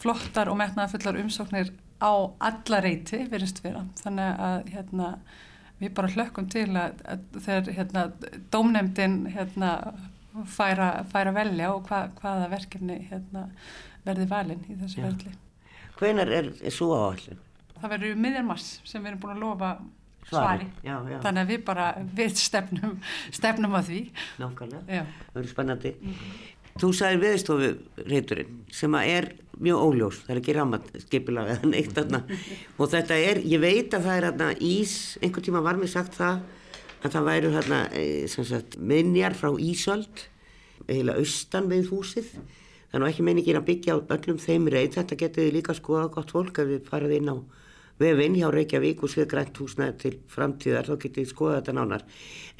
flottar 0.00 0.50
og 0.50 0.58
metnaðarfullar 0.58 1.20
umsóknir 1.20 1.70
á 2.00 2.12
alla 2.40 2.80
reyti 2.80 3.26
verist 3.30 3.60
vera. 3.64 3.84
Þannig 4.00 4.42
að 4.48 4.70
hérna, 4.74 5.10
við 5.80 5.92
bara 5.98 6.12
hlökkum 6.14 6.48
til 6.52 6.68
að, 6.72 7.02
að 7.04 7.40
þegar 7.44 7.74
hérna, 7.76 8.04
dómnefndin 8.52 9.18
hérna, 9.34 9.74
færa, 10.46 10.88
færa 11.10 11.32
velja 11.34 11.70
og 11.74 11.86
hva, 11.88 12.02
hvaða 12.20 12.50
verkefni 12.52 12.98
hérna, 13.10 13.46
verði 14.06 14.26
valin 14.30 14.66
í 14.68 14.76
þessu 14.80 15.04
verðli. 15.04 15.32
Hvenar 16.00 16.30
er 16.32 16.52
svo 16.72 16.92
áallin? 16.96 17.40
Það 17.80 17.94
verður 17.94 18.20
miðjan 18.20 18.48
mars 18.48 18.68
sem 18.88 19.02
við 19.02 19.12
erum 19.12 19.24
búin 19.24 19.34
að 19.34 19.42
lofa 19.44 19.72
svari. 20.28 20.70
Já, 20.84 20.94
já. 21.10 21.18
Þannig 21.24 21.42
að 21.42 21.52
við 21.52 21.66
bara 21.66 21.90
við 22.20 22.38
stefnum, 22.40 22.96
stefnum 23.34 23.76
að 23.76 23.90
því. 23.90 24.00
Nákvæmlega, 24.40 25.04
það 25.04 25.36
verður 25.36 25.52
spennandi. 25.54 25.94
Mm 26.00 26.16
-hmm. 26.16 26.40
Þú 26.80 26.90
sagðir 26.94 27.20
viðstofu 27.24 27.70
reyturinn 28.06 28.60
sem 28.72 28.94
að 28.94 29.08
er 29.10 29.26
mjög 29.60 29.82
óljós, 29.84 30.20
það 30.24 30.34
er 30.34 30.40
ekki 30.40 30.54
rammatskipilag 30.56 31.50
eða 31.54 31.70
neitt 31.72 31.92
þarna 31.96 32.22
og 32.80 32.90
þetta 32.92 33.18
er, 33.20 33.40
ég 33.44 33.60
veit 33.60 33.94
að 33.94 34.06
það 34.06 34.16
er 34.16 34.26
þarna 34.28 34.48
ís, 34.60 34.94
einhvern 35.20 35.46
tíma 35.48 35.64
var 35.66 35.80
mér 35.80 35.92
sagt 35.92 36.16
það 36.16 36.40
að 37.00 37.14
það 37.14 37.28
væru 37.30 37.52
þarna 37.56 37.80
e, 37.96 38.04
minjar 38.78 39.36
frá 39.38 39.50
Ísöld 39.56 40.26
eiginlega 40.88 41.20
austan 41.20 41.70
við 41.70 41.90
húsið 41.92 42.34
er 42.90 43.00
nú 43.00 43.06
ekki 43.06 43.24
meiningin 43.24 43.60
að 43.60 43.68
byggja 43.68 43.96
öllum 44.00 44.38
þeim 44.42 44.68
reyð, 44.72 44.94
þetta 44.98 45.18
getur 45.20 45.54
líka 45.54 45.76
skoða 45.78 46.08
gott 46.12 46.32
fólk 46.34 46.58
ef 46.62 46.70
við 46.70 46.88
farið 46.90 47.16
inn 47.20 47.30
á 47.30 47.36
vefinn 48.00 48.36
hjá 48.38 48.48
Reykjavík 48.50 49.02
og 49.04 49.12
séð 49.12 49.28
grænt 49.30 49.58
húsnæði 49.60 49.96
til 50.00 50.12
framtíðar, 50.32 50.88
þá 50.88 50.94
getur 51.02 51.20
þið 51.20 51.30
skoða 51.34 51.56
þetta 51.58 51.74
nánar. 51.76 52.04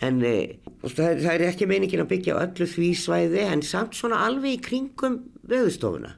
En 0.05 0.21
e, 0.21 0.35
það, 0.85 1.23
það 1.25 1.31
er 1.33 1.45
ekki 1.49 1.69
meiningin 1.71 2.05
að 2.05 2.11
byggja 2.13 2.39
öllu 2.43 2.69
því 2.69 2.91
svæði, 3.01 3.45
en 3.49 3.65
samt 3.65 3.97
svona 3.97 4.21
alveg 4.27 4.59
í 4.59 4.63
kringum 4.69 5.17
veðustofuna. 5.49 6.13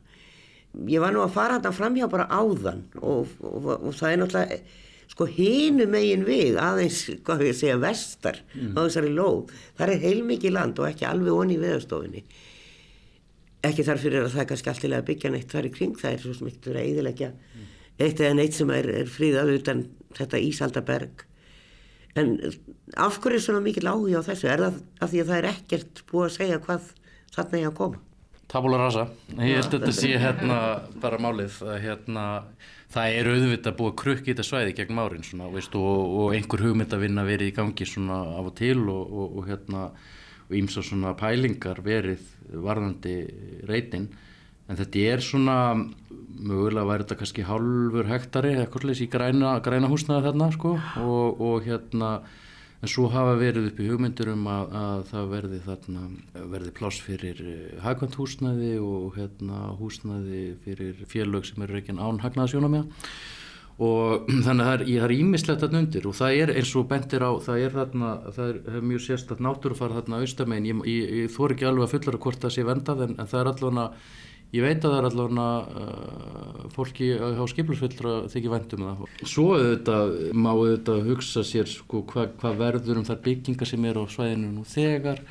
Ég 0.91 1.05
var 1.05 1.14
nú 1.14 1.23
að 1.23 1.37
fara 1.37 1.61
þetta 1.61 1.75
fram 1.77 1.99
hjá 2.01 2.09
bara 2.11 2.27
áðan 2.33 2.83
og, 2.99 3.31
og, 3.39 3.59
og, 3.61 3.73
og 3.77 3.97
það 3.97 4.11
er 4.11 4.23
náttúrulega, 4.23 4.61
sko 5.13 5.27
hínu 5.29 5.87
megin 5.93 6.25
við, 6.25 6.57
aðeins, 6.61 7.03
hvað 7.27 7.45
við 7.47 7.59
segja, 7.59 7.81
vestar 7.83 8.41
mm. 8.55 8.73
á 8.75 8.81
þessari 8.81 9.13
lóð. 9.13 9.53
Það 9.79 9.95
er 9.95 10.07
heilmikið 10.07 10.57
land 10.57 10.81
og 10.81 10.89
ekki 10.89 11.09
alveg 11.09 11.37
onni 11.37 11.59
í 11.59 11.63
veðustofinni. 11.63 12.25
Ekki 13.63 13.85
þarf 13.87 14.03
fyrir 14.03 14.25
að 14.25 14.33
það 14.33 14.43
er 14.43 14.49
kannski 14.51 14.73
alltilega 14.73 15.05
að 15.05 15.11
byggja 15.13 15.31
neitt 15.35 15.53
þar 15.53 15.69
í 15.69 15.75
kring, 15.77 15.95
það 16.01 16.17
er 16.17 16.25
svo 16.25 16.35
smikt 16.41 16.73
að 16.73 16.81
eðilegja 16.83 17.31
mm 17.37 17.69
eitt 18.01 18.23
eða 18.23 18.39
neitt 18.39 18.57
sem 18.57 18.71
er, 18.75 18.89
er 19.03 19.11
fríðað 19.11 19.53
utan 19.59 19.85
þetta 20.17 20.41
Ísaldaberg 20.43 21.27
en 22.19 22.35
af 23.01 23.19
hverju 23.23 23.39
er 23.39 23.45
svona 23.47 23.63
mikil 23.65 23.89
áhuga 23.89 24.21
á 24.21 24.29
þessu? 24.29 24.49
Er 24.53 24.65
það 24.67 24.81
af 25.01 25.13
því 25.13 25.23
að 25.23 25.31
það 25.31 25.39
er 25.39 25.51
ekkert 25.53 26.03
búið 26.11 26.27
að 26.27 26.35
segja 26.37 26.63
hvað 26.67 26.89
þarna 27.33 27.61
er 27.61 27.71
að 27.71 27.79
koma? 27.79 28.03
Tabula 28.53 28.81
rasa, 28.83 29.07
ég 29.33 29.57
held 29.57 29.69
að 29.71 29.79
þetta 29.79 29.95
sé 29.97 30.11
hérna 30.21 30.59
bara 31.01 31.21
málið 31.23 31.57
að 31.65 31.79
hérna 31.87 32.25
það 32.93 33.18
er 33.18 33.30
auðvitað 33.32 33.76
búið 33.78 33.93
að 33.93 34.01
krukki 34.03 34.32
þetta 34.32 34.47
svæði 34.47 34.74
gegn 34.78 34.97
márin 34.97 35.24
svona, 35.26 35.49
veist, 35.53 35.76
og, 35.78 36.16
og 36.22 36.34
einhver 36.36 36.64
hugmynd 36.66 36.93
að 36.93 37.07
vinna 37.07 37.24
verið 37.26 37.53
í 37.53 37.57
gangi 37.57 37.88
svona 37.88 38.18
af 38.36 38.51
og 38.51 38.57
til 38.59 38.82
og, 38.82 39.03
og, 39.12 39.38
og 39.38 39.49
hérna 39.49 39.86
ímsa 40.53 40.84
svona 40.84 41.14
pælingar 41.16 41.80
verið 41.84 42.26
varðandi 42.53 43.16
reytin 43.68 44.11
en 44.68 44.78
þetta 44.78 45.07
er 45.14 45.24
svona 45.24 45.57
mögulega 45.72 46.88
væri 46.88 47.05
þetta 47.05 47.18
kannski 47.22 47.47
halvur 47.49 48.09
hektari 48.11 48.55
eitthvað 48.57 48.84
slúðis 48.84 49.05
í 49.05 49.11
græna, 49.12 49.57
græna 49.64 49.90
húsnaði 49.90 50.28
þarna 50.28 50.51
sko 50.55 50.76
og 51.03 51.66
hérna 51.66 52.12
en 52.83 52.91
svo 52.91 53.07
hafa 53.12 53.37
verið 53.39 53.68
upp 53.70 53.83
í 53.83 53.89
hugmyndur 53.91 54.33
um 54.33 54.49
að, 54.51 54.72
að 54.74 55.05
það 55.12 55.28
verði 55.37 55.61
þarna 55.66 56.07
verði 56.55 56.72
pláss 56.78 57.03
fyrir 57.05 57.43
eh, 57.45 57.76
hagkvæmt 57.85 58.18
húsnaði 58.18 58.72
og 58.83 59.14
hérna 59.18 59.68
húsnaði 59.78 60.43
fyrir 60.64 61.05
félög 61.11 61.47
sem 61.47 61.62
eru 61.62 61.78
ekki 61.78 61.95
án 61.95 62.18
hagnaðasjóna 62.24 62.72
með 62.72 63.07
og 63.83 64.26
þannig 64.47 64.64
að 64.66 64.85
það 64.89 65.07
er 65.07 65.14
ímislegt 65.14 65.62
þarna 65.62 65.85
undir 65.85 66.09
og 66.11 66.18
það 66.18 66.41
er 66.43 66.55
eins 66.57 66.74
og 66.78 66.91
bentir 66.91 67.22
á 67.22 67.30
það 67.47 67.62
er 67.68 67.78
þarna, 67.78 68.11
það 68.35 68.51
er 68.57 68.91
mjög 68.91 69.07
sérstatt 69.07 69.47
náttúrufar 69.47 69.95
þarna 70.01 70.20
austamegin, 70.24 70.68
ég, 70.72 70.83
ég, 70.91 71.14
ég 71.22 71.33
þór 71.37 71.55
ekki 71.55 71.70
alveg 71.70 71.87
að 71.87 71.95
fullara 71.97 72.22
hvort 72.26 72.43
það 72.43 72.57
sé 72.57 72.66
vendað 72.66 73.07
en, 73.07 73.16
en 73.16 73.30
það 73.30 73.45
er 73.45 73.53
allavega 73.55 73.89
Ég 74.53 74.61
veit 74.61 74.83
að 74.85 74.93
það 74.93 74.99
er 74.99 75.07
allavega 75.09 75.45
uh, 75.81 76.65
fólki 76.75 77.07
á 77.17 77.45
skiplusfyllra 77.49 78.11
þykir 78.29 78.53
vendum 78.53 78.83
það. 78.85 79.07
Svo 79.25 79.47
auðvitað 79.55 80.13
má 80.37 80.51
auðvitað 80.51 81.09
hugsa 81.09 81.45
sér 81.49 81.71
sko, 81.73 82.03
hvað 82.11 82.35
hva 82.43 82.53
verður 82.59 83.01
um 83.01 83.07
þar 83.09 83.23
byggingar 83.25 83.71
sem 83.71 83.87
eru 83.89 84.05
á 84.05 84.13
svæðinu 84.13 84.51
nú 84.59 84.67
þegar. 84.69 85.25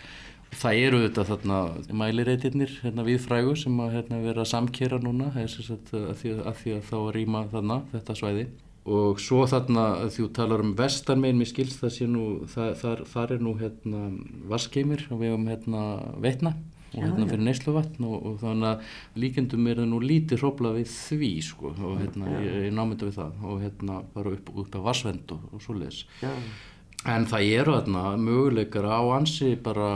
Það 0.58 0.82
eru 0.88 1.04
auðvitað 1.04 1.30
þarna 1.30 1.60
mælireitirnir 2.02 2.74
hérna, 2.82 3.06
við 3.08 3.22
frægu 3.28 3.54
sem 3.62 3.78
að 3.86 3.94
hérna, 4.00 4.24
vera 4.26 4.42
að 4.42 4.52
samkera 4.56 5.02
núna 5.06 5.30
að 5.38 5.54
því 5.54 6.34
að, 6.42 6.52
því 6.64 6.76
að 6.80 6.84
þá 6.90 6.98
rýma 7.20 7.46
þarna 7.54 7.80
þetta 7.94 8.18
svæði. 8.24 8.50
Og 8.90 9.22
svo 9.22 9.46
þarna 9.46 9.88
þú 10.10 10.30
talar 10.34 10.66
um 10.66 10.74
vestarmein, 10.74 11.38
mér 11.38 11.54
skilst 11.54 11.86
það 11.86 11.94
sé 11.94 12.10
nú, 12.10 12.26
það, 12.50 12.74
þar, 12.82 13.08
þar 13.14 13.38
er 13.38 13.46
nú 13.46 13.58
hérna, 13.62 14.04
vaskeimir 14.50 15.06
og 15.14 15.22
við 15.22 15.36
hefum 15.36 15.50
hérna, 15.54 15.88
veitna 16.26 16.58
og 16.92 17.06
hérna 17.06 17.28
fyrir 17.30 17.46
neysluvatn 17.48 18.08
og, 18.08 18.18
og 18.28 18.42
þannig 18.42 18.68
að 18.72 19.22
líkendum 19.24 19.70
er 19.72 19.80
það 19.82 19.92
nú 19.94 20.02
lítið 20.04 20.44
hrópla 20.44 20.74
við 20.76 20.92
því 20.96 21.32
sko 21.48 21.72
og 21.72 22.02
hérna 22.02 22.34
ég, 22.36 22.58
ég 22.68 22.76
námynda 22.76 23.08
við 23.08 23.22
það 23.22 23.48
og 23.48 23.64
hérna 23.64 24.02
bara 24.16 24.36
upp, 24.36 24.52
upp 24.66 24.76
á 24.76 24.82
varsvend 24.90 25.34
og, 25.38 25.48
og 25.56 25.64
svo 25.64 25.78
leiðis 25.80 26.04
en 27.12 27.26
það 27.26 27.48
eru 27.58 27.78
þarna 27.80 28.04
möguleikar 28.22 28.86
á 28.86 29.02
ansi 29.16 29.56
bara 29.64 29.88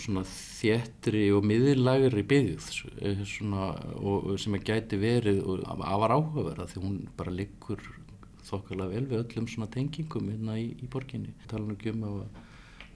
svona 0.00 0.22
þéttri 0.28 1.26
og 1.36 1.44
miðurlægri 1.44 2.24
byggð 2.30 2.70
eh, 3.02 3.20
svona 3.28 3.74
og 4.00 4.32
sem 4.40 4.56
að 4.56 4.70
gæti 4.70 5.00
verið 5.02 5.42
og 5.44 5.66
afar 5.68 6.16
áhugaverða 6.16 6.70
því 6.70 6.86
hún 6.86 6.96
bara 7.18 7.34
liggur 7.34 7.82
þokkarlega 8.44 8.94
vel 8.94 9.06
við 9.10 9.20
öllum 9.22 9.50
svona 9.50 9.70
tengingum 9.72 10.30
hérna 10.32 10.56
í, 10.60 10.70
í 10.76 10.88
borginni. 10.90 11.32
Tala 11.48 11.64
nú 11.66 11.76
ekki 11.76 11.92
um 11.94 12.04
að 12.08 12.18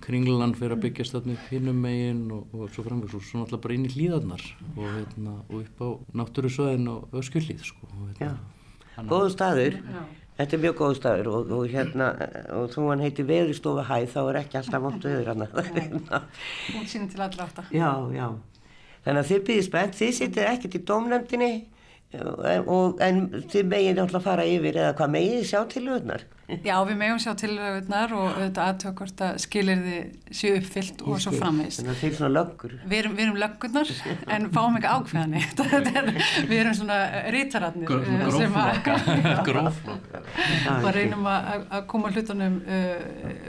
kringlan 0.05 0.55
fyrir 0.59 0.77
að 0.77 0.85
byggjast 0.87 1.17
þarna 1.17 1.35
upp 1.37 1.49
hinnum 1.53 1.81
megin 1.85 2.23
og, 2.35 2.55
og 2.55 2.71
svo 2.75 2.85
framvegs 2.87 3.17
og 3.19 3.25
svo 3.25 3.43
náttúrulega 3.43 3.65
bara 3.65 3.77
inn 3.79 3.89
í 3.89 3.93
hlýðarnar 3.95 4.45
og, 4.69 4.85
hérna, 4.85 5.35
og 5.49 5.57
upp 5.63 5.83
á 5.83 5.89
náttúrusöðin 6.23 6.89
og 6.93 7.19
öskullíð 7.23 7.67
sko, 7.67 7.91
hérna, 8.21 8.37
Góðu 9.07 9.31
staður. 9.31 9.79
Já. 9.79 10.01
Þetta 10.39 10.55
er 10.55 10.61
mjög 10.63 10.75
góð 10.79 10.93
staður 10.99 11.29
og, 11.35 11.49
og 11.55 11.73
hérna 11.73 12.09
og 12.55 12.69
þú 12.71 12.85
hann 12.93 13.01
heiti 13.03 13.25
veðurstofa 13.27 13.85
hæð 13.89 14.13
þá 14.13 14.19
er 14.23 14.37
ekki 14.43 14.59
alltaf 14.61 14.85
vontu 14.85 15.11
öður 15.11 15.33
hann 15.33 15.47
Hún 16.75 16.87
sýnir 16.87 17.11
til 17.11 17.23
allra 17.25 17.47
átta. 17.49 17.65
Já, 17.75 17.91
já. 18.15 18.29
Þannig 19.03 19.23
að 19.23 19.31
þið 19.33 19.43
býðir 19.49 19.67
spennt, 19.67 19.99
þið 19.99 20.13
sittir 20.15 20.51
ekkert 20.53 20.79
í 20.79 20.83
domnefndinni 22.09 22.65
Og, 22.69 22.99
en 23.05 23.45
þið 23.51 23.69
meginn 23.69 24.01
alltaf 24.01 24.25
fara 24.25 24.45
yfir 24.49 24.77
eða 24.81 24.95
hvað 24.97 25.11
meginn 25.13 25.45
sjá 25.45 25.61
til 25.69 25.85
auðnar? 25.93 26.25
Já, 26.49 26.79
við 26.89 26.97
meginn 26.97 27.21
sjá 27.21 27.35
til 27.37 27.51
auðnar 27.61 28.15
og 28.17 28.31
auðvitað 28.31 28.71
aðtökvort 28.71 29.23
að 29.27 29.41
skilir 29.45 29.83
þið 29.85 30.33
séu 30.39 30.55
uppfyllt 30.57 31.05
og 31.05 31.21
svo 31.21 31.35
framvegist. 31.35 31.83
Þannig 31.83 31.93
að 31.93 32.01
þeir 32.01 32.17
svona 32.17 32.33
löggur. 32.39 32.75
Við 32.89 32.99
erum, 33.03 33.19
erum 33.21 33.39
löggurnar 33.43 33.93
en 34.39 34.49
fáum 34.57 34.81
ekki 34.81 34.95
ákveðani. 34.95 35.45
við 36.49 36.59
erum 36.63 36.77
svona 36.81 36.99
rítaratnir. 37.37 37.93
Gróflokka. 37.93 38.99
Gróflokka. 39.51 40.25
Bara 40.65 40.97
reynum 40.97 41.29
að, 41.29 41.55
að 41.69 41.89
koma 41.93 42.13
hlutunum 42.17 42.61
uh, 42.65 43.09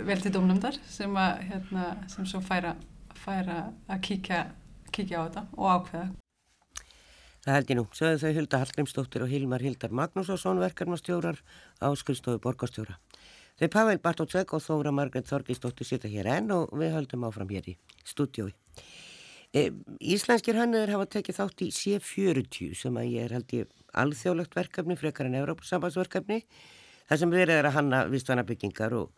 vel 0.09 0.19
til 0.19 0.35
domnumdar 0.35 0.75
sem, 0.91 1.15
að, 1.15 1.45
hérna, 1.53 1.91
sem 2.11 2.27
svo 2.27 2.43
færa, 2.43 2.75
færa 3.23 3.69
að 3.87 4.09
kíkja, 4.09 4.49
kíkja 4.91 5.23
á 5.23 5.27
þetta 5.29 5.47
og 5.55 5.77
ákveða 5.77 6.09
Það 7.49 7.55
held 7.55 7.71
ég 7.71 7.77
nú, 7.79 7.83
sögðu 7.97 8.17
þau 8.21 8.35
Hulda 8.35 8.57
Hallgrímsdóttir 8.61 9.23
og 9.25 9.31
Hilmar 9.31 9.63
Hildar 9.65 9.93
Magnússon 9.97 10.59
verkefnastjórar 10.61 11.39
á 11.81 11.89
skrifstofu 11.97 12.37
borgastjóra. 12.43 12.99
Þau 13.57 13.71
Pavel 13.73 13.97
Bartótsveg 14.03 14.51
og 14.53 14.61
Þóra 14.61 14.91
Margret 14.93 15.25
Þorgisdóttir 15.25 15.87
sita 15.89 16.11
hér 16.11 16.29
enn 16.29 16.53
og 16.53 16.69
við 16.77 16.93
höldum 16.93 17.25
áfram 17.25 17.49
hér 17.49 17.71
í 17.71 17.73
stúdjói. 18.05 18.51
E, 19.49 19.63
Íslenskir 19.97 20.59
hanniður 20.61 20.93
hafa 20.93 21.07
tekið 21.15 21.39
þátt 21.39 21.63
í 21.65 21.71
C40 21.73 22.77
sem 22.83 23.01
að 23.01 23.09
ég 23.15 23.25
er 23.25 23.33
held 23.39 23.57
ég 23.57 23.73
alþjóðlegt 23.97 24.53
verkefni 24.59 24.99
frekar 25.01 25.31
en 25.31 25.39
Európa-sambandsverkefni 25.41 26.43
þar 27.09 27.21
sem 27.23 27.33
verið 27.33 27.55
er 27.55 27.71
að 27.71 27.77
hanna 27.79 28.03
vistvæna 28.13 28.45
byggingar 28.45 28.93
og, 28.99 29.09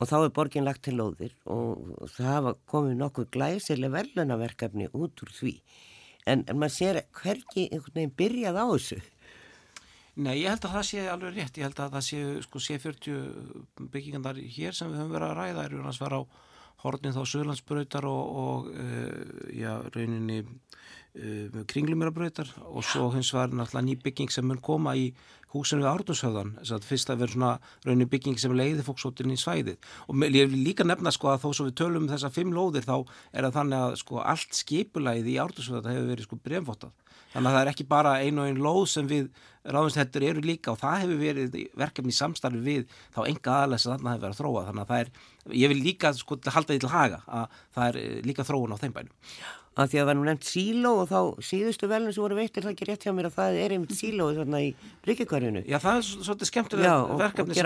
og 0.00 0.08
þá 0.08 0.16
er 0.22 0.32
borgin 0.40 0.64
lagt 0.64 0.86
til 0.88 0.96
lóðir 0.96 1.36
og 1.44 2.08
það 2.16 2.32
hafa 2.32 2.56
komið 2.72 2.98
nokkuð 3.04 3.30
glæsileg 3.36 3.92
verðlunaverkefni 3.98 4.88
út 4.96 5.26
úr 5.28 5.36
því. 5.36 5.54
En, 6.28 6.44
en 6.46 6.58
maður 6.60 6.74
sér 6.76 7.00
hverki 7.20 7.68
einhvern 7.68 7.96
veginn 8.00 8.18
byrjað 8.18 8.60
á 8.60 8.66
þessu. 8.74 9.00
Nei, 10.18 10.34
ég 10.40 10.50
held 10.50 10.64
að 10.66 10.74
það 10.74 10.86
sé 10.88 11.02
alveg 11.06 11.36
rétt, 11.36 11.58
ég 11.60 11.68
held 11.68 11.80
að 11.80 11.92
það 11.94 12.04
sé 12.08 12.20
sko 12.42 12.62
C40 12.64 13.88
byggingandar 13.94 14.40
hér 14.56 14.74
sem 14.74 14.90
við 14.90 15.04
höfum 15.04 15.14
verið 15.14 15.28
að 15.28 15.36
ræða 15.38 15.66
eru 15.68 15.82
að 15.84 15.98
svara 15.98 16.18
á 16.18 16.22
hornin 16.82 17.14
þá 17.14 17.22
Söðlandsbröytar 17.26 18.06
og, 18.06 18.32
og 18.42 18.68
uh, 18.72 19.12
já, 19.54 19.72
rauninni 19.94 20.40
uh, 20.42 21.62
kringlumirabröytar 21.70 22.50
og 22.66 22.86
svo 22.86 23.08
hins 23.14 23.30
var 23.34 23.54
náttúrulega 23.54 23.86
ný 23.86 23.96
bygging 24.02 24.34
sem 24.34 24.46
mun 24.46 24.58
koma 24.62 24.94
í 24.98 25.08
húsinu 25.54 25.84
við 25.84 26.72
að 26.74 26.86
fyrst 26.88 27.10
að 27.10 27.22
vera 27.22 27.34
svona 27.34 27.52
rauninni 27.86 28.08
bygging 28.10 28.38
sem 28.40 28.54
leiði 28.54 28.84
fólksóttin 28.86 29.32
í 29.32 29.38
svæðið. 29.40 29.78
Og 30.08 30.24
ég 30.28 30.48
vil 30.52 30.62
líka 30.66 30.86
nefna 30.86 31.12
sko 31.14 31.32
að 31.32 31.44
þó 31.44 31.48
svo 31.52 31.68
við 31.68 31.76
tölum 31.80 32.06
um 32.06 32.10
þessa 32.12 32.32
fimm 32.32 32.54
lóðir 32.54 32.86
þá 32.86 32.96
er 33.32 33.48
það 33.48 33.58
þannig 33.58 33.84
að 33.84 33.98
sko 34.02 34.22
allt 34.22 34.58
skipulæði 34.58 35.34
í 35.34 35.38
Árnúshöfðan 35.42 35.94
hefur 35.94 36.10
verið 36.12 36.28
sko 36.28 36.40
bremfótað 36.44 36.96
þannig 37.32 37.50
að 37.50 37.56
það 37.56 37.62
er 37.62 37.70
ekki 37.72 37.86
bara 37.88 38.16
einu 38.22 38.42
og 38.42 38.48
einu 38.50 38.64
lóð 38.64 38.82
sem 38.92 39.08
við 39.08 39.28
ráðinstættur 39.68 40.24
eru 40.30 40.44
líka 40.44 40.72
og 40.72 40.80
það 40.80 41.02
hefur 41.02 41.20
verið 41.20 41.56
verkefni 41.76 42.14
í 42.14 42.16
samstarfi 42.16 42.60
við 42.64 42.98
þá 43.14 43.20
enga 43.26 43.56
aðlæs 43.64 43.86
að 43.86 43.94
þarna 43.94 44.14
hefur 44.14 44.24
verið 44.24 44.34
að 44.34 44.40
þróa. 44.40 44.64
Þannig 44.68 44.84
að 44.84 44.92
það 44.92 45.02
er, 45.02 45.10
ég 45.62 45.72
vil 45.72 45.78
líka 45.82 46.12
sko 46.16 46.38
halda 46.46 46.72
því 46.72 46.82
til 46.84 46.92
haga 46.92 47.20
að 47.26 47.58
það 47.76 47.88
er 47.88 48.00
eh, 48.02 48.18
líka 48.24 48.46
þróun 48.48 48.76
á 48.76 48.80
þeim 48.80 48.96
bænum 48.96 49.16
að 49.78 49.92
því 49.92 49.98
að 49.98 50.02
það 50.02 50.08
var 50.10 50.18
nú 50.18 50.26
nefnt 50.26 50.48
síló 50.48 50.92
og 51.02 51.10
þá 51.10 51.20
síðustu 51.48 51.90
velnum 51.90 52.14
sem 52.14 52.24
voru 52.24 52.38
veittir 52.38 52.64
það 52.66 52.74
ekki 52.74 52.88
rétt 52.88 53.06
hjá 53.06 53.12
mér 53.14 53.28
að 53.30 53.36
það 53.38 53.60
er 53.62 53.74
einmitt 53.76 53.94
síló 53.94 54.28
þarna 54.34 54.62
í 54.64 54.72
Ríkikvarjunu. 55.06 55.62
Já 55.68 55.78
það 55.84 56.00
er 56.00 56.08
svolítið 56.08 56.50
skemmtilega 56.50 56.96
verkefni 57.22 57.58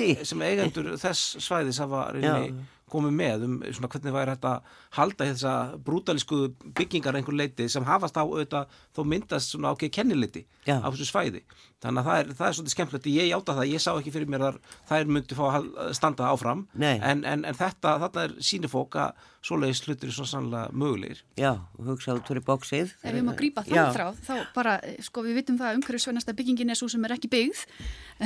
því. 0.00 0.10
Sem 0.26 0.44
eigendur 0.48 0.92
þess 1.00 1.38
svæðis 1.46 1.80
hafa 1.84 2.08
reyni 2.16 2.66
komið 2.92 3.16
með 3.16 3.46
um 3.46 3.56
svona 3.70 3.90
hvernig 3.92 4.14
væri 4.16 4.34
þetta 4.34 4.52
halda 4.98 5.28
þessa 5.30 5.54
brútalísku 5.86 6.40
byggingar 6.76 7.18
einhver 7.18 7.36
leiti 7.38 7.68
sem 7.72 7.86
hafast 7.88 8.18
á 8.18 8.22
auðvitað 8.22 8.78
þó 8.96 9.02
myndast 9.06 9.54
svona 9.54 9.72
ákveð 9.74 9.94
kenniliti 9.96 10.46
á 10.66 10.86
þessu 10.90 11.08
svæði. 11.08 11.44
Þannig 11.80 12.02
að 12.02 12.08
það 12.10 12.18
er, 12.20 12.30
það 12.36 12.46
er 12.46 12.56
svolítið 12.56 12.74
skemmtilegt, 12.74 13.06
ég 13.08 13.34
átta 13.38 13.56
það, 13.56 13.70
ég 13.70 13.80
sá 13.80 13.90
ekki 13.94 14.12
fyrir 14.12 14.28
mér 14.28 14.42
að 14.50 14.56
það 14.90 14.98
er 14.98 15.12
myndið 15.16 15.38
fá 15.38 15.44
að 15.48 15.68
standa 15.96 16.28
áfram 16.28 16.66
en, 16.76 17.22
en, 17.24 17.44
en 17.48 17.56
þetta, 17.56 17.94
þetta 18.04 18.24
er 18.26 18.34
sínifók 18.44 18.98
að 19.00 19.22
svoleiðis 19.40 19.80
hlutir 19.86 20.10
er 20.10 20.12
svo 20.12 20.26
sannlega 20.28 20.76
mögulegir. 20.76 21.22
Já, 21.40 21.54
hugsaðu 21.80 22.20
tóri 22.28 22.42
bóksið. 22.44 22.92
Ef 23.00 23.16
við 23.16 23.24
má 23.24 23.32
grípa 23.38 23.64
þann 23.64 23.94
þrá, 23.96 24.06
þá 24.26 24.34
bara, 24.52 24.76
sko 25.00 25.24
við 25.24 25.40
vitum 25.40 25.56
það 25.60 25.70
að 25.70 25.80
umhverjusvænasta 25.80 26.36
byggingin 26.36 26.74
er 26.74 26.80
svo 26.80 26.90
sem 26.92 27.06
er 27.08 27.16
ekki 27.16 27.32
byggð 27.32 27.64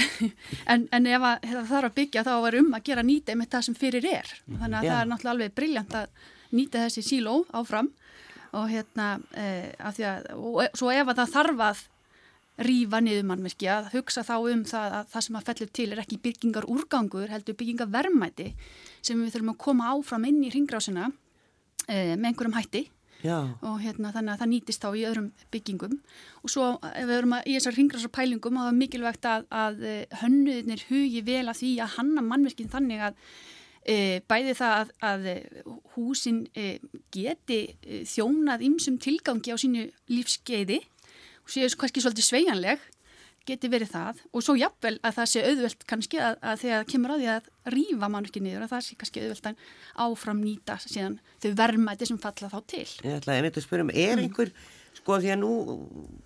en, 0.72 0.86
en 0.90 1.08
ef 1.10 1.24
það 1.24 1.66
þarf 1.70 1.88
að 1.90 1.96
byggja 1.98 2.24
þá 2.26 2.34
er 2.36 2.58
um 2.60 2.70
að 2.76 2.86
gera 2.90 3.06
nýta 3.06 3.36
með 3.38 3.50
það 3.54 3.66
sem 3.68 3.78
fyrir 3.78 4.08
er. 4.10 4.30
Þannig 4.48 4.78
að 4.78 4.86
Já. 4.86 4.90
það 4.92 5.00
er 5.00 5.10
náttúrulega 5.10 5.34
alveg 5.34 5.56
brilljant 5.58 5.98
að 6.00 6.30
nýta 6.54 6.84
þessi 6.86 7.04
síló 7.04 7.40
áfram 7.54 7.90
og 8.54 8.70
hérna, 8.70 9.08
e, 9.34 9.74
að 9.82 10.00
að, 10.06 10.30
og 10.38 10.78
svo 10.78 10.92
ef 10.94 11.10
að 11.10 11.20
það 11.22 11.34
þarf 11.34 11.62
að 11.68 11.82
rýfa 12.64 13.00
niður 13.02 13.26
mannverki 13.26 13.66
að 13.70 13.88
hugsa 13.96 14.22
þá 14.22 14.34
um 14.38 14.62
það 14.68 14.92
að 15.00 15.08
það 15.10 15.24
sem 15.26 15.38
að 15.38 15.46
fellur 15.48 15.70
til 15.74 15.86
er 15.90 16.02
ekki 16.04 16.20
byggingar 16.22 16.68
úrgangur 16.70 17.32
heldur 17.32 17.56
byggingar 17.58 17.90
verðmæti 17.90 18.52
sem 19.02 19.18
við 19.18 19.34
þurfum 19.34 19.54
að 19.56 19.62
koma 19.64 19.88
áfram 19.90 20.26
inn 20.28 20.38
í 20.46 20.52
ringrásina 20.54 21.08
e, 21.88 22.14
með 22.14 22.28
einhverjum 22.30 22.54
hætti 22.54 22.84
Já. 23.24 23.38
og 23.64 23.80
hérna 23.80 24.12
þannig 24.12 24.34
að 24.34 24.40
það 24.42 24.50
nýtist 24.50 24.84
þá 24.84 24.88
í 24.92 25.04
öðrum 25.08 25.28
byggingum 25.54 25.96
og 26.42 26.52
svo 26.52 26.66
ef 26.90 27.06
við 27.08 27.16
erum 27.16 27.36
að 27.38 27.46
í 27.48 27.56
þessar 27.56 27.76
ringrásarpælingum 27.78 28.58
þá 28.60 28.66
er 28.68 28.78
mikilvægt 28.78 29.28
að, 29.30 29.46
að 29.48 29.84
eh, 29.88 30.16
hönnuðnir 30.20 30.86
hugi 30.90 31.22
vel 31.24 31.44
að 31.48 31.60
því 31.62 31.70
að 31.80 31.94
hanna 31.96 32.24
mannverkin 32.26 32.72
þannig 32.74 33.04
að 33.08 33.16
e, 33.80 33.96
bæði 34.28 34.56
það 34.60 34.74
að, 34.76 34.92
að 35.08 35.28
húsin 35.94 36.42
e, 36.52 36.66
geti 37.14 37.60
þjónað 38.12 38.66
ymsum 38.68 38.98
tilgangi 39.00 39.54
á 39.54 39.58
sínu 39.60 39.86
lífskeiði 40.12 40.82
og 41.44 41.52
séu 41.52 41.68
kannski 41.80 42.04
svolítið 42.04 42.28
sveianleg 42.28 42.84
geti 43.48 43.70
verið 43.72 43.90
það 43.92 44.22
og 44.32 44.44
svo 44.44 44.54
jafnvel 44.58 44.94
að 45.04 45.16
það 45.18 45.28
sé 45.32 45.42
auðvelt 45.48 45.84
kannski 45.90 46.20
að, 46.20 46.38
að 46.40 46.62
þegar 46.62 46.78
það 46.80 46.88
kemur 46.92 47.12
á 47.12 47.16
því 47.16 47.28
að 47.34 47.50
rýfa 47.74 48.08
mann 48.12 48.28
ekki 48.28 48.42
niður 48.44 48.64
að 48.64 48.72
það 48.72 48.86
sé 48.86 48.96
kannski 49.00 49.24
auðvelt 49.24 49.50
að 49.50 49.66
áfram 50.06 50.40
nýta 50.44 50.78
síðan 50.84 51.18
þau 51.42 51.50
verðmæti 51.60 52.08
sem 52.10 52.22
falla 52.22 52.50
þá 52.52 52.58
til. 52.72 52.86
Ég 53.04 53.20
ætlaði 53.20 53.36
að 53.36 53.46
mynda 53.46 53.60
að 53.60 53.68
spyrja 53.68 53.86
um, 53.86 53.94
er 53.94 54.16
mm. 54.16 54.24
einhver, 54.24 54.52
sko 55.00 55.20
því 55.20 55.32
að 55.34 55.40
nú 55.42 55.52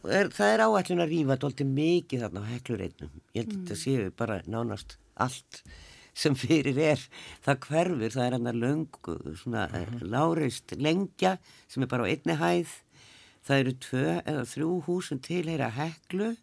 er, 0.07 0.33
það 0.39 0.55
er 0.55 0.65
áætlun 0.67 1.05
að 1.05 1.13
rýfa 1.15 1.39
doldið 1.45 1.77
mikið 1.81 2.25
þarna 2.25 2.47
á 2.47 2.51
heklurreitnum, 2.55 3.21
ég 3.35 3.45
held 3.45 3.53
að 3.53 3.61
þetta 3.61 3.79
mm. 3.79 3.85
séu 3.85 4.17
bara 4.23 4.41
nánast 4.47 4.99
allt 5.19 5.63
sem 6.19 6.35
fyrir 6.35 6.79
er, 6.83 7.03
það 7.47 7.61
hverfur, 7.69 8.11
það 8.11 8.25
er 8.25 8.35
hann 8.35 8.51
að 8.51 8.61
löng, 8.65 9.01
svona 9.39 9.69
mm 9.69 9.85
-hmm. 9.85 10.09
láreist 10.11 10.75
lengja 10.75 11.37
sem 11.71 11.83
er 11.83 11.91
bara 11.91 12.07
á 12.07 12.11
einni 12.11 12.35
hæð 12.35 12.73
það 13.47 13.63
eru 13.63 13.75
tvö 13.85 14.07
eða 14.27 14.45
þrjú 14.53 14.71
hús 14.87 15.09
sem 15.11 15.21
tilheyra 15.25 15.71
heklu 15.73 16.35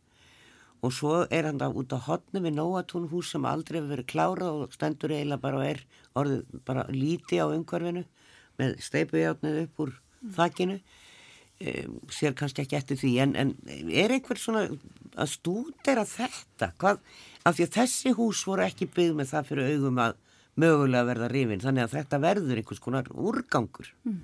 og 0.85 0.93
svo 0.93 1.13
er 1.33 1.47
hann 1.49 1.61
út 1.61 1.93
á 1.95 1.99
hotnu 2.05 2.41
við 2.43 2.57
Nóatún 2.57 3.07
hús 3.09 3.31
sem 3.33 3.45
aldrei 3.49 3.79
hefur 3.79 3.95
verið 3.95 4.09
klárað 4.11 4.65
og 4.65 4.75
stendur 4.75 5.13
eiginlega 5.15 5.41
bara 5.41 5.61
og 5.61 5.69
er 5.69 5.81
orðið 6.21 6.59
bara 6.67 6.85
líti 6.93 7.39
á 7.41 7.45
umhverfinu 7.49 8.05
með 8.59 8.75
steipujátnið 8.85 9.61
upp 9.63 9.81
úr 9.85 9.93
mm. 9.95 10.33
þakkinu 10.37 10.77
e, 10.77 11.73
sér 12.13 12.35
kannski 12.37 12.65
ekki 12.65 12.77
eftir 12.79 12.99
því 13.01 13.13
en, 13.23 13.33
en 13.39 13.55
er 13.89 14.13
einhver 14.15 14.39
svona 14.39 14.67
að 15.15 15.31
stúdera 15.33 16.05
þetta 16.07 16.71
hvað, 16.81 17.01
af 17.43 17.57
því 17.57 17.67
að 17.67 17.75
þessi 17.79 18.13
hús 18.19 18.43
voru 18.47 18.67
ekki 18.67 18.89
byggð 18.91 19.17
með 19.19 19.33
það 19.33 19.49
fyrir 19.51 19.73
augum 19.73 20.03
að 20.05 20.21
mögulega 20.61 21.09
verða 21.09 21.31
rifin 21.31 21.63
þannig 21.63 21.87
að 21.87 21.97
þetta 21.97 22.21
verður 22.23 22.61
einhvers 22.61 22.83
konar 22.83 23.11
úrgangur 23.11 23.91
mm. 24.05 24.21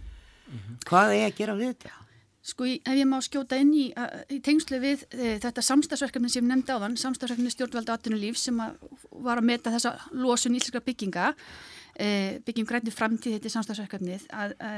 hvað 0.87 1.17
er 1.17 1.27
að 1.31 1.37
gera 1.41 1.57
við 1.59 1.73
þetta? 1.73 1.97
Sko 2.41 2.65
ef 2.65 2.95
ég 2.97 3.05
má 3.05 3.19
skjóta 3.21 3.57
inn 3.61 3.69
í, 3.77 3.83
í 4.33 4.39
tengslu 4.41 4.79
við 4.81 5.03
e, 5.13 5.35
þetta 5.43 5.61
samstagsverkefni 5.61 6.31
sem 6.33 6.47
nefndi 6.49 6.73
á 6.73 6.81
þann, 6.81 6.97
samstagsverkefni 6.97 7.53
stjórnvalda 7.53 7.99
18. 7.99 8.17
líf 8.17 8.39
sem 8.41 8.57
að 8.63 8.79
var 9.21 9.37
að 9.37 9.47
meta 9.51 9.73
þessa 9.73 9.91
losun 10.17 10.57
íslenska 10.57 10.81
bygginga, 10.81 11.27
e, 11.93 12.07
byggjum 12.47 12.69
grænti 12.71 12.93
framtíð 12.95 13.37
þetta 13.37 13.53
samstagsverkefnið, 13.53 14.25
að 14.33 14.55
e, 14.57 14.73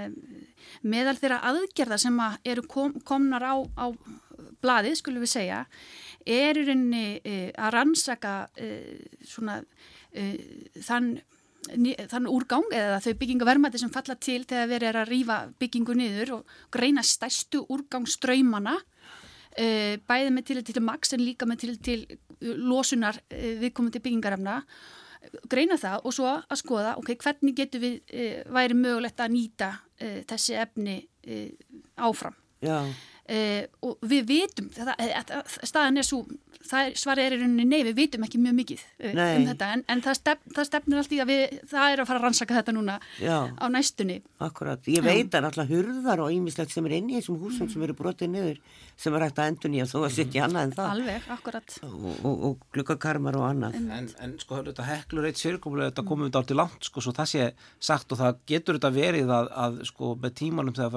meðal 0.91 1.15
þeirra 1.21 1.39
aðgerða 1.53 2.01
sem 2.03 2.19
að 2.25 2.35
eru 2.51 2.67
kom, 2.67 2.97
komnar 3.07 3.47
á, 3.47 3.55
á 3.79 3.85
bladið, 4.63 4.99
skulum 4.99 5.23
við 5.23 5.35
segja, 5.37 5.63
er 6.27 6.59
í 6.59 6.67
rauninni 6.67 7.05
e, 7.23 7.37
að 7.55 7.77
rannsaka 7.77 8.35
svona 9.23 9.61
þann 10.83 11.15
þann 12.11 12.27
úrgang 12.27 12.65
eða 12.75 12.99
þau 13.03 13.13
byggingavermaði 13.21 13.81
sem 13.81 13.91
falla 13.93 14.15
til 14.19 14.41
þegar 14.43 14.71
verið 14.71 14.89
er 14.89 14.99
að 14.99 15.11
rýfa 15.11 15.37
byggingu 15.61 15.95
niður 15.97 16.33
og 16.37 16.57
greina 16.73 17.03
stærstu 17.05 17.63
úrgangströymana 17.71 18.75
e, 19.55 19.99
bæði 20.03 20.33
með 20.35 20.49
til 20.49 20.63
til 20.67 20.83
maks 20.83 21.15
en 21.15 21.23
líka 21.23 21.47
með 21.47 21.63
til 21.63 21.77
til 21.87 22.03
losunar 22.41 23.21
e, 23.29 23.55
viðkomandi 23.61 24.03
byggingarefna 24.03 24.59
greina 25.49 25.79
það 25.79 26.03
og 26.03 26.15
svo 26.17 26.27
að 26.35 26.59
skoða 26.59 26.97
ok, 26.99 27.15
hvernig 27.23 27.55
getur 27.55 27.83
við 27.85 27.99
e, 28.11 28.27
væri 28.51 28.75
mögulegt 28.75 29.23
að 29.23 29.35
nýta 29.37 29.73
þessi 30.03 30.57
efni 30.59 30.97
áfram 31.95 32.35
Já. 32.63 32.81
Og 33.23 34.01
við 34.03 34.25
vitum 34.27 34.65
það, 34.75 34.89
staðan 35.63 36.01
er 36.01 36.03
svo 36.03 36.25
svarið 36.63 37.25
er 37.25 37.35
í 37.35 37.39
rauninni 37.41 37.65
nei, 37.67 37.81
við 37.87 37.95
vitum 37.97 38.23
ekki 38.25 38.39
mjög 38.41 38.55
mikið 38.59 38.83
uh, 38.83 39.09
nei. 39.15 39.31
um 39.37 39.45
þetta 39.49 39.69
en, 39.75 39.83
en 39.91 40.03
það, 40.03 40.17
stefn, 40.19 40.53
það 40.55 40.67
stefnir 40.69 41.01
allt 41.01 41.13
í 41.15 41.19
að 41.23 41.31
við, 41.31 41.41
það 41.71 41.87
er 41.87 42.03
að 42.03 42.09
fara 42.09 42.19
að 42.19 42.25
rannsaka 42.27 42.57
þetta 42.59 42.75
núna 42.75 42.95
Já. 43.19 43.37
á 43.51 43.65
næstunni. 43.71 44.17
Akkurat, 44.43 44.87
ég 44.91 45.05
veit 45.05 45.35
að 45.35 45.49
alltaf 45.49 45.71
hurðar 45.71 46.23
og 46.23 46.33
ýmislegt 46.35 46.73
sem 46.73 46.87
er 46.89 46.97
inn 46.99 47.11
í 47.11 47.17
þessum 47.19 47.39
húsum 47.41 47.67
mm. 47.67 47.73
sem 47.73 47.85
eru 47.87 47.95
brotið 47.99 48.33
niður 48.33 48.59
sem 48.99 49.15
er 49.17 49.25
hægt 49.25 49.39
að 49.41 49.49
endur 49.51 49.73
nýja 49.73 49.87
þó 49.89 49.97
að 50.03 50.11
setja 50.17 50.43
annað 50.45 50.67
en 50.67 50.73
það. 50.77 50.89
Alveg, 50.93 51.29
akkurat. 51.33 51.77
Og, 51.87 51.93
og, 52.13 52.43
og 52.49 52.67
glukkakarmar 52.75 53.39
og 53.39 53.47
annað. 53.47 53.79
En, 53.81 54.09
en 54.21 54.35
sko, 54.39 54.59
þetta 54.67 54.85
heklur 54.85 55.27
eitt 55.27 55.41
sérkomulega, 55.41 55.89
þetta 55.91 56.05
komum 56.11 56.29
við 56.29 56.37
átt 56.39 56.53
í 56.53 56.57
langt 56.59 56.87
sko, 56.87 57.01
svo 57.01 57.15
það 57.17 57.31
sé 57.31 57.47
sagt 57.83 58.13
og 58.13 58.21
það 58.21 58.43
getur 58.51 58.77
þetta 58.77 58.93
verið 58.93 59.33
að, 59.33 59.49
að 59.65 59.79
sko, 59.89 60.13
með 60.21 60.35
tímanum 60.43 60.77
þegar 60.77 60.93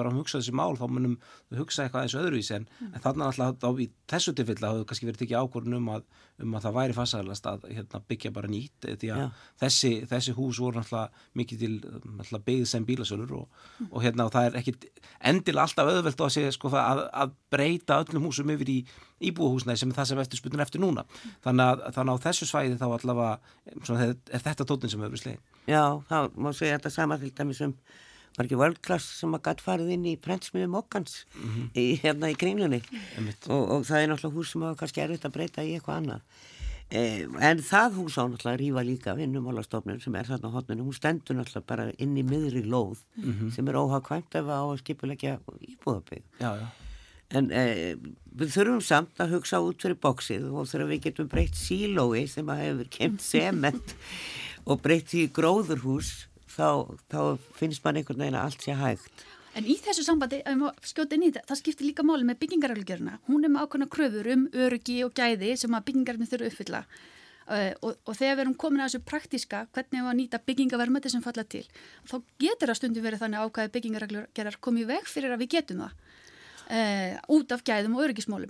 að 2.17 2.23
eins 2.23 2.27
öðruvísi 2.27 2.55
en, 2.57 2.67
mm. 2.67 2.93
en 2.93 3.03
þannig 3.03 3.27
alltaf 3.27 3.81
í 3.83 3.89
þessu 4.09 4.33
tilfella 4.37 4.71
hafðu 4.71 4.87
kannski 4.89 5.09
verið 5.09 5.23
tekið 5.23 5.43
ákvörðun 5.43 5.79
um 5.79 5.91
að 5.95 6.07
um 6.37 6.53
að 6.53 6.67
það 6.67 6.75
væri 6.75 6.93
farsælast 6.93 7.47
að 7.49 7.63
hérna, 7.71 8.01
byggja 8.11 8.31
bara 8.33 8.49
nýtt 8.51 8.85
því 9.01 9.09
að 9.15 9.23
þessi, 9.61 9.91
þessi 10.09 10.35
hús 10.37 10.59
voru 10.61 10.77
náttúrulega 10.77 11.23
mikið 11.39 11.63
til 11.63 11.71
náttúrulega 11.81 12.45
byggð 12.49 12.67
sem 12.69 12.85
bílasölur 12.85 13.33
og, 13.39 13.63
mm. 13.79 13.89
og 13.89 14.05
hérna 14.05 14.27
og 14.27 14.33
það 14.35 14.49
er 14.49 14.59
ekkit 14.61 14.87
endil 15.31 15.57
alltaf 15.63 15.89
auðvelt 15.89 16.21
að, 16.21 16.33
segja, 16.35 16.53
sko, 16.53 16.71
að, 16.77 17.03
að 17.23 17.33
breyta 17.53 17.99
öllum 18.03 18.29
húsum 18.29 18.53
yfir 18.53 18.69
í 18.69 18.77
íbúahúsnæði 19.31 19.81
sem 19.81 19.93
er 19.93 19.97
það 19.97 20.09
sem 20.11 20.21
eftir 20.21 20.41
spurnir 20.43 20.65
eftir 20.67 20.83
núna 20.83 21.07
þannig 21.45 21.65
að, 21.65 21.85
þannig 21.97 22.13
að 22.13 22.21
á 22.21 22.25
þessu 22.27 22.49
svæði 22.51 22.77
þá 22.77 22.87
allavega 22.91 23.79
svona, 23.81 24.11
er 24.13 24.45
þetta 24.45 24.67
tótin 24.69 24.93
sem 24.93 25.07
hefur 25.07 25.23
slegin 25.23 25.45
Já, 25.65 25.97
þá 26.05 26.37
má 26.37 26.51
segja 26.53 26.77
þetta 26.77 26.93
sama 26.93 27.17
til 27.17 27.33
dæmis 27.33 27.65
um 27.65 27.73
var 28.37 28.47
ekki 28.47 28.59
völdklass 28.61 29.07
sem 29.21 29.33
að 29.33 29.45
gætt 29.47 29.63
farið 29.65 29.95
inn 29.95 30.05
í 30.05 30.17
prentsmiðum 30.21 30.77
okkans 30.79 31.23
mm 31.33 31.47
-hmm. 31.47 31.71
í, 31.73 31.85
hérna 32.03 32.29
í 32.31 32.37
kringlunni 32.37 32.81
mm 32.81 32.99
-hmm. 32.99 33.49
og, 33.49 33.63
og 33.75 33.87
það 33.89 34.01
er 34.01 34.11
náttúrulega 34.11 34.37
hús 34.37 34.51
sem 34.51 34.61
hafa 34.61 34.79
kannski 34.83 35.01
erfitt 35.01 35.25
að 35.25 35.35
breyta 35.39 35.65
í 35.65 35.73
eitthvað 35.73 35.99
annað 36.01 36.21
Eh, 36.87 37.25
en 37.43 37.59
það 37.59 37.97
hús 37.99 38.15
á 38.15 38.23
náttúrulega 38.23 38.53
að 38.53 38.61
rífa 38.61 38.81
líka 38.87 39.13
vinnumálastofnun 39.17 39.99
sem 39.99 40.13
er 40.15 40.27
þarna 40.29 40.47
á 40.47 40.55
hotninu, 40.55 40.85
hún 40.87 40.95
stendur 40.95 41.35
náttúrulega 41.35 41.67
bara 41.67 41.87
inn 41.99 42.13
í 42.15 42.23
miðri 42.23 42.61
lóð 42.63 43.01
sem 43.51 43.67
er 43.67 43.75
óhagkvæmt 43.75 44.37
ef 44.39 44.47
á 44.47 44.63
að 44.63 44.79
skipulegja 44.79 45.33
já. 46.39 46.69
En 47.35 47.51
eh, 47.51 47.99
við 48.39 48.53
þurfum 48.55 48.79
samt 48.87 49.19
að 49.19 49.35
hugsa 49.35 49.59
út 49.59 49.83
fyrir 49.83 49.99
bóksið 49.99 50.47
og 50.47 50.69
þegar 50.71 50.87
við 50.93 51.03
getum 51.09 51.27
breytt 51.27 51.59
sílói 51.59 52.23
sem 52.31 52.47
að 52.47 52.63
hefur 52.63 52.91
kemd 52.95 53.19
sement 53.19 53.95
og 54.69 54.79
breytt 54.79 55.11
í 55.11 55.27
gróðurhús 55.27 56.29
þá, 56.57 56.97
þá 57.11 57.19
finnst 57.57 57.83
mann 57.85 57.99
einhvern 58.01 58.23
veginn 58.23 58.39
að 58.39 58.49
allt 58.49 58.65
sé 58.65 58.77
hægt. 58.77 59.25
En 59.57 59.65
í 59.65 59.73
þessu 59.81 60.03
sambandi, 60.05 60.43
þetta, 60.45 61.43
það 61.49 61.59
skiptir 61.61 61.87
líka 61.87 62.05
máli 62.05 62.25
með 62.27 62.41
byggingarreglugjöruna. 62.43 63.15
Hún 63.25 63.45
er 63.45 63.53
með 63.53 63.63
ákveðna 63.65 63.87
kröfur 63.93 64.29
um 64.35 64.43
öryggi 64.53 64.99
og 65.05 65.15
gæði 65.17 65.55
sem 65.57 65.73
að 65.73 65.87
byggingarinn 65.87 66.29
þurfa 66.29 66.51
uppfylla. 66.51 66.83
Uh, 67.47 67.71
og, 67.79 67.93
og 68.03 68.17
þegar 68.19 68.35
við 68.35 68.43
erum 68.43 68.57
komin 68.59 68.83
að 68.83 68.89
þessu 68.91 69.07
praktiska, 69.07 69.61
hvernig 69.71 70.01
við 70.03 70.11
að 70.11 70.17
nýta 70.19 70.39
byggingavermöti 70.43 71.11
sem 71.13 71.23
falla 71.23 71.45
til, 71.47 71.63
þá 72.03 72.15
getur 72.43 72.73
það 72.73 72.79
stundum 72.81 73.05
verið 73.05 73.21
þannig 73.23 73.45
ákveði 73.45 73.71
byggingarreglugjörnar 73.77 74.57
komið 74.67 74.89
veg 74.91 75.07
fyrir 75.07 75.33
að 75.33 75.45
við 75.45 75.53
getum 75.55 75.85
það. 75.85 75.93
Uh, 76.67 77.15
út 77.31 77.53
af 77.55 77.61
gæðum 77.63 77.93
og 77.95 78.01
öryggismálum. 78.03 78.49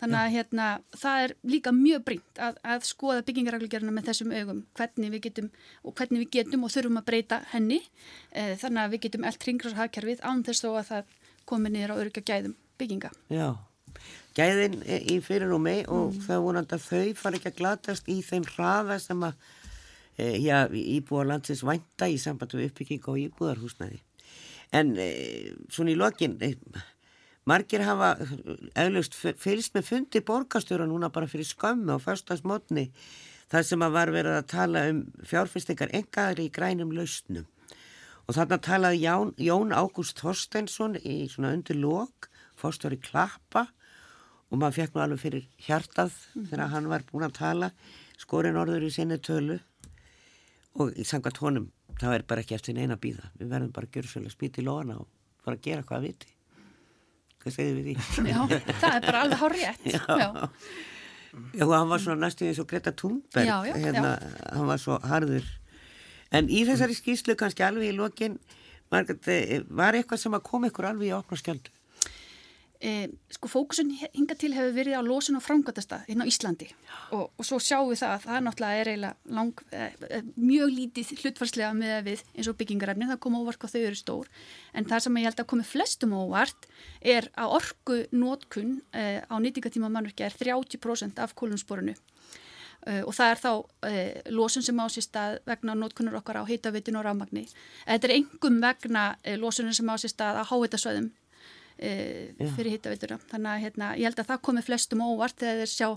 Þannig 0.00 0.16
að 0.16 0.30
hérna, 0.32 0.66
það 0.96 1.24
er 1.24 1.32
líka 1.52 1.72
mjög 1.76 2.06
brínt 2.06 2.40
að, 2.40 2.56
að 2.64 2.86
skoða 2.88 3.24
byggingarreglugjörna 3.28 3.92
með 3.92 4.08
þessum 4.08 4.32
augum, 4.32 4.62
hvernig 4.78 5.12
við 5.12 5.22
getum 5.26 5.50
og 5.82 5.94
hvernig 5.98 6.22
við 6.22 6.30
getum 6.38 6.64
og 6.64 6.72
þurfum 6.72 7.00
að 7.02 7.06
breyta 7.10 7.40
henni 7.52 7.82
uh, 7.82 8.54
þannig 8.62 8.80
að 8.86 8.94
við 8.94 9.04
getum 9.04 9.28
allt 9.28 9.46
ringráshakerfið 9.50 10.24
án 10.24 10.42
þess 10.48 10.64
þó 10.64 10.70
að 10.70 10.88
það 10.94 11.14
komi 11.52 11.74
niður 11.74 11.92
á 11.92 12.00
örygga 12.00 12.24
gæðum 12.32 12.58
bygginga. 12.80 13.12
Já, 13.36 13.48
gæðin 14.40 14.80
í 14.88 15.20
fyrirrúmi 15.28 15.78
og 15.92 16.16
það 16.22 16.36
er 16.40 16.44
vonandi 16.48 16.78
að 16.80 16.88
þau 16.88 17.20
fara 17.20 17.36
ekki 17.42 17.52
að 17.52 17.62
glatast 17.62 18.08
í 18.08 18.20
þeim 18.24 18.48
hraða 18.54 19.00
sem 19.04 19.28
að 19.28 19.48
e, 20.16 20.38
já, 20.40 20.62
íbúar 20.72 21.28
landsins 21.28 21.66
vænta 21.68 22.08
í 22.08 22.16
samband 22.16 22.56
við 22.56 22.70
uppbygging 22.70 23.12
og 23.12 23.24
íbúðarhúsnæði. 23.28 24.06
En 24.72 24.96
svona 25.72 25.92
í 25.92 26.00
lokin, 26.00 26.40
margir 27.48 27.84
hafa 27.86 28.14
auðvist 28.76 29.16
fylgst 29.16 29.76
með 29.76 29.86
fundi 29.88 30.22
borgarstjóra 30.24 30.86
núna 30.88 31.10
bara 31.12 31.28
fyrir 31.30 31.48
skömmu 31.48 31.96
á 31.96 31.98
förstagsmotni 32.02 32.88
þar 33.48 33.64
sem 33.64 33.84
að 33.84 33.94
var 33.94 34.12
verið 34.12 34.36
að 34.36 34.50
tala 34.52 34.84
um 34.90 35.00
fjárfyrstingar 35.28 35.94
engaðri 35.96 36.48
í 36.48 36.52
grænum 36.52 36.92
lausnum. 36.92 37.46
Og 38.28 38.36
þarna 38.36 38.58
talaði 38.60 39.00
Jón, 39.06 39.32
Jón 39.40 39.72
Ágúst 39.72 40.20
Þorsteinsson 40.20 40.98
í 41.00 41.22
svona 41.32 41.54
undir 41.56 41.78
lok, 41.80 42.28
fórstjóri 42.60 43.00
Klappa 43.00 43.64
og 44.48 44.60
maður 44.60 44.82
fekk 44.82 44.96
nú 44.96 45.04
alveg 45.04 45.22
fyrir 45.22 45.48
hjartað 45.64 46.12
þegar 46.34 46.74
hann 46.74 46.90
var 46.92 47.06
búin 47.08 47.24
að 47.24 47.38
tala, 47.40 47.72
skorinn 48.20 48.60
orður 48.60 48.84
í 48.84 48.92
sinni 48.92 49.16
tölu 49.24 49.56
og 50.78 50.92
í 50.92 51.06
sangat 51.08 51.40
honum, 51.40 51.70
það 51.96 52.18
er 52.18 52.26
bara 52.28 52.44
ekki 52.44 52.58
eftir 52.58 52.76
neina 52.76 53.00
býða. 53.00 53.32
Við 53.40 53.54
verðum 53.54 53.72
bara 53.72 53.88
að 53.88 53.96
gera 53.96 54.12
svolítið 54.12 54.36
spýti 54.36 54.66
lóna 54.66 55.00
og 55.00 55.08
fara 55.44 55.56
að 55.56 55.64
gera 55.64 55.86
hvað 55.88 56.10
viti. 56.10 56.37
Hvað 57.42 57.54
segir 57.54 57.76
við 57.78 57.88
því? 57.88 58.28
Já, 58.32 58.38
það 58.82 58.94
er 58.94 59.06
bara 59.06 59.22
alveg 59.24 59.42
hár 59.42 59.56
rétt. 59.56 59.88
Já. 59.94 60.02
Já. 60.18 60.28
Já, 61.54 61.64
hann 61.70 61.90
var 61.92 62.02
svona 62.02 62.24
næstu 62.24 62.46
eins 62.48 62.58
og 62.58 62.66
Greta 62.70 62.90
Thunberg, 62.96 63.46
Já, 63.46 63.56
hérna, 63.76 64.14
hann 64.52 64.66
var 64.70 64.80
svo 64.82 64.96
harður. 65.06 65.44
En 66.34 66.48
í 66.52 66.64
þessari 66.68 66.96
skýslu 66.96 67.36
kannski 67.38 67.64
alveg 67.66 67.92
í 67.92 67.96
lokin, 67.96 68.38
Margrét, 68.92 69.28
eh, 69.28 69.60
var 69.68 69.96
eitthvað 69.96 70.22
sem 70.24 70.34
að 70.36 70.46
koma 70.48 70.70
ykkur 70.70 70.88
alveg 70.90 71.10
í 71.10 71.14
opna 71.16 71.36
skjöldu? 71.38 71.72
E, 72.78 73.08
sko 73.34 73.48
fókusun 73.50 73.88
hinga 73.90 74.36
til 74.38 74.52
hefur 74.54 74.70
verið 74.76 74.94
á 74.94 75.02
losun 75.02 75.34
og 75.34 75.42
framgötasta 75.42 75.96
hérna 76.04 76.22
á 76.22 76.30
Íslandi. 76.30 76.68
Og, 77.10 77.24
og 77.34 77.46
svo 77.46 77.58
sjáum 77.58 77.88
við 77.90 78.04
það 78.04 78.12
að 78.14 78.26
það 78.28 78.44
náttúrulega 78.46 78.82
er 78.82 78.90
eiginlega 78.92 79.34
lang, 79.34 79.62
e, 79.74 80.20
mjög 80.38 80.70
lítið 80.76 81.10
hlutfarslega 81.24 81.72
með 81.74 81.96
við 82.06 82.22
eins 82.36 82.52
og 82.52 82.58
byggingarefni, 82.60 83.10
það 83.10 83.20
kom 83.26 83.40
óvart 83.40 83.58
hvað 83.58 83.74
þau 83.74 83.82
eru 83.82 83.98
stór. 83.98 84.30
En 84.78 84.86
það 84.86 85.04
sem 85.04 85.18
ég 85.18 85.26
held 85.26 85.42
að 85.42 85.50
komi 85.50 85.66
flestum 85.66 86.14
óvart 86.14 86.70
er 87.02 87.30
að 87.34 87.58
orgu 87.58 88.00
nótkunn 88.14 88.78
e, 88.94 89.04
á 89.26 89.34
nýtingatíma 89.42 89.90
mannverki 89.90 90.28
er 90.28 90.38
30% 90.38 91.18
af 91.18 91.34
kólumsporinu 91.34 91.98
og 92.88 93.10
það 93.12 93.30
er 93.32 93.40
þá 93.42 93.50
losun 94.32 94.62
sem 94.64 94.78
ásist 94.80 95.16
að 95.18 95.40
vegna 95.50 95.74
nótkunnur 95.76 96.14
okkar 96.20 96.38
á 96.40 96.48
heitavitinu 96.48 97.00
og 97.00 97.04
rámagni. 97.04 97.42
Þetta 97.84 98.06
er 98.06 98.14
engum 98.14 98.60
vegna 98.62 99.02
losunum 99.36 99.74
sem 99.76 99.90
ásist 99.92 100.22
að 100.24 100.38
á 100.40 100.44
háitasvæðum 100.48 101.10
e, 101.78 102.48
fyrir 102.56 102.76
hittaveituna. 102.76 103.20
Þannig 103.30 103.52
að 103.52 103.62
hérna, 103.66 103.92
ég 103.96 104.10
held 104.10 104.20
að 104.22 104.32
það 104.32 104.42
komi 104.48 104.64
flestum 104.66 105.04
óvart 105.06 105.38
þegar 105.38 105.62
þeir 105.62 105.72
sjá 105.74 105.88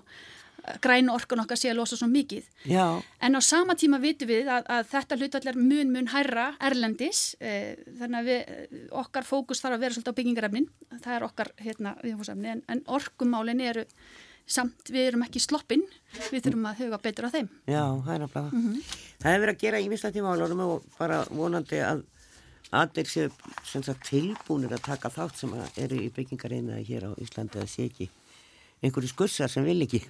grænu 0.82 1.14
orkun 1.14 1.42
okkar 1.42 1.58
sé 1.58 1.72
að 1.72 1.80
losa 1.80 1.98
svo 1.98 2.08
mikið. 2.12 2.48
Já. 2.70 3.02
En 3.24 3.38
á 3.38 3.42
sama 3.42 3.76
tíma 3.80 3.98
vitum 4.02 4.30
við 4.30 4.50
að, 4.52 4.68
að 4.70 4.90
þetta 4.92 5.18
hlutallar 5.18 5.58
mun 5.60 5.94
mun 5.94 6.10
hærra 6.14 6.52
erlendis, 6.62 7.22
e, 7.42 7.78
þannig 8.00 8.20
að 8.20 8.30
við, 8.30 8.84
okkar 9.04 9.28
fókus 9.28 9.64
þarf 9.64 9.78
að 9.78 9.86
vera 9.86 9.98
svolítið 9.98 10.14
á 10.14 10.20
byggingarefnin, 10.20 10.68
það 11.00 11.16
er 11.16 11.26
okkar 11.28 11.54
hérna, 11.62 11.96
viðfóðsefni, 12.06 12.54
en, 12.54 12.66
en 12.70 12.84
orkumálin 12.94 13.64
eru 13.72 13.88
samt 14.52 14.92
við 14.92 15.12
erum 15.12 15.26
ekki 15.26 15.42
sloppinn, 15.42 15.84
við 16.30 16.48
þurfum 16.48 16.70
að 16.70 16.86
huga 16.86 17.02
betur 17.02 17.30
á 17.30 17.34
þeim. 17.34 17.52
Já, 17.70 17.84
það 18.06 18.14
er 18.14 18.24
náttúrulega. 18.26 18.50
Mm 18.52 18.64
-hmm. 18.66 18.96
Það 19.22 19.32
hefur 19.32 19.46
verið 19.46 19.56
að 19.56 19.64
gera 19.66 19.84
ímislegt 19.86 20.18
í 20.18 20.26
málunum 20.26 20.64
og 20.66 20.90
bara 20.98 21.24
vonandi 21.30 21.82
að 21.86 22.04
allir 22.72 23.10
séu 23.12 23.30
tilbúinir 24.08 24.74
að 24.76 24.86
taka 24.88 25.12
þátt 25.12 25.44
sem 25.44 25.54
eru 25.84 26.00
í 26.00 26.10
byggingareinaði 26.16 26.88
hér 26.88 27.08
á 27.08 27.12
Íslandi 27.20 27.62
að 27.62 27.72
sé 27.72 27.88
ekki 27.90 28.10
einhverju 28.82 29.12
skussar 29.12 29.52
sem 29.52 29.66
vil 29.68 29.84
ekki. 29.86 30.02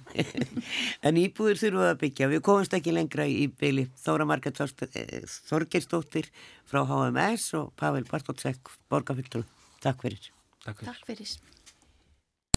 En 1.06 1.18
íbúður 1.20 1.60
þurfum 1.60 1.86
að 1.90 1.98
byggja. 2.04 2.30
Við 2.32 2.44
komumst 2.46 2.76
ekki 2.76 2.94
lengra 2.94 3.26
í 3.28 3.48
byli 3.60 3.88
Þóra 4.00 4.28
Marget 4.28 4.62
Þorgersdóttir 4.62 6.30
frá 6.64 6.84
HMS 6.88 7.50
og 7.60 7.72
Pavel 7.76 8.06
Bartótsek 8.08 8.72
borgarfylgdur 8.92 9.44
Takk 9.82 10.06
fyrir. 10.06 10.30
Takk 10.62 10.78
fyrir, 10.78 10.92
Takk 10.94 11.10
fyrir. 11.10 11.51